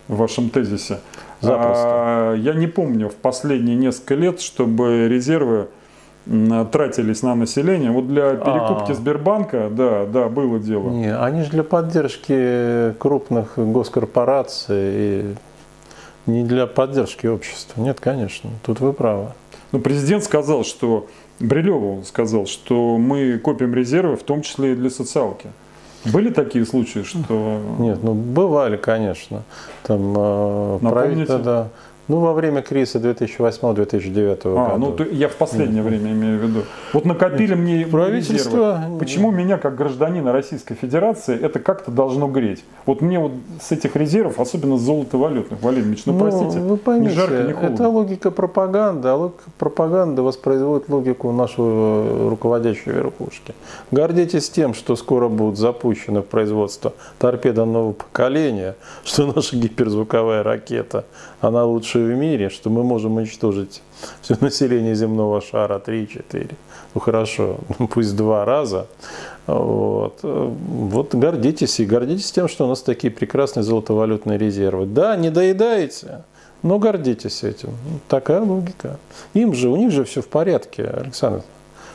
в 0.10 0.18
вашем 0.18 0.49
тезисе. 0.49 0.99
Запросто. 1.39 1.84
А, 1.86 2.34
я 2.36 2.54
не 2.54 2.68
помню 2.68 3.08
в 3.10 3.16
последние 3.16 3.78
несколько 3.78 4.16
лет, 4.16 4.41
чтобы 4.41 5.08
резервы 5.08 5.68
тратились 6.71 7.21
на 7.21 7.36
население. 7.36 7.91
Вот 7.91 8.07
для 8.07 8.36
перекупки 8.36 8.91
А. 8.91 8.95
Сбербанка, 8.95 9.69
да, 9.69 10.05
да, 10.05 10.28
было 10.28 10.59
дело. 10.59 10.89
Не, 10.89 11.15
они 11.15 11.43
же 11.43 11.51
для 11.51 11.63
поддержки 11.63 12.93
крупных 12.99 13.53
госкорпораций 13.57 14.76
и 14.78 15.36
не 16.26 16.43
для 16.43 16.67
поддержки 16.67 17.28
общества. 17.28 17.80
Нет, 17.82 17.99
конечно, 17.99 18.49
тут 18.63 18.80
вы 18.80 18.93
правы. 18.93 19.28
Но 19.71 19.80
президент 19.80 20.23
сказал, 20.23 20.63
что 20.63 21.07
Брилеву 21.39 22.03
сказал, 22.05 22.45
что 22.45 22.97
мы 22.97 23.38
копим 23.38 23.73
резервы, 23.76 24.15
в 24.15 24.23
том 24.23 24.41
числе 24.41 24.73
и 24.73 24.76
для 24.76 24.89
социалки. 24.89 25.49
Были 26.05 26.30
такие 26.30 26.65
случаи, 26.65 27.03
что... 27.03 27.59
Нет, 27.80 27.99
ну 28.03 28.13
бывали, 28.13 28.78
конечно. 28.78 29.43
Там 29.84 30.13
э, 30.15 30.80
правительство, 30.82 31.39
да, 31.39 31.67
ну, 32.08 32.20
во 32.20 32.34
время 32.34 32.62
кризиса 32.62 32.99
2008-2009 32.99 34.39
а, 34.43 34.78
года. 34.78 34.78
ну 34.78 35.12
я 35.12 35.28
в 35.28 35.36
последнее 35.36 35.84
Нет. 35.84 35.86
время 35.86 36.12
имею 36.12 36.39
в 36.39 36.43
виду. 36.43 36.64
Вот 36.93 37.06
накопили 37.06 37.56
Нет. 37.56 37.58
мне 37.58 37.86
правительство. 37.88 38.78
Резервы. 38.78 38.99
Почему 38.99 39.32
меня, 39.32 39.58
как 39.58 39.76
гражданина 39.76 40.32
Российской 40.32 40.76
Федерации, 40.76 41.39
это 41.39 41.60
как-то 41.60 41.91
должно 41.91 42.28
греть? 42.28 42.64
Вот 42.86 43.01
мне 43.01 43.20
вот 43.20 43.32
с 43.62 43.72
этих 43.72 43.95
резервов, 43.95 44.39
особенно 44.39 44.78
с 44.78 44.82
золотовалютных, 44.82 45.62
Валерий 45.62 45.88
Ильич, 45.88 46.06
ну, 46.06 46.14
ну 46.14 46.20
простите, 46.20 46.60
вы 46.60 46.78
поймите, 46.78 47.12
ни 47.12 47.16
жарко, 47.16 47.43
ни 47.43 47.53
холодно. 47.53 47.74
Это 47.74 47.89
логика 47.89 48.32
пропаганды, 48.32 49.08
а 49.08 49.16
логика 49.16 49.43
пропаганды 49.58 50.22
воспроизводит 50.22 50.89
логику 50.89 51.32
нашего 51.32 52.30
руководящей 52.30 52.91
верхушки. 52.91 53.53
Гордитесь 53.91 54.49
тем, 54.49 54.74
что 54.74 54.95
скоро 54.95 55.28
будут 55.28 55.58
запущены 55.58 56.22
в 56.22 56.26
производство 56.26 56.93
торпеды 57.18 57.66
нового 57.66 57.93
поколения, 57.93 58.76
что 59.03 59.26
наша 59.26 59.56
гиперзвуковая 59.56 60.43
ракета, 60.43 61.06
она 61.48 61.64
лучшие 61.64 62.14
в 62.14 62.18
мире, 62.18 62.50
что 62.50 62.70
мы 62.70 62.84
можем 62.84 63.18
уничтожить 63.18 63.82
все 64.22 64.36
население 64.41 64.96
земного 64.96 65.41
шара 65.41 65.82
3-4. 65.86 66.52
Ну 66.93 67.02
хорошо, 67.02 67.58
ну, 67.80 67.88
пусть 67.93 68.16
два 68.16 68.46
раза. 68.46 68.88
Вот. 69.48 70.20
вот 70.24 71.14
гордитесь 71.14 71.80
и 71.80 71.86
гордитесь 71.86 72.32
тем, 72.32 72.48
что 72.48 72.66
у 72.66 72.68
нас 72.68 72.82
такие 72.82 73.12
прекрасные 73.12 73.64
золотовалютные 73.64 74.39
резервы. 74.39 74.88
Да, 74.88 75.16
не 75.16 75.30
доедаете, 75.30 76.24
но 76.64 76.80
гордитесь 76.80 77.43
этим. 77.43 77.70
Такая 78.08 78.41
логика. 78.41 78.98
Им 79.36 79.54
же, 79.54 79.70
у 79.70 79.76
них 79.76 79.91
же 79.91 80.04
все 80.04 80.22
в 80.22 80.28
порядке, 80.28 80.86
Александр. 80.86 81.43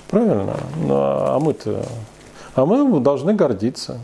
Правильно? 0.08 0.56
Ну, 0.76 0.94
а 0.94 1.38
мы-то, 1.40 1.84
а 2.54 2.66
мы 2.66 3.00
должны 3.00 3.34
гордиться. 3.34 3.98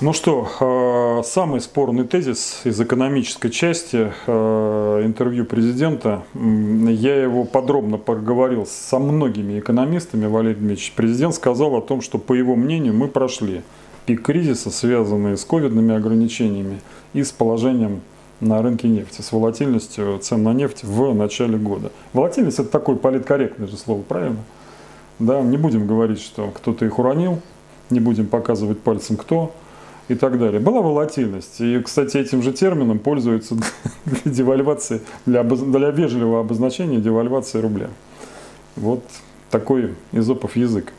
Ну 0.00 0.12
что, 0.12 0.46
э, 0.60 1.28
самый 1.28 1.60
спорный 1.60 2.04
тезис 2.04 2.60
из 2.62 2.80
экономической 2.80 3.50
части 3.50 4.12
э, 4.28 5.02
интервью 5.04 5.44
президента, 5.44 6.22
я 6.34 7.20
его 7.20 7.42
подробно 7.42 7.98
поговорил 7.98 8.64
со 8.64 9.00
многими 9.00 9.58
экономистами, 9.58 10.26
Валерий 10.26 10.54
Дмитриевич. 10.54 10.92
Президент 10.94 11.34
сказал 11.34 11.74
о 11.74 11.80
том, 11.80 12.00
что, 12.00 12.18
по 12.18 12.32
его 12.34 12.54
мнению, 12.54 12.94
мы 12.94 13.08
прошли 13.08 13.62
пик 14.06 14.22
кризиса, 14.22 14.70
связанный 14.70 15.36
с 15.36 15.44
ковидными 15.44 15.92
ограничениями 15.92 16.78
и 17.12 17.24
с 17.24 17.32
положением 17.32 18.02
на 18.38 18.62
рынке 18.62 18.86
нефти, 18.86 19.20
с 19.20 19.32
волатильностью 19.32 20.20
цен 20.20 20.44
на 20.44 20.52
нефть 20.52 20.84
в 20.84 21.12
начале 21.12 21.58
года. 21.58 21.90
Волатильность– 22.12 22.58
это 22.60 22.68
такое 22.68 22.94
политкорректное 22.94 23.66
же 23.66 23.76
слово, 23.76 24.02
правильно? 24.02 24.44
Да, 25.18 25.42
не 25.42 25.56
будем 25.56 25.88
говорить, 25.88 26.20
что 26.20 26.52
кто-то 26.52 26.84
их 26.84 27.00
уронил, 27.00 27.40
не 27.90 27.98
будем 27.98 28.28
показывать 28.28 28.78
пальцем 28.78 29.16
кто– 29.16 29.52
и 30.08 30.14
так 30.14 30.38
далее. 30.38 30.60
Была 30.60 30.80
волатильность. 30.80 31.60
И, 31.60 31.80
кстати, 31.80 32.16
этим 32.16 32.42
же 32.42 32.52
термином 32.52 32.98
пользуются 32.98 33.54
для 34.04 34.32
девальвации, 34.32 35.00
для, 35.26 35.40
обоз... 35.40 35.60
для 35.60 35.90
вежливого 35.90 36.40
обозначения 36.40 36.98
девальвации 36.98 37.60
рубля. 37.60 37.88
Вот 38.76 39.04
такой 39.50 39.94
изопов 40.12 40.56
язык. 40.56 40.92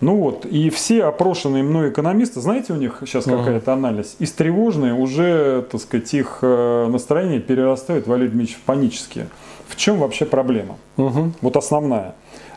Ну 0.00 0.16
вот, 0.16 0.44
и 0.44 0.70
все 0.70 1.04
опрошенные 1.04 1.62
мной 1.62 1.90
экономисты, 1.90 2.40
знаете, 2.40 2.72
у 2.72 2.76
них 2.76 2.98
сейчас 3.06 3.26
uh-huh. 3.26 3.38
какая-то 3.38 3.72
анализ, 3.72 4.16
из 4.18 4.32
тревожные 4.32 4.92
уже, 4.92 5.64
так 5.70 5.80
сказать, 5.80 6.12
их 6.12 6.40
э, 6.42 6.88
настроение 6.90 7.40
перерастает, 7.40 8.06
Валерий 8.06 8.32
Дмитриевич, 8.32 8.56
в 8.56 8.66
панические. 8.66 9.28
В 9.66 9.76
чем 9.76 9.98
вообще 9.98 10.26
проблема? 10.26 10.76
Uh-huh. 10.96 11.30
Вот 11.40 11.56
основная. 11.56 12.16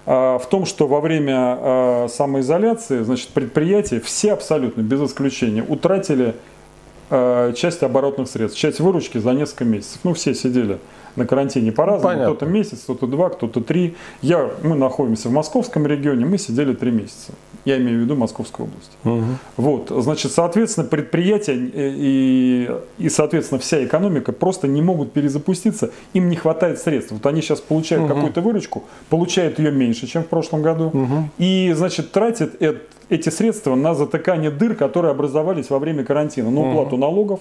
А, 0.09 0.39
в 0.39 0.47
том, 0.47 0.65
что 0.65 0.87
во 0.87 1.01
время 1.01 1.35
а, 1.35 2.07
самоизоляции 2.09 3.03
значит, 3.03 3.27
предприятия 3.29 3.99
все 3.99 4.31
абсолютно, 4.31 4.79
без 4.79 5.01
исключения, 5.01 5.65
утратили 5.67 6.33
а, 7.09 7.51
часть 7.51 7.83
оборотных 7.83 8.29
средств, 8.29 8.57
часть 8.57 8.79
выручки 8.79 9.17
за 9.17 9.33
несколько 9.33 9.65
месяцев. 9.65 9.99
Ну, 10.05 10.13
все 10.13 10.33
сидели 10.33 10.79
на 11.17 11.25
карантине 11.25 11.71
по-разному. 11.71 12.23
Кто-то 12.23 12.45
месяц, 12.45 12.79
кто-то 12.83 13.07
два, 13.07 13.29
кто-то 13.29 13.59
три. 13.61 13.95
Я, 14.21 14.49
мы 14.63 14.75
находимся 14.75 15.27
в 15.27 15.33
московском 15.33 15.85
регионе, 15.85 16.25
мы 16.25 16.37
сидели 16.37 16.73
три 16.73 16.91
месяца. 16.91 17.33
Я 17.65 17.77
имею 17.77 17.99
в 17.99 18.01
виду 18.03 18.15
Московскую 18.15 18.69
область. 18.69 18.97
Угу. 19.03 19.37
Вот, 19.57 20.03
значит, 20.03 20.31
соответственно, 20.31 20.87
предприятия 20.87 21.55
и, 21.57 22.69
и, 22.97 23.09
соответственно, 23.09 23.59
вся 23.59 23.83
экономика 23.83 24.31
просто 24.31 24.69
не 24.69 24.81
могут 24.81 25.11
перезапуститься, 25.11 25.91
им 26.13 26.29
не 26.29 26.37
хватает 26.37 26.79
средств. 26.79 27.11
Вот 27.11 27.25
они 27.25 27.41
сейчас 27.41 27.59
получают 27.59 28.05
угу. 28.05 28.13
какую-то 28.13 28.39
выручку, 28.39 28.83
получают 29.09 29.59
ее 29.59 29.71
меньше, 29.71 30.07
чем 30.07 30.23
в 30.23 30.27
прошлом 30.27 30.61
году, 30.61 30.85
угу. 30.87 31.29
и, 31.39 31.73
значит, 31.75 32.11
тратят 32.11 32.55
эти 33.09 33.29
средства 33.29 33.75
на 33.75 33.95
затыкание 33.95 34.51
дыр, 34.51 34.75
которые 34.75 35.11
образовались 35.11 35.69
во 35.69 35.79
время 35.79 36.05
карантина, 36.05 36.49
на 36.49 36.69
уплату 36.69 36.95
угу. 36.95 36.97
налогов, 36.97 37.39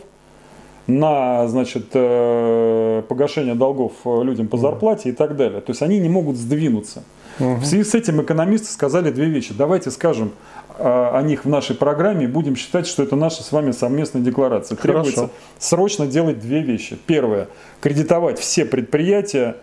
на 0.87 1.49
значит, 1.49 1.87
э, 1.95 3.03
погашение 3.09 3.55
долгов 3.55 3.93
э, 4.05 4.23
людям 4.23 4.49
по 4.49 4.57
зарплате 4.57 5.09
и 5.09 5.13
так 5.13 5.37
далее. 5.37 5.61
То 5.61 5.71
есть 5.71 5.83
они 5.83 5.99
не 5.99 6.09
могут 6.09 6.37
сдвинуться. 6.37 7.03
Угу. 7.41 7.57
В 7.57 7.67
связи 7.67 7.85
с 7.85 7.95
этим 7.95 8.23
экономисты 8.23 8.69
сказали 8.69 9.11
две 9.11 9.27
вещи. 9.27 9.55
Давайте 9.57 9.91
скажем 9.91 10.33
о 10.79 11.23
них 11.23 11.47
в 11.47 11.49
нашей 11.49 11.75
программе 11.75 12.25
и 12.25 12.27
будем 12.27 12.55
считать, 12.55 12.87
что 12.87 13.03
это 13.03 13.17
наша 13.17 13.43
с 13.43 13.51
вами 13.51 13.71
совместная 13.71 14.21
декларация. 14.21 14.77
Хорошо. 14.77 15.05
Требуется 15.05 15.31
срочно 15.59 16.07
делать 16.07 16.39
две 16.39 16.61
вещи. 16.61 16.99
Первое. 17.07 17.49
Кредитовать 17.81 18.39
все 18.39 18.67
предприятия 18.67 19.57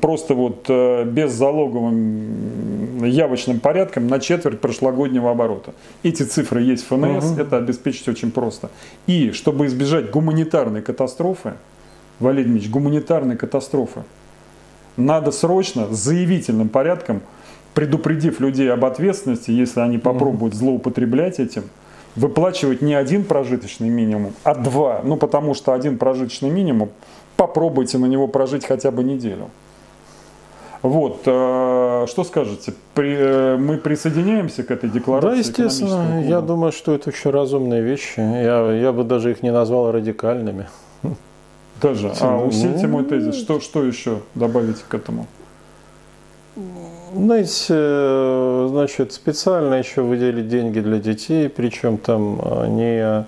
просто 0.00 0.34
вот 0.34 0.66
э, 0.68 1.04
без 1.04 1.32
залоговым 1.32 3.04
явочным 3.04 3.60
порядком 3.60 4.06
на 4.06 4.20
четверть 4.20 4.60
прошлогоднего 4.60 5.30
оборота. 5.30 5.72
Эти 6.02 6.22
цифры 6.22 6.62
есть 6.62 6.84
в 6.84 6.88
ФНС, 6.88 7.32
угу. 7.32 7.40
это 7.40 7.56
обеспечить 7.56 8.08
очень 8.08 8.30
просто. 8.30 8.70
И 9.06 9.32
чтобы 9.32 9.66
избежать 9.66 10.10
гуманитарной 10.10 10.82
катастрофы, 10.82 11.54
Валерий 12.18 12.50
Ильич, 12.52 12.68
гуманитарной 12.68 13.36
катастрофы, 13.36 14.02
надо 14.96 15.30
срочно, 15.30 15.86
заявительным 15.90 16.68
порядком, 16.68 17.22
предупредив 17.74 18.40
людей 18.40 18.70
об 18.70 18.84
ответственности, 18.84 19.50
если 19.50 19.80
они 19.80 19.98
попробуют 19.98 20.54
злоупотреблять 20.54 21.38
этим, 21.38 21.64
выплачивать 22.16 22.82
не 22.82 22.94
один 22.94 23.24
прожиточный 23.24 23.88
минимум, 23.88 24.32
а 24.42 24.54
два. 24.54 25.00
Ну, 25.04 25.16
потому 25.16 25.54
что 25.54 25.72
один 25.72 25.96
прожиточный 25.96 26.50
минимум, 26.50 26.90
попробуйте 27.40 27.96
на 27.96 28.04
него 28.04 28.28
прожить 28.28 28.66
хотя 28.66 28.90
бы 28.90 29.02
неделю. 29.02 29.48
Вот, 30.82 31.22
э, 31.24 32.06
что 32.06 32.24
скажете? 32.24 32.74
При, 32.94 33.16
э, 33.18 33.56
мы 33.56 33.78
присоединяемся 33.78 34.62
к 34.62 34.70
этой 34.70 34.90
декларации? 34.90 35.30
Да, 35.30 35.36
естественно. 35.38 36.24
Я 36.28 36.40
думаю, 36.42 36.70
что 36.70 36.94
это 36.94 37.08
очень 37.08 37.30
разумные 37.30 37.80
вещи. 37.80 38.20
Я, 38.20 38.72
я 38.72 38.92
бы 38.92 39.04
даже 39.04 39.30
их 39.30 39.42
не 39.42 39.52
назвал 39.52 39.90
радикальными. 39.90 40.66
Даже. 41.82 42.12
А 42.20 42.36
усильте 42.36 42.86
мой 42.86 43.04
тезис. 43.04 43.36
Что, 43.36 43.58
что 43.60 43.84
еще 43.84 44.18
добавить 44.34 44.82
к 44.82 44.94
этому? 44.94 45.26
Знаете, 47.14 48.68
значит, 48.68 49.14
специально 49.14 49.76
еще 49.76 50.02
выделить 50.02 50.48
деньги 50.48 50.80
для 50.80 50.98
детей, 50.98 51.48
причем 51.48 51.96
там 51.96 52.38
не 52.76 53.24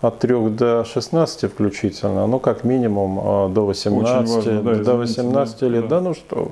от 0.00 0.18
3 0.18 0.50
до 0.50 0.84
16 0.84 1.50
включительно, 1.50 2.26
ну 2.26 2.38
как 2.38 2.64
минимум 2.64 3.20
а, 3.22 3.48
до 3.48 3.66
18, 3.66 4.28
важно, 4.28 4.62
да, 4.62 4.74
до 4.74 4.94
18 4.96 5.60
да, 5.60 5.68
лет. 5.68 5.88
Да. 5.88 5.88
да 5.88 6.00
ну 6.00 6.14
что 6.14 6.36
вы. 6.36 6.50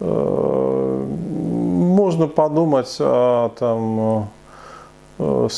Э, 0.00 1.04
можно 1.06 2.26
подумать 2.26 2.96
о 3.00 3.50
там 3.58 4.28
Э, 5.20 5.48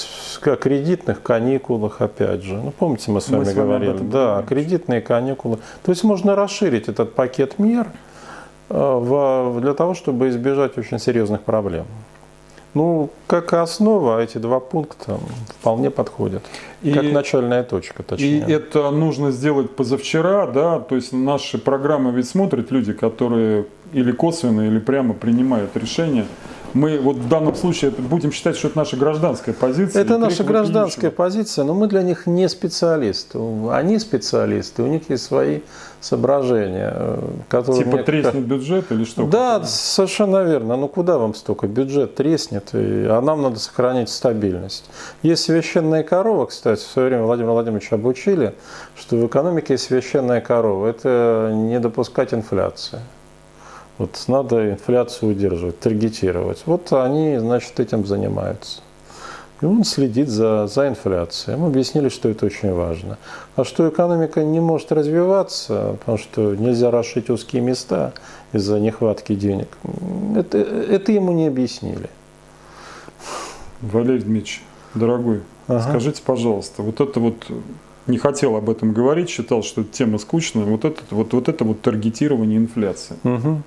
о 0.44 0.56
кредитных 0.56 1.22
каникулах, 1.22 2.00
опять 2.00 2.42
же. 2.42 2.56
Ну, 2.56 2.72
помните, 2.72 3.12
мы 3.12 3.20
с 3.20 3.28
вами, 3.28 3.44
мы 3.44 3.46
с 3.46 3.54
вами 3.54 3.66
говорили. 3.66 3.98
Да, 3.98 4.42
говорили. 4.42 4.48
кредитные 4.48 5.00
каникулы. 5.00 5.58
То 5.84 5.92
есть 5.92 6.02
можно 6.02 6.34
расширить 6.34 6.88
этот 6.88 7.14
пакет 7.14 7.60
мер 7.60 7.86
э, 8.70 9.58
для 9.60 9.74
того, 9.74 9.94
чтобы 9.94 10.30
избежать 10.30 10.76
очень 10.78 10.98
серьезных 10.98 11.42
проблем. 11.42 11.86
Ну, 12.74 13.10
как 13.26 13.52
основа, 13.52 14.22
эти 14.22 14.38
два 14.38 14.58
пункта 14.58 15.18
вполне 15.60 15.90
подходят. 15.90 16.42
И, 16.82 16.92
как 16.92 17.12
начальная 17.12 17.62
точка, 17.64 18.02
точнее. 18.02 18.46
И 18.48 18.52
это 18.52 18.90
нужно 18.90 19.30
сделать 19.30 19.70
позавчера, 19.70 20.46
да, 20.46 20.80
то 20.80 20.96
есть 20.96 21.12
наши 21.12 21.58
программы 21.58 22.12
ведь 22.12 22.28
смотрят 22.28 22.70
люди, 22.70 22.94
которые 22.94 23.66
или 23.92 24.12
косвенно, 24.12 24.62
или 24.62 24.78
прямо 24.78 25.12
принимают 25.12 25.76
решения 25.76 26.24
Мы 26.74 26.98
вот 26.98 27.16
в 27.16 27.28
данном 27.28 27.54
случае 27.54 27.90
будем 27.90 28.32
считать, 28.32 28.56
что 28.56 28.68
это 28.68 28.78
наша 28.78 28.96
гражданская 28.96 29.54
позиция. 29.54 30.02
Это 30.02 30.16
наша 30.16 30.42
гражданская 30.42 31.10
позиция, 31.10 31.64
но 31.64 31.74
мы 31.74 31.86
для 31.86 32.02
них 32.02 32.26
не 32.26 32.48
специалисты. 32.48 33.38
Они 33.70 33.98
специалисты, 33.98 34.82
у 34.82 34.86
них 34.86 35.10
есть 35.10 35.24
свои 35.24 35.60
соображения. 36.02 36.92
Э, 36.94 37.18
которые 37.48 37.84
типа 37.84 37.96
мне... 37.96 38.04
треснет 38.04 38.44
бюджет 38.44 38.92
или 38.92 39.04
что? 39.04 39.26
Да, 39.26 39.54
какое? 39.54 39.68
совершенно 39.68 40.42
верно. 40.42 40.76
Ну 40.76 40.88
куда 40.88 41.18
вам 41.18 41.34
столько? 41.34 41.66
Бюджет 41.66 42.14
треснет, 42.14 42.70
и... 42.74 43.06
а 43.08 43.20
нам 43.20 43.42
надо 43.42 43.58
сохранить 43.58 44.10
стабильность. 44.10 44.84
Есть 45.22 45.44
священная 45.44 46.02
корова, 46.02 46.46
кстати, 46.46 46.80
в 46.80 46.86
свое 46.86 47.08
время 47.08 47.24
Владимир 47.24 47.50
Владимирович 47.50 47.92
обучили, 47.92 48.54
что 48.96 49.16
в 49.16 49.26
экономике 49.26 49.74
есть 49.74 49.84
священная 49.84 50.40
корова. 50.40 50.88
Это 50.88 51.52
не 51.54 51.78
допускать 51.80 52.34
инфляции. 52.34 53.00
Вот 53.98 54.24
надо 54.26 54.72
инфляцию 54.72 55.30
удерживать, 55.30 55.78
таргетировать. 55.78 56.62
Вот 56.66 56.92
они, 56.92 57.38
значит, 57.38 57.78
этим 57.78 58.04
занимаются. 58.04 58.80
И 59.62 59.64
он 59.64 59.84
следит 59.84 60.28
за, 60.28 60.66
за 60.66 60.88
инфляцией. 60.88 61.56
Мы 61.56 61.68
объяснили, 61.68 62.08
что 62.08 62.28
это 62.28 62.46
очень 62.46 62.72
важно. 62.72 63.16
А 63.54 63.64
что 63.64 63.88
экономика 63.88 64.42
не 64.42 64.58
может 64.58 64.90
развиваться, 64.90 65.96
потому 66.00 66.18
что 66.18 66.56
нельзя 66.56 66.90
расшить 66.90 67.30
узкие 67.30 67.62
места 67.62 68.12
из-за 68.52 68.80
нехватки 68.80 69.36
денег, 69.36 69.68
это, 70.36 70.58
это 70.58 71.12
ему 71.12 71.30
не 71.30 71.46
объяснили. 71.46 72.10
Валерий 73.80 74.22
Дмитриевич, 74.22 74.62
дорогой, 74.94 75.42
ага. 75.68 75.80
скажите, 75.80 76.22
пожалуйста, 76.24 76.82
вот 76.82 77.00
это 77.00 77.20
вот 77.20 77.46
не 78.08 78.18
хотел 78.18 78.56
об 78.56 78.68
этом 78.68 78.92
говорить, 78.92 79.30
считал, 79.30 79.62
что 79.62 79.82
эта 79.82 79.92
тема 79.92 80.18
скучная, 80.18 80.64
вот 80.64 80.84
это 80.84 81.02
вот, 81.10 81.32
вот, 81.32 81.48
это 81.48 81.64
вот 81.64 81.80
таргетирование 81.82 82.58
инфляции. 82.58 83.16
Угу 83.22 83.62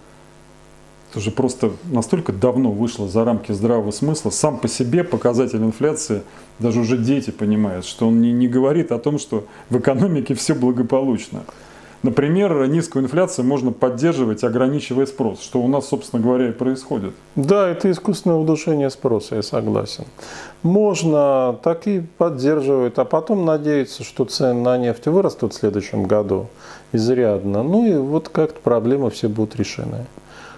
это 1.16 1.22
уже 1.22 1.32
просто 1.32 1.72
настолько 1.86 2.34
давно 2.34 2.72
вышло 2.72 3.08
за 3.08 3.24
рамки 3.24 3.54
здравого 3.54 3.92
смысла. 3.92 4.32
Сам 4.32 4.58
по 4.58 4.68
себе 4.68 5.06
показатель 5.06 5.64
инфляции, 5.64 6.24
даже 6.60 6.82
уже 6.82 6.98
дети 6.98 7.32
понимают, 7.32 7.86
что 7.86 8.10
он 8.10 8.20
не, 8.20 8.34
не 8.34 8.50
говорит 8.50 8.92
о 8.92 9.00
том, 9.00 9.18
что 9.18 9.46
в 9.70 9.78
экономике 9.80 10.34
все 10.34 10.54
благополучно. 10.54 11.44
Например, 12.04 12.68
низкую 12.68 13.06
инфляцию 13.06 13.46
можно 13.46 13.72
поддерживать, 13.72 14.44
ограничивая 14.44 15.06
спрос, 15.06 15.42
что 15.42 15.62
у 15.62 15.70
нас, 15.70 15.88
собственно 15.88 16.22
говоря, 16.22 16.50
и 16.50 16.52
происходит. 16.52 17.14
Да, 17.38 17.70
это 17.70 17.90
искусственное 17.90 18.36
удушение 18.36 18.90
спроса, 18.90 19.36
я 19.36 19.42
согласен. 19.42 20.04
Можно 20.64 21.58
так 21.64 21.88
и 21.88 22.02
поддерживать, 22.18 22.98
а 22.98 23.06
потом 23.06 23.46
надеяться, 23.46 24.04
что 24.04 24.26
цены 24.26 24.62
на 24.62 24.78
нефть 24.78 25.08
вырастут 25.08 25.54
в 25.54 25.56
следующем 25.56 26.04
году 26.04 26.48
изрядно. 26.92 27.64
Ну 27.64 27.88
и 27.88 27.96
вот 27.96 28.28
как-то 28.28 28.60
проблемы 28.60 29.10
все 29.10 29.30
будут 29.30 29.56
решены. 29.56 30.06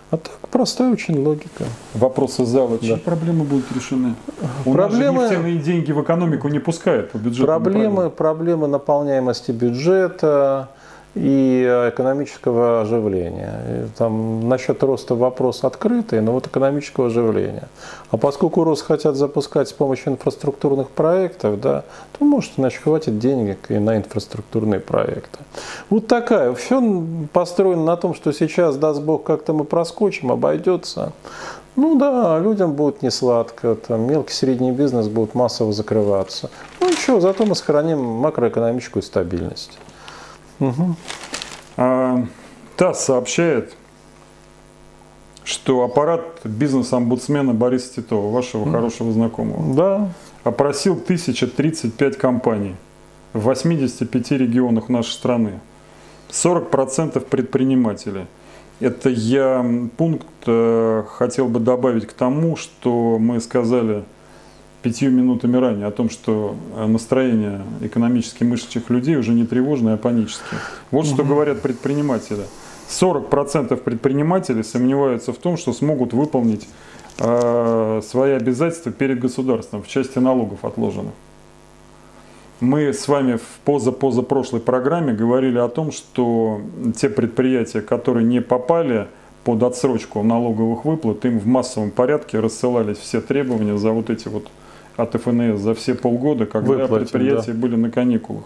А 0.09 0.15
так 0.17 0.37
простая 0.51 0.91
очень 0.91 1.19
логика. 1.19 1.65
Вопрос 1.93 2.39
из 2.39 2.47
зала. 2.47 2.79
Чьи 2.79 2.91
да. 2.91 2.97
проблемы 2.97 3.43
будут 3.43 3.65
решены? 3.75 4.15
У 4.65 4.71
проблемы, 4.71 5.21
нас 5.21 5.29
же 5.29 5.37
нефтяные 5.37 5.59
деньги 5.59 5.91
в 5.91 6.01
экономику 6.01 6.47
не 6.47 6.59
пускают 6.59 7.11
по 7.11 7.17
бюджету. 7.17 7.45
Проблемы, 7.45 8.09
проблемы 8.09 8.67
наполняемости 8.67 9.51
бюджета, 9.51 10.69
и 11.17 11.63
экономического 11.89 12.81
оживления. 12.81 13.89
Там 13.97 14.47
насчет 14.47 14.81
роста 14.83 15.15
вопрос 15.15 15.63
открытый, 15.63 16.21
но 16.21 16.31
вот 16.31 16.47
экономического 16.47 17.07
оживления. 17.07 17.67
А 18.11 18.17
поскольку 18.17 18.63
рост 18.63 18.85
хотят 18.85 19.15
запускать 19.15 19.69
с 19.69 19.73
помощью 19.73 20.13
инфраструктурных 20.13 20.89
проектов, 20.89 21.59
да, 21.59 21.83
то 22.17 22.25
может, 22.25 22.53
значит, 22.55 22.83
хватит 22.83 23.19
денег 23.19 23.69
и 23.69 23.79
на 23.79 23.97
инфраструктурные 23.97 24.79
проекты. 24.79 25.39
Вот 25.89 26.07
такая. 26.07 26.53
Все 26.53 26.81
построено 27.33 27.83
на 27.83 27.97
том, 27.97 28.13
что 28.13 28.31
сейчас, 28.31 28.77
даст 28.77 29.01
Бог, 29.01 29.23
как-то 29.23 29.53
мы 29.53 29.65
проскочим, 29.65 30.31
обойдется. 30.31 31.13
Ну 31.75 31.95
да, 31.95 32.39
людям 32.39 32.73
будет 32.73 33.03
не 33.03 33.11
сладко, 33.11 33.75
там 33.75 34.01
мелкий 34.01 34.33
средний 34.33 34.71
бизнес 34.71 35.07
будет 35.07 35.35
массово 35.35 35.71
закрываться. 35.73 36.49
Ну 36.79 36.89
ничего, 36.89 37.19
зато 37.19 37.45
мы 37.45 37.53
сохраним 37.53 37.99
макроэкономическую 38.03 39.03
стабильность. 39.03 39.77
Угу. 40.59 40.95
А, 41.77 42.25
ТАСС 42.75 43.05
сообщает, 43.05 43.75
что 45.43 45.83
аппарат 45.83 46.41
бизнес-омбудсмена 46.43 47.53
Бориса 47.53 47.95
Титова, 47.95 48.31
вашего 48.31 48.65
mm. 48.65 48.71
хорошего 48.71 49.11
знакомого, 49.13 49.75
да. 49.75 50.09
опросил 50.43 50.93
1035 50.93 52.17
компаний 52.17 52.75
в 53.33 53.39
85 53.41 54.31
регионах 54.31 54.89
нашей 54.89 55.11
страны. 55.11 55.59
40% 56.29 57.19
предпринимателей. 57.21 58.25
Это 58.81 59.09
я 59.09 59.65
пункт 59.95 60.27
э, 60.45 61.03
хотел 61.09 61.47
бы 61.47 61.61
добавить 61.61 62.05
к 62.05 62.13
тому, 62.13 62.57
что 62.57 63.17
мы 63.17 63.39
сказали– 63.39 64.03
пятью 64.87 65.11
минутами 65.11 65.57
ранее 65.57 65.87
о 65.87 65.91
том, 65.91 66.09
что 66.09 66.55
э, 66.77 66.85
настроение 66.85 67.61
экономически 67.81 68.45
мыслящих 68.45 68.89
людей 68.89 69.17
уже 69.17 69.33
не 69.33 69.45
тревожное, 69.45 69.95
а 69.95 69.97
паническое. 69.97 70.61
Вот 70.91 71.05
угу. 71.05 71.13
что 71.13 71.23
говорят 71.25 71.61
предприниматели. 71.61 72.45
40% 72.89 73.75
предпринимателей 73.75 74.63
сомневаются 74.63 75.33
в 75.33 75.37
том, 75.39 75.57
что 75.57 75.73
смогут 75.73 76.13
выполнить 76.13 76.69
э, 77.19 78.01
свои 78.01 78.31
обязательства 78.31 78.93
перед 78.93 79.19
государством 79.19 79.83
в 79.83 79.89
части 79.89 80.19
налогов 80.19 80.63
отложенных. 80.63 81.13
Мы 82.61 82.93
с 82.93 83.09
вами 83.09 83.35
в 83.35 83.59
поза-позапрошлой 83.65 84.61
программе 84.61 85.11
говорили 85.11 85.57
о 85.57 85.67
том, 85.67 85.91
что 85.91 86.61
те 86.95 87.09
предприятия, 87.09 87.81
которые 87.81 88.25
не 88.25 88.39
попали 88.39 89.07
под 89.43 89.63
отсрочку 89.63 90.23
налоговых 90.23 90.85
выплат, 90.85 91.25
им 91.25 91.39
в 91.39 91.45
массовом 91.45 91.91
порядке 91.91 92.39
рассылались 92.39 92.97
все 92.97 93.19
требования 93.19 93.77
за 93.77 93.91
вот 93.91 94.09
эти 94.09 94.29
вот 94.29 94.47
от 94.97 95.13
ФНС 95.13 95.59
за 95.59 95.73
все 95.73 95.95
полгода, 95.95 96.45
когда 96.45 96.73
Выплатим, 96.73 97.05
предприятия 97.05 97.53
да. 97.53 97.59
были 97.59 97.75
на 97.75 97.89
каникулах. 97.89 98.43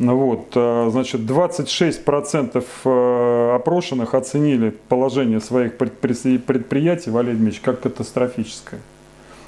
Ну 0.00 0.16
вот, 0.16 0.48
а, 0.56 0.90
значит, 0.90 1.20
26% 1.20 2.64
э, 2.84 3.54
опрошенных 3.54 4.14
оценили 4.14 4.74
положение 4.88 5.40
своих 5.40 5.76
предприятий, 5.76 7.10
Валерий 7.10 7.36
Дмитриевич, 7.36 7.60
как 7.60 7.80
катастрофическое. 7.80 8.80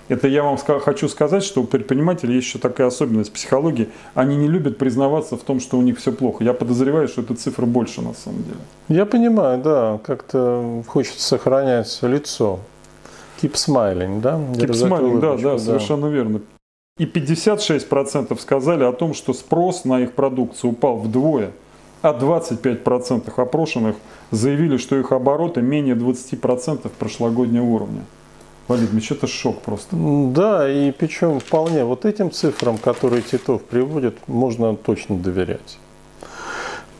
Это 0.08 0.28
я 0.28 0.44
вам 0.44 0.56
хочу 0.56 1.08
сказать, 1.08 1.42
что 1.42 1.62
у 1.62 1.64
предпринимателей 1.64 2.36
есть 2.36 2.46
еще 2.46 2.58
такая 2.60 2.86
особенность 2.86 3.32
психологии. 3.32 3.88
Они 4.14 4.36
не 4.36 4.46
любят 4.46 4.78
признаваться 4.78 5.36
в 5.36 5.40
том, 5.40 5.58
что 5.58 5.78
у 5.78 5.82
них 5.82 5.98
все 5.98 6.12
плохо. 6.12 6.44
Я 6.44 6.52
подозреваю, 6.52 7.08
что 7.08 7.22
эта 7.22 7.34
цифра 7.34 7.66
больше 7.66 8.02
на 8.02 8.14
самом 8.14 8.44
деле. 8.44 8.58
Я 8.88 9.04
понимаю, 9.04 9.60
да. 9.60 9.98
Как-то 10.04 10.84
хочется 10.86 11.20
сохранять 11.20 11.98
лицо. 12.02 12.60
Keep 13.40 13.52
smiling, 13.52 14.20
да? 14.20 14.40
Keep 14.54 14.70
smiling, 14.70 15.20
да, 15.20 15.36
да, 15.36 15.52
да, 15.52 15.58
совершенно 15.58 16.06
верно. 16.06 16.40
И 16.98 17.04
56% 17.04 18.38
сказали 18.40 18.84
о 18.84 18.92
том, 18.92 19.12
что 19.12 19.34
спрос 19.34 19.84
на 19.84 20.00
их 20.00 20.12
продукцию 20.12 20.70
упал 20.70 20.96
вдвое, 20.96 21.50
а 22.00 22.12
25% 22.12 23.30
опрошенных 23.36 23.96
заявили, 24.30 24.78
что 24.78 24.96
их 24.96 25.12
обороты 25.12 25.60
менее 25.60 25.94
20% 25.94 26.90
прошлогоднего 26.98 27.64
уровня. 27.64 28.02
Валерий 28.68 28.88
Дмитриевич, 28.88 29.12
это 29.12 29.26
шок 29.26 29.60
просто. 29.60 29.94
Да, 29.94 30.68
и 30.68 30.90
причем 30.90 31.38
вполне 31.38 31.84
вот 31.84 32.04
этим 32.04 32.30
цифрам, 32.30 32.78
которые 32.78 33.22
Титов 33.22 33.62
приводит, 33.62 34.16
можно 34.26 34.74
точно 34.74 35.16
доверять. 35.16 35.78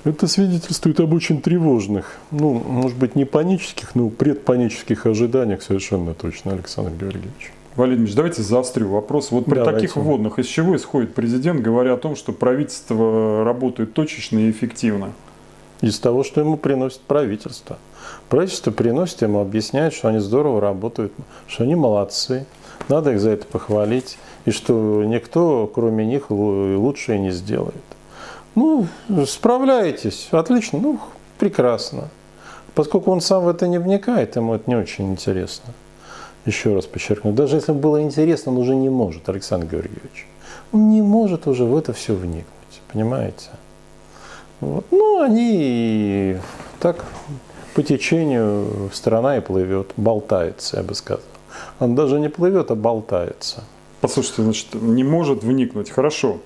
Это 0.07 0.29
свидетельствует 0.29 1.01
об 1.01 1.15
очень 1.15 1.43
тревожных, 1.43 2.15
ну, 2.31 2.53
может 2.65 2.97
быть, 2.97 3.17
не 3.17 3.25
панических, 3.25 3.97
но 3.97 4.09
предпанических 4.09 5.05
ожиданиях 5.05 5.63
совершенно 5.63 6.15
точно, 6.15 6.53
Александр 6.53 6.93
Георгиевич. 6.93 7.53
Валерий 7.75 8.05
Ильич, 8.05 8.15
давайте 8.15 8.43
заострю 8.43 8.89
вопрос. 8.89 9.33
Вот 9.33 9.47
при 9.47 9.57
давайте. 9.57 9.81
таких 9.81 9.97
вводных 9.97 10.39
из 10.39 10.47
чего 10.47 10.77
исходит 10.77 11.13
президент, 11.13 11.61
говоря 11.61 11.95
о 11.95 11.97
том, 11.97 12.15
что 12.15 12.31
правительство 12.31 13.43
работает 13.45 13.95
точечно 13.95 14.39
и 14.39 14.49
эффективно? 14.49 15.13
Из 15.81 15.99
того, 15.99 16.23
что 16.23 16.41
ему 16.41 16.57
приносит 16.57 17.01
правительство. 17.01 17.77
Правительство 18.29 18.71
приносит 18.71 19.23
ему, 19.23 19.41
объясняет, 19.41 19.93
что 19.93 20.07
они 20.07 20.21
здорово 20.21 20.61
работают, 20.61 21.13
что 21.49 21.65
они 21.65 21.75
молодцы, 21.75 22.47
надо 22.89 23.11
их 23.11 23.19
за 23.19 23.31
это 23.31 23.45
похвалить, 23.45 24.19
и 24.45 24.53
что 24.53 25.03
никто, 25.05 25.67
кроме 25.67 26.07
них, 26.07 26.31
лучше 26.31 27.17
и 27.17 27.19
не 27.19 27.33
сделает. 27.33 27.75
Ну, 28.57 28.87
справляетесь, 29.27 30.29
отлично, 30.33 30.81
ну, 30.81 30.99
прекрасно. 31.39 32.09
Поскольку 32.75 33.13
он 33.13 33.21
сам 33.21 33.45
в 33.45 33.49
это 33.49 33.69
не 33.69 33.79
вникает, 33.79 34.37
ему 34.37 34.55
это 34.55 34.65
не 34.67 34.77
очень 34.77 35.13
интересно. 35.13 35.73
Еще 36.47 36.75
раз 36.75 36.87
подчеркну, 36.87 37.33
даже 37.33 37.57
если 37.57 37.73
бы 37.73 37.79
было 37.79 38.03
интересно, 38.03 38.53
он 38.53 38.59
уже 38.59 38.75
не 38.75 38.89
может, 38.89 39.29
Александр 39.29 39.67
Георгиевич. 39.67 40.27
Он 40.73 40.91
не 40.91 41.03
может 41.03 41.47
уже 41.47 41.65
в 41.65 41.77
это 41.77 41.93
все 41.93 42.15
вникнуть, 42.15 42.81
понимаете? 42.93 43.51
Вот. 44.61 44.87
Ну, 44.91 45.21
они 45.21 46.39
так 46.81 47.05
по 47.75 47.83
течению 47.83 48.91
страна 48.93 49.37
и 49.37 49.41
плывет, 49.41 49.93
болтается, 49.99 50.79
я 50.79 50.83
бы 50.83 50.95
сказал. 50.95 51.23
Он 51.79 51.95
даже 51.95 52.19
не 52.19 52.29
плывет, 52.29 52.71
а 52.71 52.75
болтается. 52.75 53.65
Послушайте, 54.01 54.43
значит, 54.43 54.75
не 54.75 55.05
может 55.05 55.43
вникнуть. 55.43 55.91
Хорошо. 55.91 56.39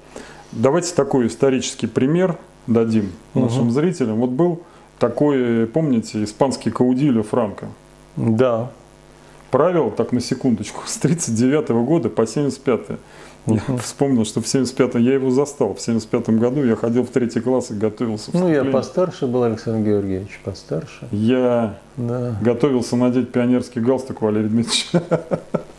Давайте 0.53 0.95
такой 0.95 1.27
исторический 1.27 1.87
пример 1.87 2.37
дадим 2.67 3.13
угу. 3.35 3.45
нашим 3.45 3.71
зрителям. 3.71 4.17
Вот 4.17 4.31
был 4.31 4.63
такой, 4.99 5.67
помните, 5.67 6.23
испанский 6.25 6.71
каудильо 6.71 7.23
Франко. 7.23 7.69
Да. 8.17 8.71
правил, 9.51 9.91
так 9.91 10.13
на 10.13 10.21
секундочку, 10.21 10.83
с 10.87 10.97
39 10.99 11.71
года 11.71 12.09
по 12.09 12.27
75 12.27 12.81
я 13.47 13.77
вспомнил, 13.79 14.25
что 14.25 14.41
в 14.41 14.45
75-м 14.45 15.03
я 15.03 15.15
его 15.15 15.31
застал. 15.31 15.75
В 15.75 15.79
75-м 15.79 16.39
году 16.39 16.63
я 16.63 16.77
ходил 16.77 17.05
в 17.05 17.09
третий 17.09 17.41
класс 17.41 17.71
и 17.71 17.75
готовился. 17.75 18.31
Ну, 18.35 18.49
я 18.49 18.65
постарше 18.65 19.27
был, 19.27 19.45
Александр 19.45 19.89
Георгиевич, 19.89 20.41
постарше. 20.45 21.09
Я 21.11 21.79
да. 21.97 22.37
готовился 22.43 22.97
надеть 22.97 23.33
пионерский 23.33 23.81
галстук 23.81 24.23
Валерий 24.23 24.49
Дмитриевич. 24.49 24.89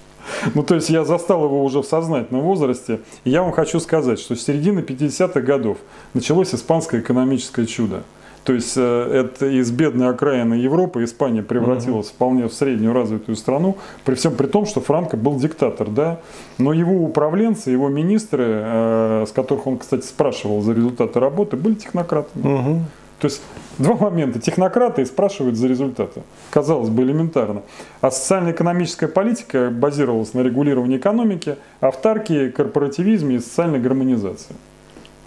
Ну, 0.56 0.64
то 0.64 0.76
есть 0.76 0.89
я 0.89 1.04
застал 1.04 1.46
его 1.46 1.64
уже 1.64 1.82
в 1.82 1.86
сознательном 1.86 2.44
возрасте. 2.44 3.00
И 3.24 3.30
я 3.30 3.44
вам 3.44 3.52
хочу 3.52 3.80
сказать, 3.80 4.20
что 4.20 4.36
с 4.36 4.44
середины 4.44 4.80
50-х 4.80 5.42
годов 5.42 5.78
началось 6.14 6.54
испанское 6.54 7.02
экономическое 7.02 7.66
чудо. 7.66 8.04
То 8.44 8.54
есть 8.54 8.74
э, 8.76 8.82
это 8.82 9.46
из 9.46 9.70
бедной 9.70 10.10
окраины 10.10 10.56
Европы 10.56 11.04
Испания 11.04 11.44
превратилась 11.44 12.08
угу. 12.08 12.16
вполне 12.16 12.48
в 12.48 12.54
среднюю 12.54 12.94
развитую 12.94 13.36
страну, 13.36 13.78
при 14.04 14.16
всем 14.16 14.36
при 14.36 14.48
том, 14.48 14.66
что 14.66 14.82
Франко 14.82 15.16
был 15.16 15.36
диктатор, 15.36 15.88
да, 15.89 16.20
но 16.58 16.74
его 16.74 17.04
управленцы, 17.04 17.70
его 17.70 17.88
министры, 17.89 18.46
э, 18.48 19.26
с 19.28 19.32
которых 19.32 19.68
он, 19.68 19.78
кстати, 19.78 20.06
спрашивал 20.06 20.62
за 20.62 20.74
результаты 20.74 21.20
работы, 21.20 21.56
были 21.56 21.76
технократами. 21.76 22.42
Угу. 22.42 22.80
То 23.22 23.28
есть 23.28 23.41
два 23.78 23.93
момента. 23.95 24.39
Технократы 24.39 25.05
спрашивают 25.05 25.55
за 25.55 25.67
результаты. 25.67 26.24
Казалось 26.49 26.89
бы, 26.89 27.03
элементарно. 27.03 27.61
А 28.01 28.09
социально-экономическая 28.09 29.07
политика 29.07 29.69
базировалась 29.69 30.34
на 30.34 30.41
регулировании 30.41 30.97
экономики, 30.97 31.57
автаркии, 31.82 32.49
корпоративизме 32.49 33.36
и 33.36 33.39
социальной 33.39 33.80
гармонизации. 33.80 34.55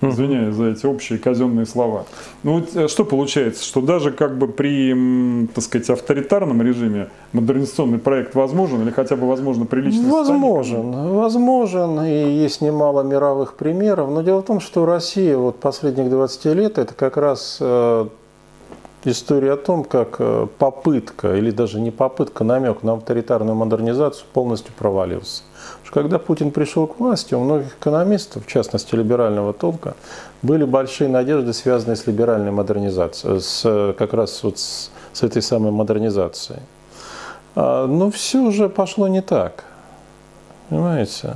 Извиняюсь 0.10 0.54
за 0.54 0.66
эти 0.66 0.86
общие 0.86 1.18
казенные 1.18 1.66
слова. 1.66 2.04
Ну 2.42 2.60
вот 2.60 2.76
э, 2.76 2.88
что 2.88 3.04
получается, 3.04 3.64
что 3.64 3.80
даже 3.80 4.10
как 4.10 4.38
бы 4.38 4.48
при, 4.48 5.46
так 5.54 5.64
сказать, 5.64 5.90
авторитарном 5.90 6.62
режиме 6.62 7.08
модернизационный 7.32 7.98
проект 7.98 8.34
возможен 8.34 8.82
или 8.82 8.90
хотя 8.90 9.16
бы 9.16 9.28
возможно 9.28 9.66
приличный 9.66 10.10
Возможен, 10.10 10.92
возможен, 11.14 12.00
и 12.04 12.30
есть 12.42 12.60
немало 12.60 13.02
мировых 13.02 13.54
примеров, 13.54 14.10
но 14.10 14.22
дело 14.22 14.40
в 14.40 14.44
том, 14.44 14.60
что 14.60 14.86
Россия 14.86 15.36
вот 15.36 15.56
последних 15.56 16.10
20 16.10 16.44
лет 16.56 16.78
это 16.78 16.94
как 16.94 17.16
раз 17.16 17.58
э, 17.60 18.06
история 19.10 19.52
о 19.52 19.56
том, 19.56 19.84
как 19.84 20.16
э, 20.18 20.46
попытка, 20.58 21.36
или 21.36 21.50
даже 21.50 21.80
не 21.80 21.90
попытка, 21.90 22.44
намек 22.44 22.82
на 22.82 22.94
авторитарную 22.94 23.54
модернизацию 23.54 24.26
полностью 24.32 24.72
провалился. 24.74 25.42
Когда 25.92 26.18
Путин 26.18 26.50
пришел 26.50 26.88
к 26.88 26.98
власти, 26.98 27.34
у 27.34 27.40
многих 27.40 27.76
экономистов, 27.76 28.44
в 28.44 28.48
частности 28.48 28.96
либерального 28.96 29.52
толка, 29.52 29.94
были 30.42 30.64
большие 30.64 31.08
надежды, 31.08 31.52
связанные 31.52 31.96
с 31.96 32.06
либеральной 32.08 32.50
модернизацией, 32.50 33.40
с, 33.40 33.94
как 33.96 34.12
раз 34.12 34.42
вот 34.42 34.58
с, 34.58 34.90
с 35.12 35.22
этой 35.22 35.40
самой 35.40 35.70
модернизацией. 35.70 36.60
А, 37.54 37.86
но 37.86 38.10
все 38.10 38.40
уже 38.40 38.68
пошло 38.68 39.06
не 39.06 39.22
так. 39.22 39.64
Понимаете? 40.68 41.34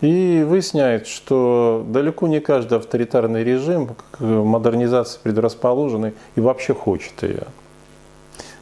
И 0.00 0.44
выясняется, 0.46 1.10
что 1.10 1.84
далеко 1.88 2.26
не 2.26 2.40
каждый 2.40 2.78
авторитарный 2.78 3.44
режим 3.44 3.94
к 4.10 4.20
модернизации 4.20 5.18
предрасположенный 5.22 6.14
и 6.36 6.40
вообще 6.40 6.74
хочет 6.74 7.22
ее. 7.22 7.44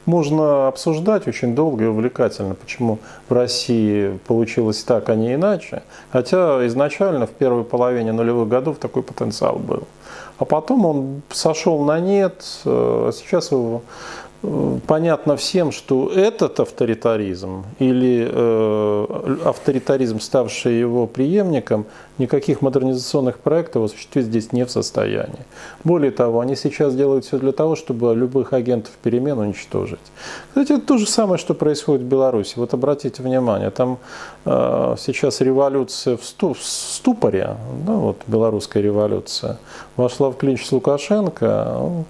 Можно 0.04 0.66
обсуждать 0.66 1.28
очень 1.28 1.54
долго 1.54 1.84
и 1.84 1.86
увлекательно, 1.86 2.54
почему 2.54 2.98
в 3.28 3.32
России 3.32 4.18
получилось 4.26 4.82
так, 4.82 5.08
а 5.08 5.14
не 5.14 5.34
иначе. 5.34 5.82
Хотя 6.10 6.66
изначально 6.66 7.26
в 7.26 7.30
первой 7.30 7.62
половине 7.62 8.12
нулевых 8.12 8.48
годов 8.48 8.78
такой 8.78 9.04
потенциал 9.04 9.56
был. 9.56 9.84
А 10.38 10.44
потом 10.44 10.86
он 10.86 11.22
сошел 11.30 11.84
на 11.84 12.00
нет, 12.00 12.44
а 12.64 13.10
сейчас 13.12 13.52
его 13.52 13.82
понятно 14.86 15.36
всем, 15.36 15.70
что 15.72 16.10
этот 16.10 16.58
авторитаризм 16.60 17.64
или 17.78 18.28
э, 18.30 19.36
авторитаризм, 19.44 20.18
ставший 20.20 20.78
его 20.78 21.06
преемником, 21.06 21.86
никаких 22.18 22.60
модернизационных 22.60 23.38
проектов 23.38 23.84
осуществить 23.84 24.26
здесь 24.26 24.52
не 24.52 24.64
в 24.64 24.70
состоянии. 24.70 25.44
Более 25.84 26.10
того, 26.10 26.40
они 26.40 26.56
сейчас 26.56 26.94
делают 26.94 27.24
все 27.24 27.38
для 27.38 27.52
того, 27.52 27.76
чтобы 27.76 28.14
любых 28.14 28.52
агентов 28.52 28.92
перемен 29.02 29.38
уничтожить. 29.38 30.00
Кстати, 30.48 30.72
это 30.72 30.86
то 30.86 30.98
же 30.98 31.06
самое, 31.06 31.38
что 31.38 31.54
происходит 31.54 32.02
в 32.02 32.06
Беларуси. 32.06 32.54
Вот 32.56 32.74
обратите 32.74 33.22
внимание, 33.22 33.70
там 33.70 33.98
э, 34.44 34.96
сейчас 34.98 35.40
революция 35.40 36.16
в, 36.16 36.24
сту, 36.24 36.54
в 36.54 36.62
ступоре, 36.62 37.56
да, 37.86 37.92
вот 37.92 38.16
белорусская 38.26 38.82
революция, 38.82 39.58
вошла 39.96 40.30
в 40.30 40.36
клинч 40.36 40.66
с 40.66 40.72
Лукашенко. 40.72 42.04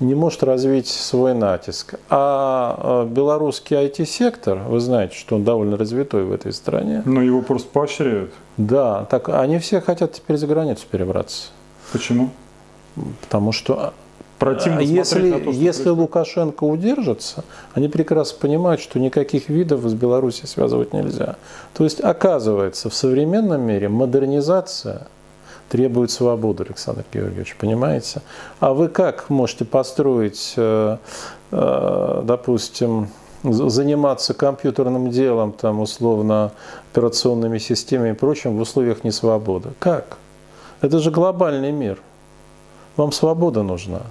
Не 0.00 0.14
может 0.14 0.42
развить 0.42 0.88
свой 0.88 1.34
натиск. 1.34 1.94
А 2.08 3.04
белорусский 3.04 3.76
IT-сектор, 3.76 4.58
вы 4.58 4.80
знаете, 4.80 5.14
что 5.14 5.36
он 5.36 5.44
довольно 5.44 5.76
развитой 5.76 6.24
в 6.24 6.32
этой 6.32 6.52
стране. 6.52 7.02
Но 7.04 7.20
его 7.22 7.42
просто 7.42 7.68
поощряют. 7.68 8.32
Да, 8.56 9.04
так 9.04 9.28
они 9.28 9.58
все 9.58 9.80
хотят 9.80 10.12
теперь 10.12 10.38
за 10.38 10.46
границу 10.46 10.86
перебраться. 10.90 11.48
Почему? 11.92 12.30
Потому 13.20 13.52
что 13.52 13.92
Противно 14.38 14.80
если, 14.80 15.32
то, 15.32 15.50
если 15.50 15.90
Лукашенко 15.90 16.64
удержится, 16.64 17.44
они 17.74 17.88
прекрасно 17.88 18.38
понимают, 18.40 18.80
что 18.80 18.98
никаких 18.98 19.50
видов 19.50 19.82
с 19.82 19.92
Беларусью 19.92 20.46
связывать 20.46 20.94
нельзя. 20.94 21.36
То 21.74 21.84
есть, 21.84 22.00
оказывается, 22.00 22.88
в 22.88 22.94
современном 22.94 23.60
мире 23.60 23.90
модернизация– 23.90 25.08
требует 25.70 26.10
свободы, 26.10 26.64
Александр 26.64 27.04
Георгиевич, 27.12 27.56
понимаете? 27.56 28.22
А 28.58 28.74
вы 28.74 28.88
как 28.88 29.30
можете 29.30 29.64
построить, 29.64 30.54
э, 30.56 30.96
э, 31.52 32.22
допустим, 32.24 33.08
заниматься 33.42 34.34
компьютерным 34.34 35.10
делом, 35.10 35.52
там, 35.52 35.80
условно, 35.80 36.52
операционными 36.92 37.58
системами 37.58 38.10
и 38.10 38.14
прочим 38.14 38.56
в 38.58 38.60
условиях 38.60 39.04
несвободы? 39.04 39.70
Как? 39.78 40.18
Это 40.80 40.98
же 40.98 41.10
глобальный 41.10 41.72
мир. 41.72 41.98
Вам 42.96 43.12
свобода 43.12 43.62
нужна. 43.62 44.02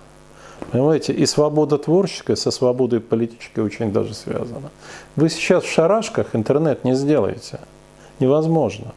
Понимаете, 0.71 1.13
и 1.13 1.25
свобода 1.25 1.77
творческая 1.77 2.35
со 2.35 2.51
свободой 2.51 3.01
политической 3.01 3.59
очень 3.59 3.91
даже 3.91 4.13
связана. 4.13 4.69
Вы 5.15 5.29
сейчас 5.29 5.63
в 5.63 5.71
шарашках 5.71 6.35
интернет 6.35 6.85
не 6.85 6.95
сделаете. 6.95 7.59
Невозможно. 8.19 8.93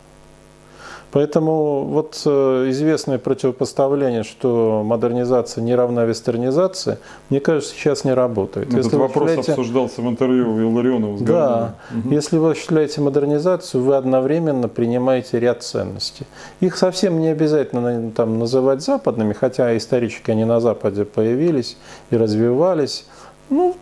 Поэтому 1.12 1.84
вот 1.84 2.22
э, 2.24 2.66
известное 2.70 3.18
противопоставление, 3.18 4.22
что 4.22 4.82
модернизация 4.82 5.62
не 5.62 5.74
равна 5.74 6.04
вестернизации, 6.04 6.98
мне 7.28 7.38
кажется, 7.38 7.74
сейчас 7.74 8.04
не 8.04 8.14
работает. 8.14 8.68
Этот 8.68 8.84
если 8.84 8.96
вопрос 8.96 9.28
считаете... 9.28 9.52
обсуждался 9.52 10.00
в 10.00 10.08
интервью 10.08 10.58
Илларионова 10.62 11.18
с 11.18 11.20
Да. 11.20 11.74
Угу. 11.94 12.14
Если 12.14 12.38
вы 12.38 12.52
осуществляете 12.52 13.02
модернизацию, 13.02 13.82
вы 13.82 13.96
одновременно 13.96 14.68
принимаете 14.68 15.38
ряд 15.38 15.62
ценностей. 15.62 16.26
Их 16.60 16.78
совсем 16.78 17.20
не 17.20 17.28
обязательно 17.28 18.10
там, 18.12 18.38
называть 18.38 18.80
западными, 18.82 19.34
хотя 19.34 19.76
исторически 19.76 20.30
они 20.30 20.46
на 20.46 20.60
Западе 20.60 21.04
появились 21.04 21.76
и 22.10 22.16
развивались. 22.16 23.04
Ну, 23.50 23.76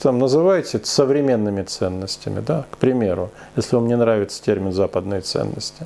там 0.00 0.20
называйте 0.20 0.80
современными 0.84 1.64
ценностями, 1.64 2.40
да, 2.46 2.64
к 2.70 2.76
примеру, 2.76 3.30
если 3.56 3.74
вам 3.74 3.88
не 3.88 3.96
нравится 3.96 4.40
термин 4.40 4.72
«западные 4.72 5.22
ценности». 5.22 5.84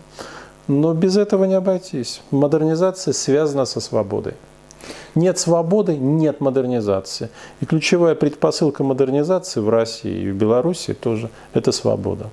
Но 0.71 0.95
без 0.95 1.17
этого 1.17 1.47
не 1.47 1.55
обойтись. 1.55 2.23
Модернизация 2.31 3.13
связана 3.13 3.65
со 3.65 3.81
свободой. 3.81 4.35
Нет 5.17 5.37
свободы, 5.37 5.97
нет 5.97 6.41
модернизации. 6.41 7.29
И 7.61 7.67
ключевая 7.67 8.15
предпосылка 8.15 8.85
модернизации 8.85 9.59
в 9.59 9.69
России 9.69 10.23
и 10.23 10.31
в 10.31 10.37
Беларуси 10.37 10.95
тоже– 10.95 11.29
это 11.55 11.73
свобода. 11.73 12.31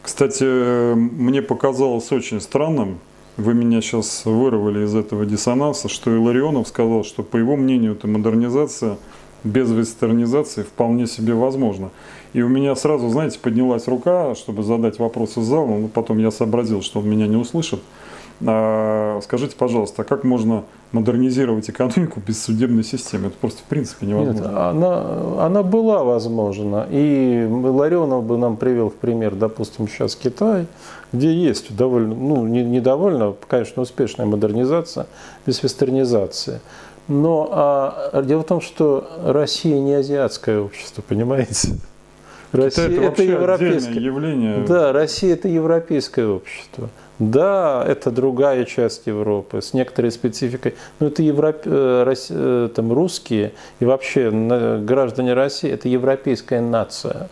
Кстати, 0.00 0.94
мне 0.94 1.42
показалось 1.42 2.12
очень 2.12 2.40
странным, 2.40 3.00
вы 3.36 3.52
меня 3.52 3.80
сейчас 3.80 4.26
вырвали 4.26 4.84
из 4.84 4.94
этого 4.94 5.26
диссонанса, 5.26 5.88
что 5.88 6.14
Иларионов 6.14 6.68
сказал, 6.68 7.02
что 7.02 7.24
по 7.24 7.36
его 7.36 7.56
мнению 7.56 7.94
эта 7.94 8.06
модернизация 8.06 8.96
без 9.42 9.68
вестернизации 9.72 10.62
вполне 10.62 11.08
себе 11.08 11.34
возможна. 11.34 11.90
И 12.32 12.42
у 12.42 12.48
меня 12.48 12.74
сразу, 12.76 13.08
знаете, 13.10 13.38
поднялась 13.38 13.86
рука, 13.88 14.34
чтобы 14.34 14.62
задать 14.62 14.98
вопрос 14.98 15.36
из 15.36 15.44
зала, 15.44 15.66
но 15.66 15.88
потом 15.88 16.18
я 16.18 16.30
сообразил, 16.30 16.82
что 16.82 17.00
он 17.00 17.08
меня 17.08 17.26
не 17.26 17.36
услышит. 17.36 17.80
А, 18.44 19.20
скажите, 19.22 19.54
пожалуйста, 19.56 20.02
а 20.02 20.04
как 20.04 20.24
можно 20.24 20.64
модернизировать 20.92 21.68
экономику 21.70 22.20
без 22.26 22.42
судебной 22.42 22.84
системы? 22.84 23.28
Это 23.28 23.36
просто 23.40 23.60
в 23.60 23.64
принципе 23.64 24.06
невозможно. 24.06 24.40
Нет, 24.40 24.46
она, 24.46 25.44
она 25.46 25.62
была 25.62 26.02
возможна. 26.04 26.86
И 26.90 27.46
Ларионов 27.48 28.24
бы 28.24 28.38
нам 28.38 28.56
привел 28.56 28.90
в 28.90 28.94
пример, 28.94 29.34
допустим, 29.34 29.86
сейчас 29.86 30.16
Китай, 30.16 30.66
где 31.12 31.32
есть 31.32 31.74
довольно, 31.76 32.14
ну, 32.14 32.46
не, 32.46 32.64
не 32.64 32.80
довольно, 32.80 33.34
конечно, 33.46 33.82
успешная 33.82 34.26
модернизация 34.26 35.06
без 35.46 35.62
вестернизации. 35.62 36.60
Но 37.08 37.48
а, 37.52 38.22
дело 38.22 38.42
в 38.42 38.46
том, 38.46 38.60
что 38.60 39.06
Россия 39.24 39.78
не 39.80 39.94
азиатское 39.94 40.60
общество, 40.60 41.02
понимаете? 41.06 41.76
Россия 42.52 42.86
это, 42.86 43.02
это 43.02 43.22
европейское 43.22 43.98
явление. 43.98 44.64
Да, 44.66 44.92
Россия 44.92 45.34
это 45.34 45.48
европейское 45.48 46.26
общество. 46.28 46.90
Да, 47.18 47.84
это 47.86 48.10
другая 48.10 48.64
часть 48.64 49.06
Европы 49.06 49.62
с 49.62 49.74
некоторой 49.74 50.10
спецификой, 50.10 50.74
но 50.98 51.06
это 51.06 51.22
Европ... 51.22 51.62
Э, 51.64 52.14
э, 52.30 52.68
там, 52.74 52.92
русские 52.92 53.52
и 53.78 53.84
вообще 53.84 54.30
граждане 54.84 55.34
России– 55.34 55.70
это 55.72 55.88
европейская 55.88 56.60
нация. 56.60 57.28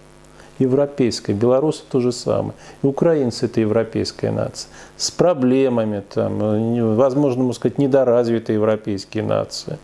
европейская. 0.60 1.32
Белорусы 1.32 1.82
то 1.90 2.00
же 2.00 2.12
самое. 2.12 2.52
И 2.82 2.86
украинцы 2.86 3.46
это 3.46 3.60
европейская 3.60 4.30
нация. 4.30 4.70
С 4.96 5.10
проблемами, 5.10 6.02
там, 6.14 6.94
возможно, 6.94 7.42
можно 7.42 7.54
сказать, 7.54 7.78
недоразвитые 7.78 8.56
европейские 8.56 9.24
нации, 9.24 9.78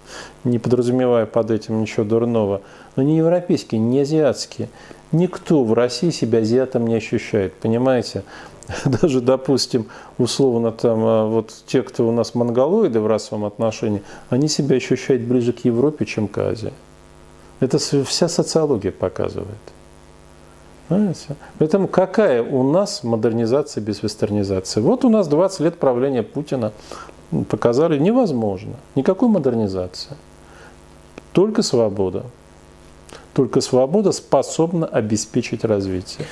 не 0.45 0.59
подразумевая 0.59 1.27
под 1.27 1.51
этим 1.51 1.81
ничего 1.81 2.05
дурного. 2.05 2.61
Но 2.95 3.03
не 3.03 3.17
европейские, 3.17 3.81
не 3.81 4.01
азиатские. 4.01 4.69
Никто 5.13 5.65
в 5.65 5.73
России 5.73 6.11
себя 6.11 6.41
азиатом 6.41 6.87
не 6.87 6.97
ощущает, 6.97 7.55
понимаете? 7.55 8.25
даже, 8.85 9.21
допустим, 9.21 9.87
условно 10.19 10.73
там, 10.73 11.05
а, 11.05 11.27
вот 11.27 11.53
те, 11.67 11.83
кто 11.83 12.09
у 12.09 12.13
нас 12.13 12.35
монголоиды 12.35 13.01
в 13.01 13.07
расовом 13.07 13.45
отношении, 13.45 14.03
они 14.31 14.49
себя 14.49 14.77
ощущают 14.77 15.23
ближе 15.23 15.53
к 15.53 15.65
Европе, 15.65 16.05
чем 16.05 16.29
к 16.29 16.39
Азии. 16.39 16.73
Это 17.61 17.79
вся 17.79 18.29
социология 18.29 18.93
показывает. 18.93 19.49
Понимаете? 20.89 21.37
Поэтому 21.59 21.89
какая 21.89 22.43
у 22.43 22.63
нас 22.71 23.03
модернизация 23.03 23.83
без 23.83 24.03
вестернизации? 24.03 24.81
Вот 24.81 25.05
у 25.05 25.09
нас 25.09 25.27
20 25.27 25.61
лет 25.61 25.79
правления 25.79 26.23
Путина 26.23 26.73
показали 27.49 27.99
невозможно. 27.99 28.75
Никакой 28.95 29.29
модернизации. 29.29 30.17
Только 31.33 31.63
свобода. 31.63 32.25
Только 33.37 33.61
свобода 33.61 34.13
способна 34.13 34.87
обеспечить 34.87 35.63
развитие. 35.63 36.27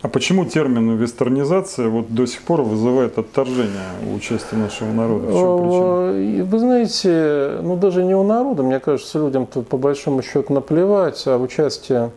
А 0.00 0.08
почему 0.08 0.46
термин 0.46 0.96
вестернизация 0.96 1.90
вот 1.90 2.14
до 2.14 2.24
сих 2.24 2.40
пор 2.40 2.62
вызывает 2.62 3.18
отторжение 3.18 3.90
у 4.14 4.18
части 4.18 4.54
нашего 4.54 4.90
народа? 4.90 5.26
В 5.26 5.32
чем 5.32 5.58
причина? 5.58 6.44
Вы 6.46 6.58
знаете, 6.58 7.58
ну 7.60 7.76
даже 7.76 8.02
не 8.02 8.14
у 8.14 8.22
народа, 8.22 8.62
мне 8.62 8.80
кажется, 8.80 9.18
людям 9.18 9.46
тут 9.46 9.68
по 9.68 9.76
большому 9.76 10.22
счету 10.22 10.54
наплевать, 10.54 11.22
а 11.26 11.36
участие 11.36 12.12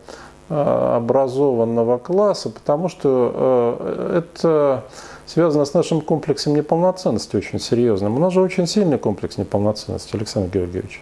а, 0.47 0.95
образованного 0.95 1.97
класса, 1.97 2.51
потому 2.51 2.87
что 2.87 3.33
а, 3.35 4.17
это 4.17 4.85
связано 5.25 5.65
с 5.65 5.73
нашим 5.73 5.99
комплексом 5.99 6.55
неполноценности 6.55 7.35
очень 7.35 7.59
серьезным. 7.59 8.15
У 8.15 8.19
нас 8.19 8.31
же 8.31 8.39
очень 8.39 8.65
сильный 8.65 8.97
комплекс 8.97 9.37
неполноценности, 9.37 10.15
Александр 10.15 10.49
Георгиевич. 10.57 11.01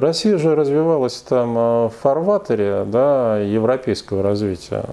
Россия 0.00 0.38
же 0.38 0.54
развивалась 0.54 1.16
там 1.16 1.54
а, 1.56 1.88
в 1.88 1.92
фарватере 2.02 2.84
да, 2.86 3.38
европейского 3.38 4.22
развития. 4.22 4.84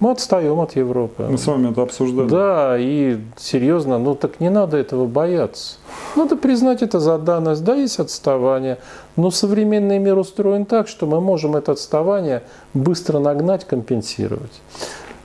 Мы 0.00 0.12
отстаем 0.12 0.60
от 0.60 0.76
Европы. 0.76 1.24
Мы 1.28 1.38
с 1.38 1.46
вами 1.46 1.72
это 1.72 1.82
обсуждали. 1.82 2.28
Да, 2.28 2.76
и 2.78 3.18
серьезно, 3.36 3.98
ну 3.98 4.14
так 4.14 4.38
не 4.38 4.48
надо 4.48 4.76
этого 4.76 5.06
бояться. 5.06 5.78
Надо 6.14 6.36
признать 6.36 6.82
это 6.82 7.00
за 7.00 7.18
данность. 7.18 7.64
Да, 7.64 7.74
есть 7.74 7.98
отставание, 7.98 8.78
но 9.16 9.32
современный 9.32 9.98
мир 9.98 10.16
устроен 10.16 10.66
так, 10.66 10.86
что 10.86 11.06
мы 11.06 11.20
можем 11.20 11.56
это 11.56 11.72
отставание 11.72 12.44
быстро 12.74 13.18
нагнать, 13.18 13.64
компенсировать. 13.64 14.60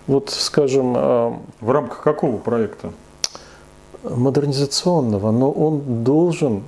Вот, 0.07 0.31
скажем... 0.31 0.93
А, 0.97 1.37
В 1.61 1.69
рамках 1.69 2.01
какого 2.01 2.37
проекта? 2.37 2.91
Модернизационного, 4.03 5.31
но 5.31 5.51
он 5.51 6.03
должен 6.03 6.63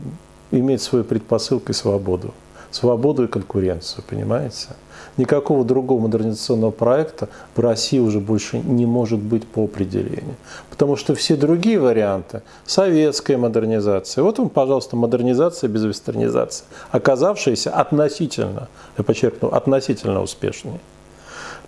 иметь 0.52 0.82
свою 0.82 1.04
предпосылку 1.04 1.72
и 1.72 1.76
свободу. 1.76 2.34
Свободу 2.72 3.24
и 3.24 3.28
конкуренцию, 3.28 4.04
понимаете? 4.08 4.70
Никакого 5.18 5.64
другого 5.64 6.02
модернизационного 6.02 6.72
проекта 6.72 7.30
в 7.56 7.60
России 7.62 8.00
уже 8.00 8.20
больше 8.20 8.60
не 8.60 8.86
может 8.86 9.20
быть 9.20 9.48
по 9.48 9.64
определению. 9.64 10.36
Потому 10.70 10.98
что 10.98 11.16
все 11.16 11.38
другие 11.38 11.80
варианты, 11.80 12.42
советская 12.66 13.38
модернизация, 13.38 14.24
вот 14.24 14.40
вам, 14.40 14.50
пожалуйста, 14.50 14.98
модернизация 14.98 15.70
без 15.70 15.86
вестернизации, 15.86 16.66
оказавшаяся 16.92 17.72
относительно, 17.72 18.68
я 18.98 19.04
подчеркну, 19.06 19.50
относительно 19.50 20.22
успешной. 20.22 20.80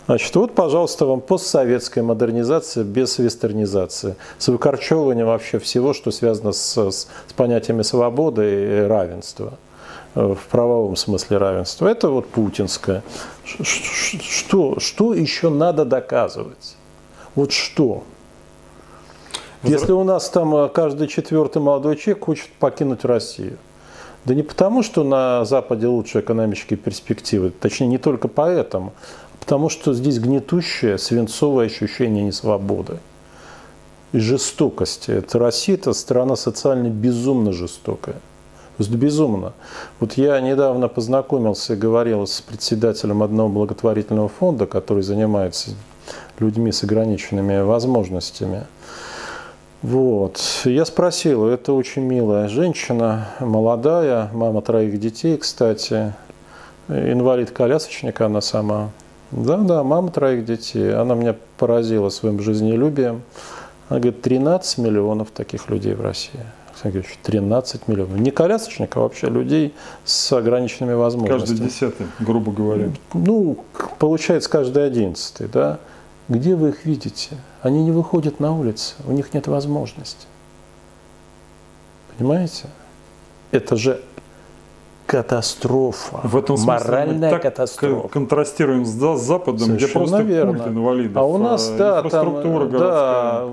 Значит, 0.08 0.34
вот, 0.36 0.55
пожалуйста, 0.55 1.05
вам 1.05 1.20
постсоветская 1.20 2.03
модернизация 2.03 2.84
без 2.86 3.20
вестернизации, 3.20 4.16
с 4.38 4.47
выкорчевыванием 4.47 5.28
вообще 5.28 5.60
всего, 5.60 5.93
что 5.93 6.12
связано 6.12 6.53
с, 6.53 6.78
с, 6.78 7.08
с 7.28 7.34
понятиями 7.36 7.82
свободы 7.82 8.84
и 8.84 8.88
равенства 8.88 9.58
в 10.16 10.39
правовом 10.49 10.95
смысле 10.95 11.38
равенства. 11.38 11.88
Это 11.88 12.10
вот 12.10 12.28
путинское. 12.28 13.03
Что, 13.43 14.80
что 14.80 15.14
еще 15.14 15.49
надо 15.49 15.86
доказывать? 15.86 16.76
Вот 17.36 17.51
что? 17.51 18.03
Если 19.64 19.91
у 19.91 20.03
нас 20.03 20.30
там 20.30 20.55
э, 20.55 20.70
каждый 20.70 21.08
четвертый 21.08 21.62
молодой 21.62 21.97
человек 21.97 22.26
хочет 22.26 22.47
покинуть 22.60 23.03
Россию, 23.03 23.58
да 24.24 24.34
не 24.34 24.43
потому, 24.43 24.84
что 24.84 25.03
на 25.03 25.45
Западе 25.45 25.88
лучшие 25.88 26.22
экономические 26.22 26.78
перспективы, 26.78 27.49
точнее 27.49 27.88
не 27.88 27.97
только 27.97 28.28
поэтому, 28.28 28.93
потому 29.48 29.70
что 29.70 29.93
здесь 29.93 30.20
гнетущее 30.20 30.98
свинцовое 30.98 31.68
ощущение 31.68 32.22
несвободы 32.22 32.98
и 34.12 34.20
жестокости. 34.20 35.12
Это 35.12 35.39
Россия, 35.39 35.76
это 35.76 35.93
страна 35.93 36.36
социально 36.36 36.89
безумно 36.89 37.54
жестокая. 37.54 38.16
То 38.16 38.84
есть 38.84 38.91
безумно. 38.91 39.54
Вот 40.02 40.16
я 40.18 40.41
недавно 40.41 40.89
познакомился 40.89 41.76
и 41.76 41.78
говорил 41.78 42.28
с 42.28 42.41
председателем 42.41 43.24
одного 43.24 43.48
благотворительного 43.48 44.28
фонда, 44.28 44.66
который 44.66 45.02
занимается 45.02 45.72
людьми 46.39 46.74
с 46.74 46.84
ограниченными 46.84 47.62
возможностями. 47.62 48.66
Вот. 49.82 50.41
Я 50.66 50.84
спросил, 50.84 51.48
это 51.48 51.72
очень 51.72 52.02
милая 52.02 52.50
женщина, 52.50 53.30
молодая, 53.39 54.30
мама 54.34 54.62
троих 54.62 55.00
детей, 55.00 55.38
кстати, 55.38 56.14
инвалид-колясочник 56.89 58.20
она 58.20 58.41
сама. 58.41 58.89
Да-да, 59.32 59.84
мама 59.84 60.09
троих 60.09 60.45
детей. 60.45 60.93
Она 60.93 61.15
меня 61.15 61.36
поразила 61.57 62.09
своим 62.09 62.39
жизнелюбием. 62.39 63.21
Она 63.89 63.99
говорит, 63.99 64.21
13 64.21 64.78
миллионов 64.80 65.32
таких 65.32 65.69
людей 65.69 65.93
в 65.93 66.01
России. 66.01 66.39
Александр 66.69 66.99
Георгиевич, 66.99 67.19
13 67.23 67.88
миллионов. 67.88 68.19
Не 68.19 68.32
колясочников, 68.32 68.97
а 68.97 68.99
вообще 69.01 69.28
людей 69.28 69.73
с 70.05 70.32
ограниченными 70.32 70.93
возможностями. 70.93 71.57
Каждый 71.57 71.67
десятый, 71.67 72.07
грубо 72.19 72.51
говоря. 72.51 72.91
Ну, 73.13 73.57
получается, 73.99 74.49
каждый 74.49 74.86
одиннадцатый, 74.86 75.47
да. 75.47 75.80
Где 76.30 76.55
вы 76.55 76.69
их 76.69 76.86
видите? 76.86 77.38
Они 77.61 77.84
не 77.84 77.91
выходят 77.91 78.39
на 78.39 78.57
улицу, 78.57 78.95
у 79.07 79.11
них 79.11 79.34
нет 79.34 79.47
возможности. 79.47 80.28
Понимаете? 82.17 82.67
Это 83.51 83.78
же 83.78 84.01
катастрофа. 85.08 86.20
В 86.24 86.38
этом 86.38 86.58
смысле 86.58 86.86
моральная 86.86 87.32
так 87.32 87.41
катастрофа. 87.41 88.08
контрастируем 88.10 88.86
с 88.86 88.89
Западом, 88.89 89.60
Совершенно 89.60 89.88
где 89.88 89.93
просто 89.93 90.22
верно. 90.22 90.53
культ 90.53 90.68
инвалидов. 90.68 91.18
А 91.18 91.26
у 91.26 91.38
нас, 91.38 91.72
а 91.74 91.78
да, 91.78 91.97
инфраструктура 91.99 92.68
там, 92.68 92.80
да, 92.80 93.45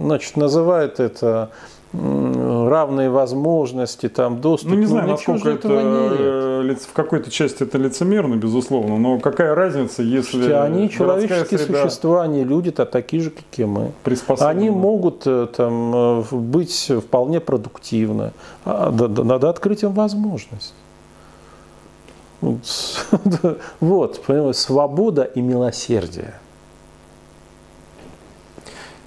значит, 0.00 0.36
называют 0.36 1.00
это 1.00 1.50
равные 1.92 3.08
возможности, 3.08 4.08
там, 4.08 4.40
доступ. 4.40 4.70
Ну, 4.70 4.76
не 4.76 4.86
знаю, 4.86 5.08
насколько 5.08 5.48
это 5.48 5.68
э, 5.70 6.74
в 6.74 6.92
какой-то 6.92 7.30
части 7.30 7.62
это 7.62 7.78
лицемерно, 7.78 8.34
безусловно, 8.34 8.98
но 8.98 9.20
какая 9.20 9.54
разница, 9.54 10.02
если 10.02 10.50
Они 10.52 10.90
человеческие 10.90 11.58
среда... 11.58 11.82
существа, 11.82 12.22
они 12.22 12.42
люди-то 12.42 12.84
такие 12.84 13.22
же, 13.22 13.30
как 13.30 13.44
и 13.56 13.64
мы. 13.64 13.92
Они 14.40 14.70
могут 14.70 15.22
э, 15.26 15.46
там, 15.56 15.94
э, 15.94 16.22
быть 16.32 16.90
вполне 17.06 17.38
продуктивны. 17.40 18.32
А, 18.64 18.90
надо 18.90 19.48
открыть 19.50 19.82
им 19.82 19.92
возможность. 19.92 20.74
Вот, 23.80 24.22
понимаете, 24.22 24.58
свобода 24.58 25.22
и 25.22 25.40
милосердие. 25.40 26.34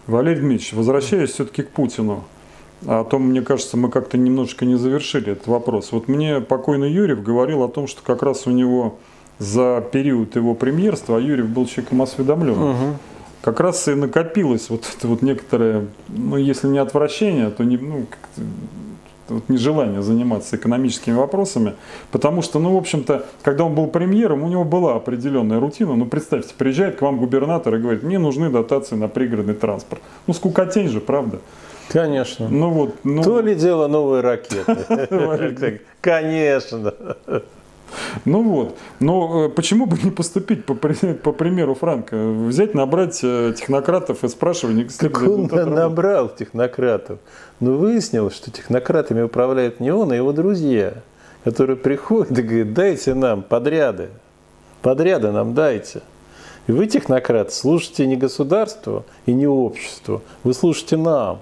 Валерий 0.07 0.39
Дмитриевич, 0.39 0.73
возвращаясь 0.73 1.31
все-таки 1.31 1.63
к 1.63 1.69
Путину, 1.69 2.23
а 2.85 3.01
о 3.01 3.03
том, 3.03 3.23
мне 3.23 3.41
кажется, 3.41 3.75
мы 3.75 3.89
как-то 3.89 4.17
немножечко 4.17 4.65
не 4.65 4.75
завершили 4.75 5.33
этот 5.33 5.47
вопрос. 5.47 5.91
Вот 5.91 6.07
мне 6.07 6.39
покойный 6.41 6.91
Юрьев 6.91 7.23
говорил 7.23 7.63
о 7.63 7.67
том, 7.67 7.87
что 7.87 8.01
как 8.03 8.23
раз 8.23 8.47
у 8.47 8.51
него 8.51 8.97
за 9.39 9.83
период 9.91 10.35
его 10.35 10.55
премьерства, 10.55 11.17
а 11.17 11.19
Юрьев 11.19 11.49
был 11.49 11.65
человеком 11.65 12.01
осведомлен, 12.01 12.61
угу. 12.61 12.97
как 13.41 13.59
раз 13.59 13.87
и 13.87 13.95
накопилось 13.95 14.69
вот 14.69 14.83
это 14.97 15.07
вот 15.07 15.21
некоторое, 15.21 15.87
ну 16.07 16.37
если 16.37 16.67
не 16.67 16.79
отвращение, 16.79 17.49
то 17.49 17.63
не, 17.63 17.77
ну, 17.77 18.05
вот 19.29 19.49
нежелание 19.49 20.01
заниматься 20.01 20.55
экономическими 20.55 21.15
вопросами, 21.15 21.75
потому 22.11 22.41
что, 22.41 22.59
ну, 22.59 22.73
в 22.73 22.77
общем-то, 22.77 23.25
когда 23.43 23.65
он 23.65 23.75
был 23.75 23.87
премьером, 23.87 24.43
у 24.43 24.47
него 24.47 24.63
была 24.63 24.95
определенная 24.95 25.59
рутина. 25.59 25.95
Ну, 25.95 26.05
представьте, 26.05 26.53
приезжает 26.57 26.97
к 26.97 27.01
вам 27.01 27.17
губернатор 27.17 27.75
и 27.75 27.79
говорит, 27.79 28.03
мне 28.03 28.19
нужны 28.19 28.49
дотации 28.49 28.95
на 28.95 29.07
пригородный 29.07 29.55
транспорт. 29.55 30.01
Ну, 30.27 30.33
скукотень 30.33 30.89
же, 30.89 31.01
правда? 31.01 31.39
Конечно. 31.89 32.49
Ну 32.49 32.69
вот, 32.69 32.95
ну... 33.03 33.23
То 33.23 33.39
ли 33.39 33.55
дело 33.55 33.87
новые 33.87 34.21
ракеты. 34.21 35.81
Конечно. 36.01 36.93
Ну 38.25 38.43
вот, 38.43 38.77
но 38.99 39.45
э, 39.45 39.49
почему 39.49 39.85
бы 39.85 39.97
не 40.03 40.11
поступить 40.11 40.65
по, 40.65 40.73
по 40.75 41.31
примеру 41.31 41.75
Франка? 41.75 42.15
Взять, 42.15 42.73
набрать 42.73 43.19
э, 43.23 43.53
технократов 43.57 44.23
и 44.23 44.27
спрашивать, 44.27 44.95
как 44.97 45.21
он 45.21 45.47
набрал 45.47 46.29
технократов. 46.29 47.19
Но 47.59 47.73
выяснилось, 47.73 48.35
что 48.35 48.51
технократами 48.51 49.21
управляют 49.21 49.79
не 49.79 49.91
он, 49.91 50.11
а 50.11 50.15
его 50.15 50.31
друзья, 50.31 50.93
которые 51.43 51.77
приходят 51.77 52.37
и 52.37 52.41
говорят, 52.41 52.73
дайте 52.73 53.13
нам 53.13 53.43
подряды, 53.43 54.09
подряды 54.81 55.31
нам 55.31 55.53
дайте. 55.53 56.01
И 56.67 56.71
вы, 56.71 56.87
технократы, 56.87 57.51
слушаете 57.51 58.05
не 58.05 58.17
государству 58.17 59.05
и 59.25 59.33
не 59.33 59.47
обществу, 59.47 60.21
вы 60.43 60.53
слушаете 60.53 60.97
нам. 60.97 61.39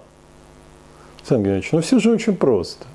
Александр 1.17 1.45
Геннадьевич, 1.45 1.71
ну 1.71 1.81
все 1.81 1.99
же 1.99 2.11
очень 2.11 2.35
просто. 2.35 2.85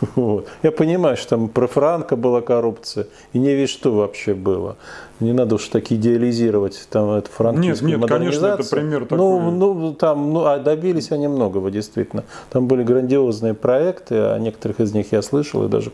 Вот. 0.14 0.48
Я 0.62 0.72
понимаю, 0.72 1.16
что 1.16 1.30
там 1.30 1.48
про 1.48 1.66
Франка 1.66 2.16
была 2.16 2.40
коррупция, 2.40 3.06
и 3.32 3.38
не 3.38 3.54
весь 3.54 3.70
что 3.70 3.92
вообще 3.92 4.34
было. 4.34 4.76
Не 5.20 5.32
надо 5.32 5.56
уж 5.56 5.66
так 5.68 5.90
идеализировать 5.90 6.86
там 6.90 7.10
эту 7.10 7.30
франкистскую 7.30 7.90
Нет, 7.90 8.00
нет, 8.00 8.08
конечно, 8.08 8.46
это 8.46 8.64
пример 8.64 9.02
такой. 9.02 9.18
Ну, 9.18 9.50
ну, 9.50 9.94
там, 9.94 10.32
ну, 10.32 10.44
а 10.44 10.58
добились 10.58 11.10
они 11.10 11.26
многого, 11.28 11.70
действительно. 11.70 12.24
Там 12.50 12.66
были 12.68 12.84
грандиозные 12.84 13.54
проекты, 13.54 14.14
о 14.14 14.38
некоторых 14.38 14.80
из 14.80 14.92
них 14.94 15.12
я 15.12 15.22
слышал, 15.22 15.64
и 15.64 15.68
даже 15.68 15.90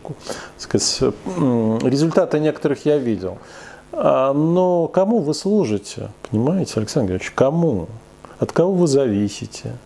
сказать, 0.58 1.00
результаты 1.36 2.38
некоторых 2.38 2.84
я 2.84 2.98
видел. 2.98 3.38
А, 3.92 4.32
но 4.32 4.88
кому 4.88 5.20
вы 5.20 5.34
служите, 5.34 6.10
понимаете, 6.30 6.74
Александр 6.76 7.12
Георгиевич, 7.12 7.32
кому? 7.34 7.86
От 8.38 8.52
кого 8.52 8.72
вы 8.72 8.86
зависите? 8.86 9.76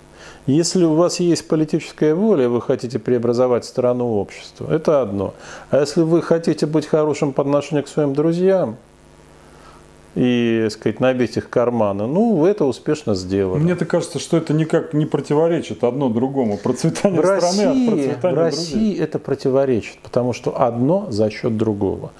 Если 0.48 0.82
у 0.82 0.94
вас 0.94 1.20
есть 1.20 1.46
политическая 1.46 2.14
воля, 2.14 2.48
вы 2.48 2.62
хотите 2.62 2.98
преобразовать 2.98 3.66
страну 3.66 4.16
общество, 4.16 4.72
это 4.72 5.02
одно. 5.02 5.34
А 5.68 5.80
если 5.80 6.00
вы 6.00 6.22
хотите 6.22 6.64
быть 6.64 6.86
хорошим 6.86 7.34
по 7.34 7.42
отношению 7.42 7.84
к 7.84 7.88
своим 7.88 8.14
друзьям, 8.14 8.76
и, 10.14 10.66
сказать, 10.70 11.00
набить 11.00 11.36
их 11.36 11.48
карманы. 11.48 12.06
Ну, 12.06 12.34
вы 12.34 12.48
это 12.48 12.64
успешно 12.64 13.14
сделали. 13.14 13.60
Мне-то 13.60 13.84
кажется, 13.84 14.18
что 14.18 14.36
это 14.36 14.52
никак 14.52 14.92
не 14.94 15.06
противоречит 15.06 15.84
одно 15.84 16.08
другому. 16.08 16.56
Процветание 16.56 17.20
в 17.20 17.24
страны 17.24 17.40
России, 17.40 17.86
от 17.86 17.92
процветания 17.92 18.34
В 18.34 18.38
России 18.38 18.74
других. 18.74 19.00
это 19.00 19.18
противоречит, 19.18 19.98
потому 20.02 20.32
что 20.32 20.60
одно 20.60 21.06
за 21.10 21.30
счет 21.30 21.56
другого. 21.56 22.10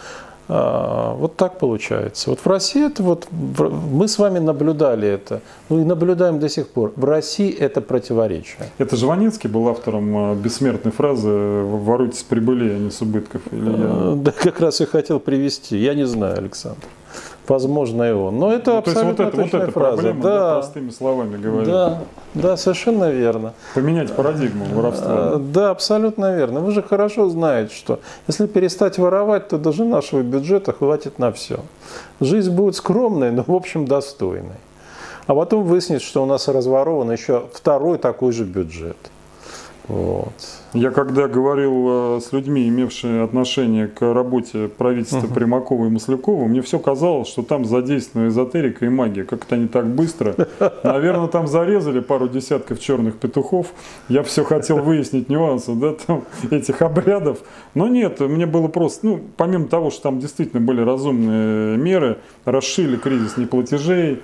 А, 0.49 1.15
вот 1.15 1.37
так 1.37 1.59
получается. 1.59 2.31
Вот 2.31 2.41
в 2.41 2.47
России 2.47 2.87
это 2.87 3.03
вот, 3.03 3.29
мы 3.31 4.09
с 4.09 4.19
вами 4.19 4.39
наблюдали 4.39 5.07
это, 5.07 5.43
ну 5.69 5.81
и 5.81 5.85
наблюдаем 5.85 6.39
до 6.39 6.49
сих 6.49 6.69
пор. 6.69 6.93
В 6.97 7.05
России 7.05 7.53
это 7.53 7.81
противоречие. 7.81 8.71
Это 8.79 8.97
Жванецкий 8.97 9.51
был 9.51 9.69
автором 9.69 10.17
а, 10.17 10.35
бессмертной 10.35 10.93
фразы 10.93 11.29
«Воруйте 11.29 12.19
с 12.19 12.23
прибыли, 12.23 12.71
а 12.71 12.79
не 12.79 12.91
с 12.91 13.03
убытков». 13.03 13.43
Или 13.53 13.71
я... 13.71 13.77
Э, 13.79 14.15
да, 14.17 14.33
как 14.33 14.61
раз 14.61 14.81
я 14.81 14.87
хотел 14.87 15.21
привести. 15.21 15.77
Я 15.77 15.95
не 15.95 16.07
знаю, 16.07 16.39
Александр. 16.39 16.81
Возможно, 17.49 18.03
и 18.03 18.13
он. 18.13 18.39
Но 18.39 18.53
это 18.53 18.73
ну, 18.73 18.79
абсолютно 18.79 19.15
то 19.15 19.23
есть 19.23 19.37
вот 19.37 19.45
это, 19.45 19.57
вот 19.57 19.63
эта 19.63 19.73
фраза. 19.73 19.97
проблема, 19.97 20.23
да. 20.23 20.39
да, 20.39 20.55
простыми 20.61 20.91
словами 20.91 21.37
говоря. 21.37 21.67
Да, 21.67 22.03
да, 22.35 22.57
совершенно 22.57 23.11
верно. 23.11 23.55
Поменять 23.75 24.15
парадигму 24.15 24.67
воровства. 24.67 25.09
А, 25.09 25.39
да, 25.39 25.71
абсолютно 25.71 26.37
верно. 26.37 26.61
Вы 26.61 26.73
же 26.73 26.83
хорошо 26.83 27.29
знаете, 27.31 27.75
что 27.75 28.01
если 28.27 28.47
перестать 28.47 28.99
воровать, 28.99 29.49
то 29.49 29.57
даже 29.57 29.85
нашего 29.85 30.21
бюджета 30.21 30.73
хватит 30.73 31.19
на 31.19 31.33
все. 31.33 31.61
Жизнь 32.21 32.51
будет 32.51 32.77
скромной, 32.77 33.31
но 33.31 33.45
в 33.47 33.55
общем 33.55 33.87
достойной. 33.87 34.57
А 35.27 35.35
потом 35.35 35.65
выяснится, 35.65 36.07
что 36.07 36.23
у 36.23 36.27
нас 36.27 36.49
разворован 36.49 37.11
еще 37.11 37.45
второй 37.53 37.99
такой 37.99 38.33
же 38.33 38.45
бюджет. 38.45 38.97
Вот. 39.87 40.33
Я 40.75 40.91
когда 40.91 41.29
говорил 41.29 42.17
э, 42.17 42.21
с 42.21 42.31
людьми, 42.33 42.69
имевшими 42.69 43.25
отношение 43.25 43.89
к 43.89 44.03
работе 44.13 44.69
правительства 44.69 45.21
uh-huh. 45.21 45.33
Примакова 45.33 45.87
и 45.87 45.89
Маслякова, 45.89 46.45
мне 46.45 46.61
все 46.61 46.79
казалось, 46.79 47.29
что 47.29 47.43
там 47.43 47.65
задействована 47.65 48.29
эзотерика 48.29 48.85
и 48.85 48.91
магия. 48.91 49.25
Как-то 49.25 49.55
они 49.55 49.67
так 49.67 49.87
быстро. 49.87 50.37
Наверное, 50.85 51.29
там 51.29 51.47
зарезали 51.47 52.01
пару 52.01 52.29
десятков 52.29 52.81
черных 52.81 53.17
петухов. 53.17 53.69
Я 54.11 54.23
все 54.23 54.45
хотел 54.45 54.79
выяснить 54.79 55.31
нюансы 55.31 55.73
да, 55.75 55.95
там, 55.95 56.25
этих 56.51 56.83
обрядов. 56.83 57.39
Но 57.75 57.89
нет, 57.89 58.21
мне 58.21 58.45
было 58.45 58.69
просто, 58.69 59.07
ну, 59.07 59.21
помимо 59.39 59.69
того, 59.69 59.91
что 59.91 60.03
там 60.03 60.21
действительно 60.21 60.61
были 60.61 60.83
разумные 60.83 61.79
меры, 61.79 62.19
расшили 62.45 62.97
кризис 62.97 63.39
неплатежей, 63.39 64.21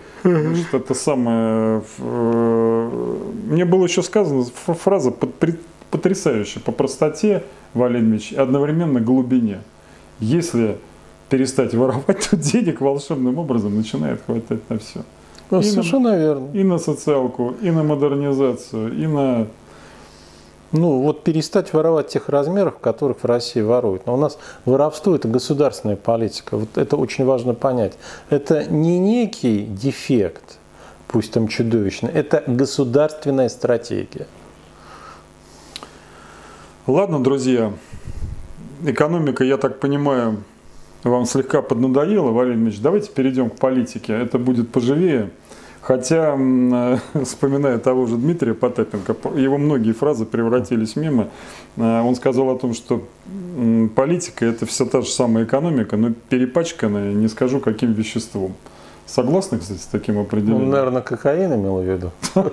что-то 0.68 0.92
самое... 0.92 1.82
Э, 1.98 3.14
мне 3.46 3.64
было 3.64 3.84
еще 3.84 4.02
сказано 4.02 4.44
фраза 4.66 5.10
потрясающе 5.94 6.58
по 6.58 6.72
простоте, 6.72 7.44
Валерий 7.72 8.20
и 8.32 8.34
одновременно 8.34 8.98
глубине. 8.98 9.60
Если 10.18 10.76
перестать 11.28 11.72
воровать, 11.72 12.28
то 12.28 12.36
денег 12.36 12.80
волшебным 12.80 13.38
образом 13.38 13.76
начинает 13.76 14.20
хватать 14.26 14.68
на 14.68 14.78
все. 14.80 15.02
Ну, 15.52 15.60
и 15.60 15.62
совершенно 15.62 16.10
на, 16.10 16.16
верно. 16.16 16.48
И 16.52 16.64
на 16.64 16.78
социалку, 16.78 17.54
и 17.62 17.70
на 17.70 17.84
модернизацию, 17.84 19.00
и 19.00 19.06
на... 19.06 19.46
Ну, 20.72 21.02
вот 21.02 21.22
перестать 21.22 21.72
воровать 21.72 22.08
тех 22.08 22.28
размерах, 22.28 22.74
в 22.74 22.80
которых 22.80 23.18
в 23.22 23.24
России 23.24 23.60
воруют. 23.60 24.06
Но 24.06 24.14
у 24.14 24.16
нас 24.16 24.36
воровство– 24.64 25.14
это 25.16 25.28
государственная 25.28 25.94
политика. 25.94 26.56
Вот 26.56 26.76
это 26.76 26.96
очень 26.96 27.24
важно 27.24 27.54
понять. 27.54 27.92
Это 28.30 28.64
не 28.64 28.98
некий 28.98 29.64
дефект, 29.64 30.58
пусть 31.06 31.30
там 31.30 31.46
чудовищный, 31.46 32.10
это 32.10 32.42
государственная 32.48 33.48
стратегия. 33.48 34.26
Ладно, 36.86 37.18
друзья, 37.18 37.72
экономика, 38.84 39.42
я 39.42 39.56
так 39.56 39.80
понимаю, 39.80 40.44
вам 41.02 41.24
слегка 41.24 41.62
поднадоела, 41.62 42.30
Валерий 42.30 42.60
Ильич. 42.60 42.78
Давайте 42.78 43.10
перейдем 43.10 43.48
к 43.48 43.56
политике. 43.56 44.12
Это 44.12 44.38
будет 44.38 44.68
поживее. 44.70 45.30
Хотя, 45.80 46.34
вспоминая 47.24 47.78
того 47.78 48.04
же 48.04 48.16
Дмитрия 48.16 48.52
Потапенко, 48.52 49.16
его 49.34 49.56
многие 49.56 49.92
фразы 49.92 50.26
превратились 50.26 50.94
мимо. 50.94 51.30
Э, 51.78 52.02
он 52.02 52.16
сказал 52.16 52.50
о 52.50 52.58
том, 52.58 52.74
что 52.74 53.02
политика– 53.96 54.44
это 54.46 54.66
все 54.66 54.84
та 54.84 55.00
же 55.00 55.08
самая 55.08 55.44
экономика, 55.44 55.96
но 55.96 56.12
перепачканная, 56.28 57.14
не 57.14 57.28
скажу, 57.28 57.60
каким 57.60 57.94
веществом. 57.94 58.52
Согласны, 59.06 59.58
кстати, 59.58 59.78
с 59.78 59.86
таким 59.86 60.18
определением? 60.18 60.66
Ну, 60.66 60.72
наверное, 60.72 61.02
кокаин 61.02 61.54
имел 61.54 61.78
в 61.78 61.84
виду. 61.84 62.10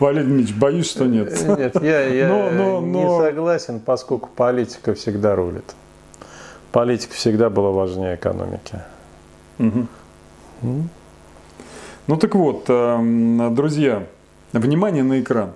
Валерий 0.00 0.26
Дмитриевич, 0.26 0.56
боюсь, 0.56 0.90
что 0.90 1.06
нет. 1.06 1.40
Нет, 1.46 1.82
я, 1.82 2.06
я 2.06 2.28
но, 2.28 2.50
но, 2.50 2.80
но... 2.80 2.86
не 2.86 3.26
согласен, 3.26 3.80
поскольку 3.80 4.28
политика 4.34 4.94
всегда 4.94 5.36
рулит. 5.36 5.74
Политика 6.72 7.14
всегда 7.14 7.50
была 7.50 7.70
важнее 7.70 8.16
экономики. 8.16 8.80
Угу. 9.58 9.86
Ну 12.08 12.16
так 12.16 12.34
вот, 12.34 12.64
эм, 12.68 13.54
друзья, 13.54 14.06
внимание 14.52 15.04
на 15.04 15.20
экран. 15.20 15.52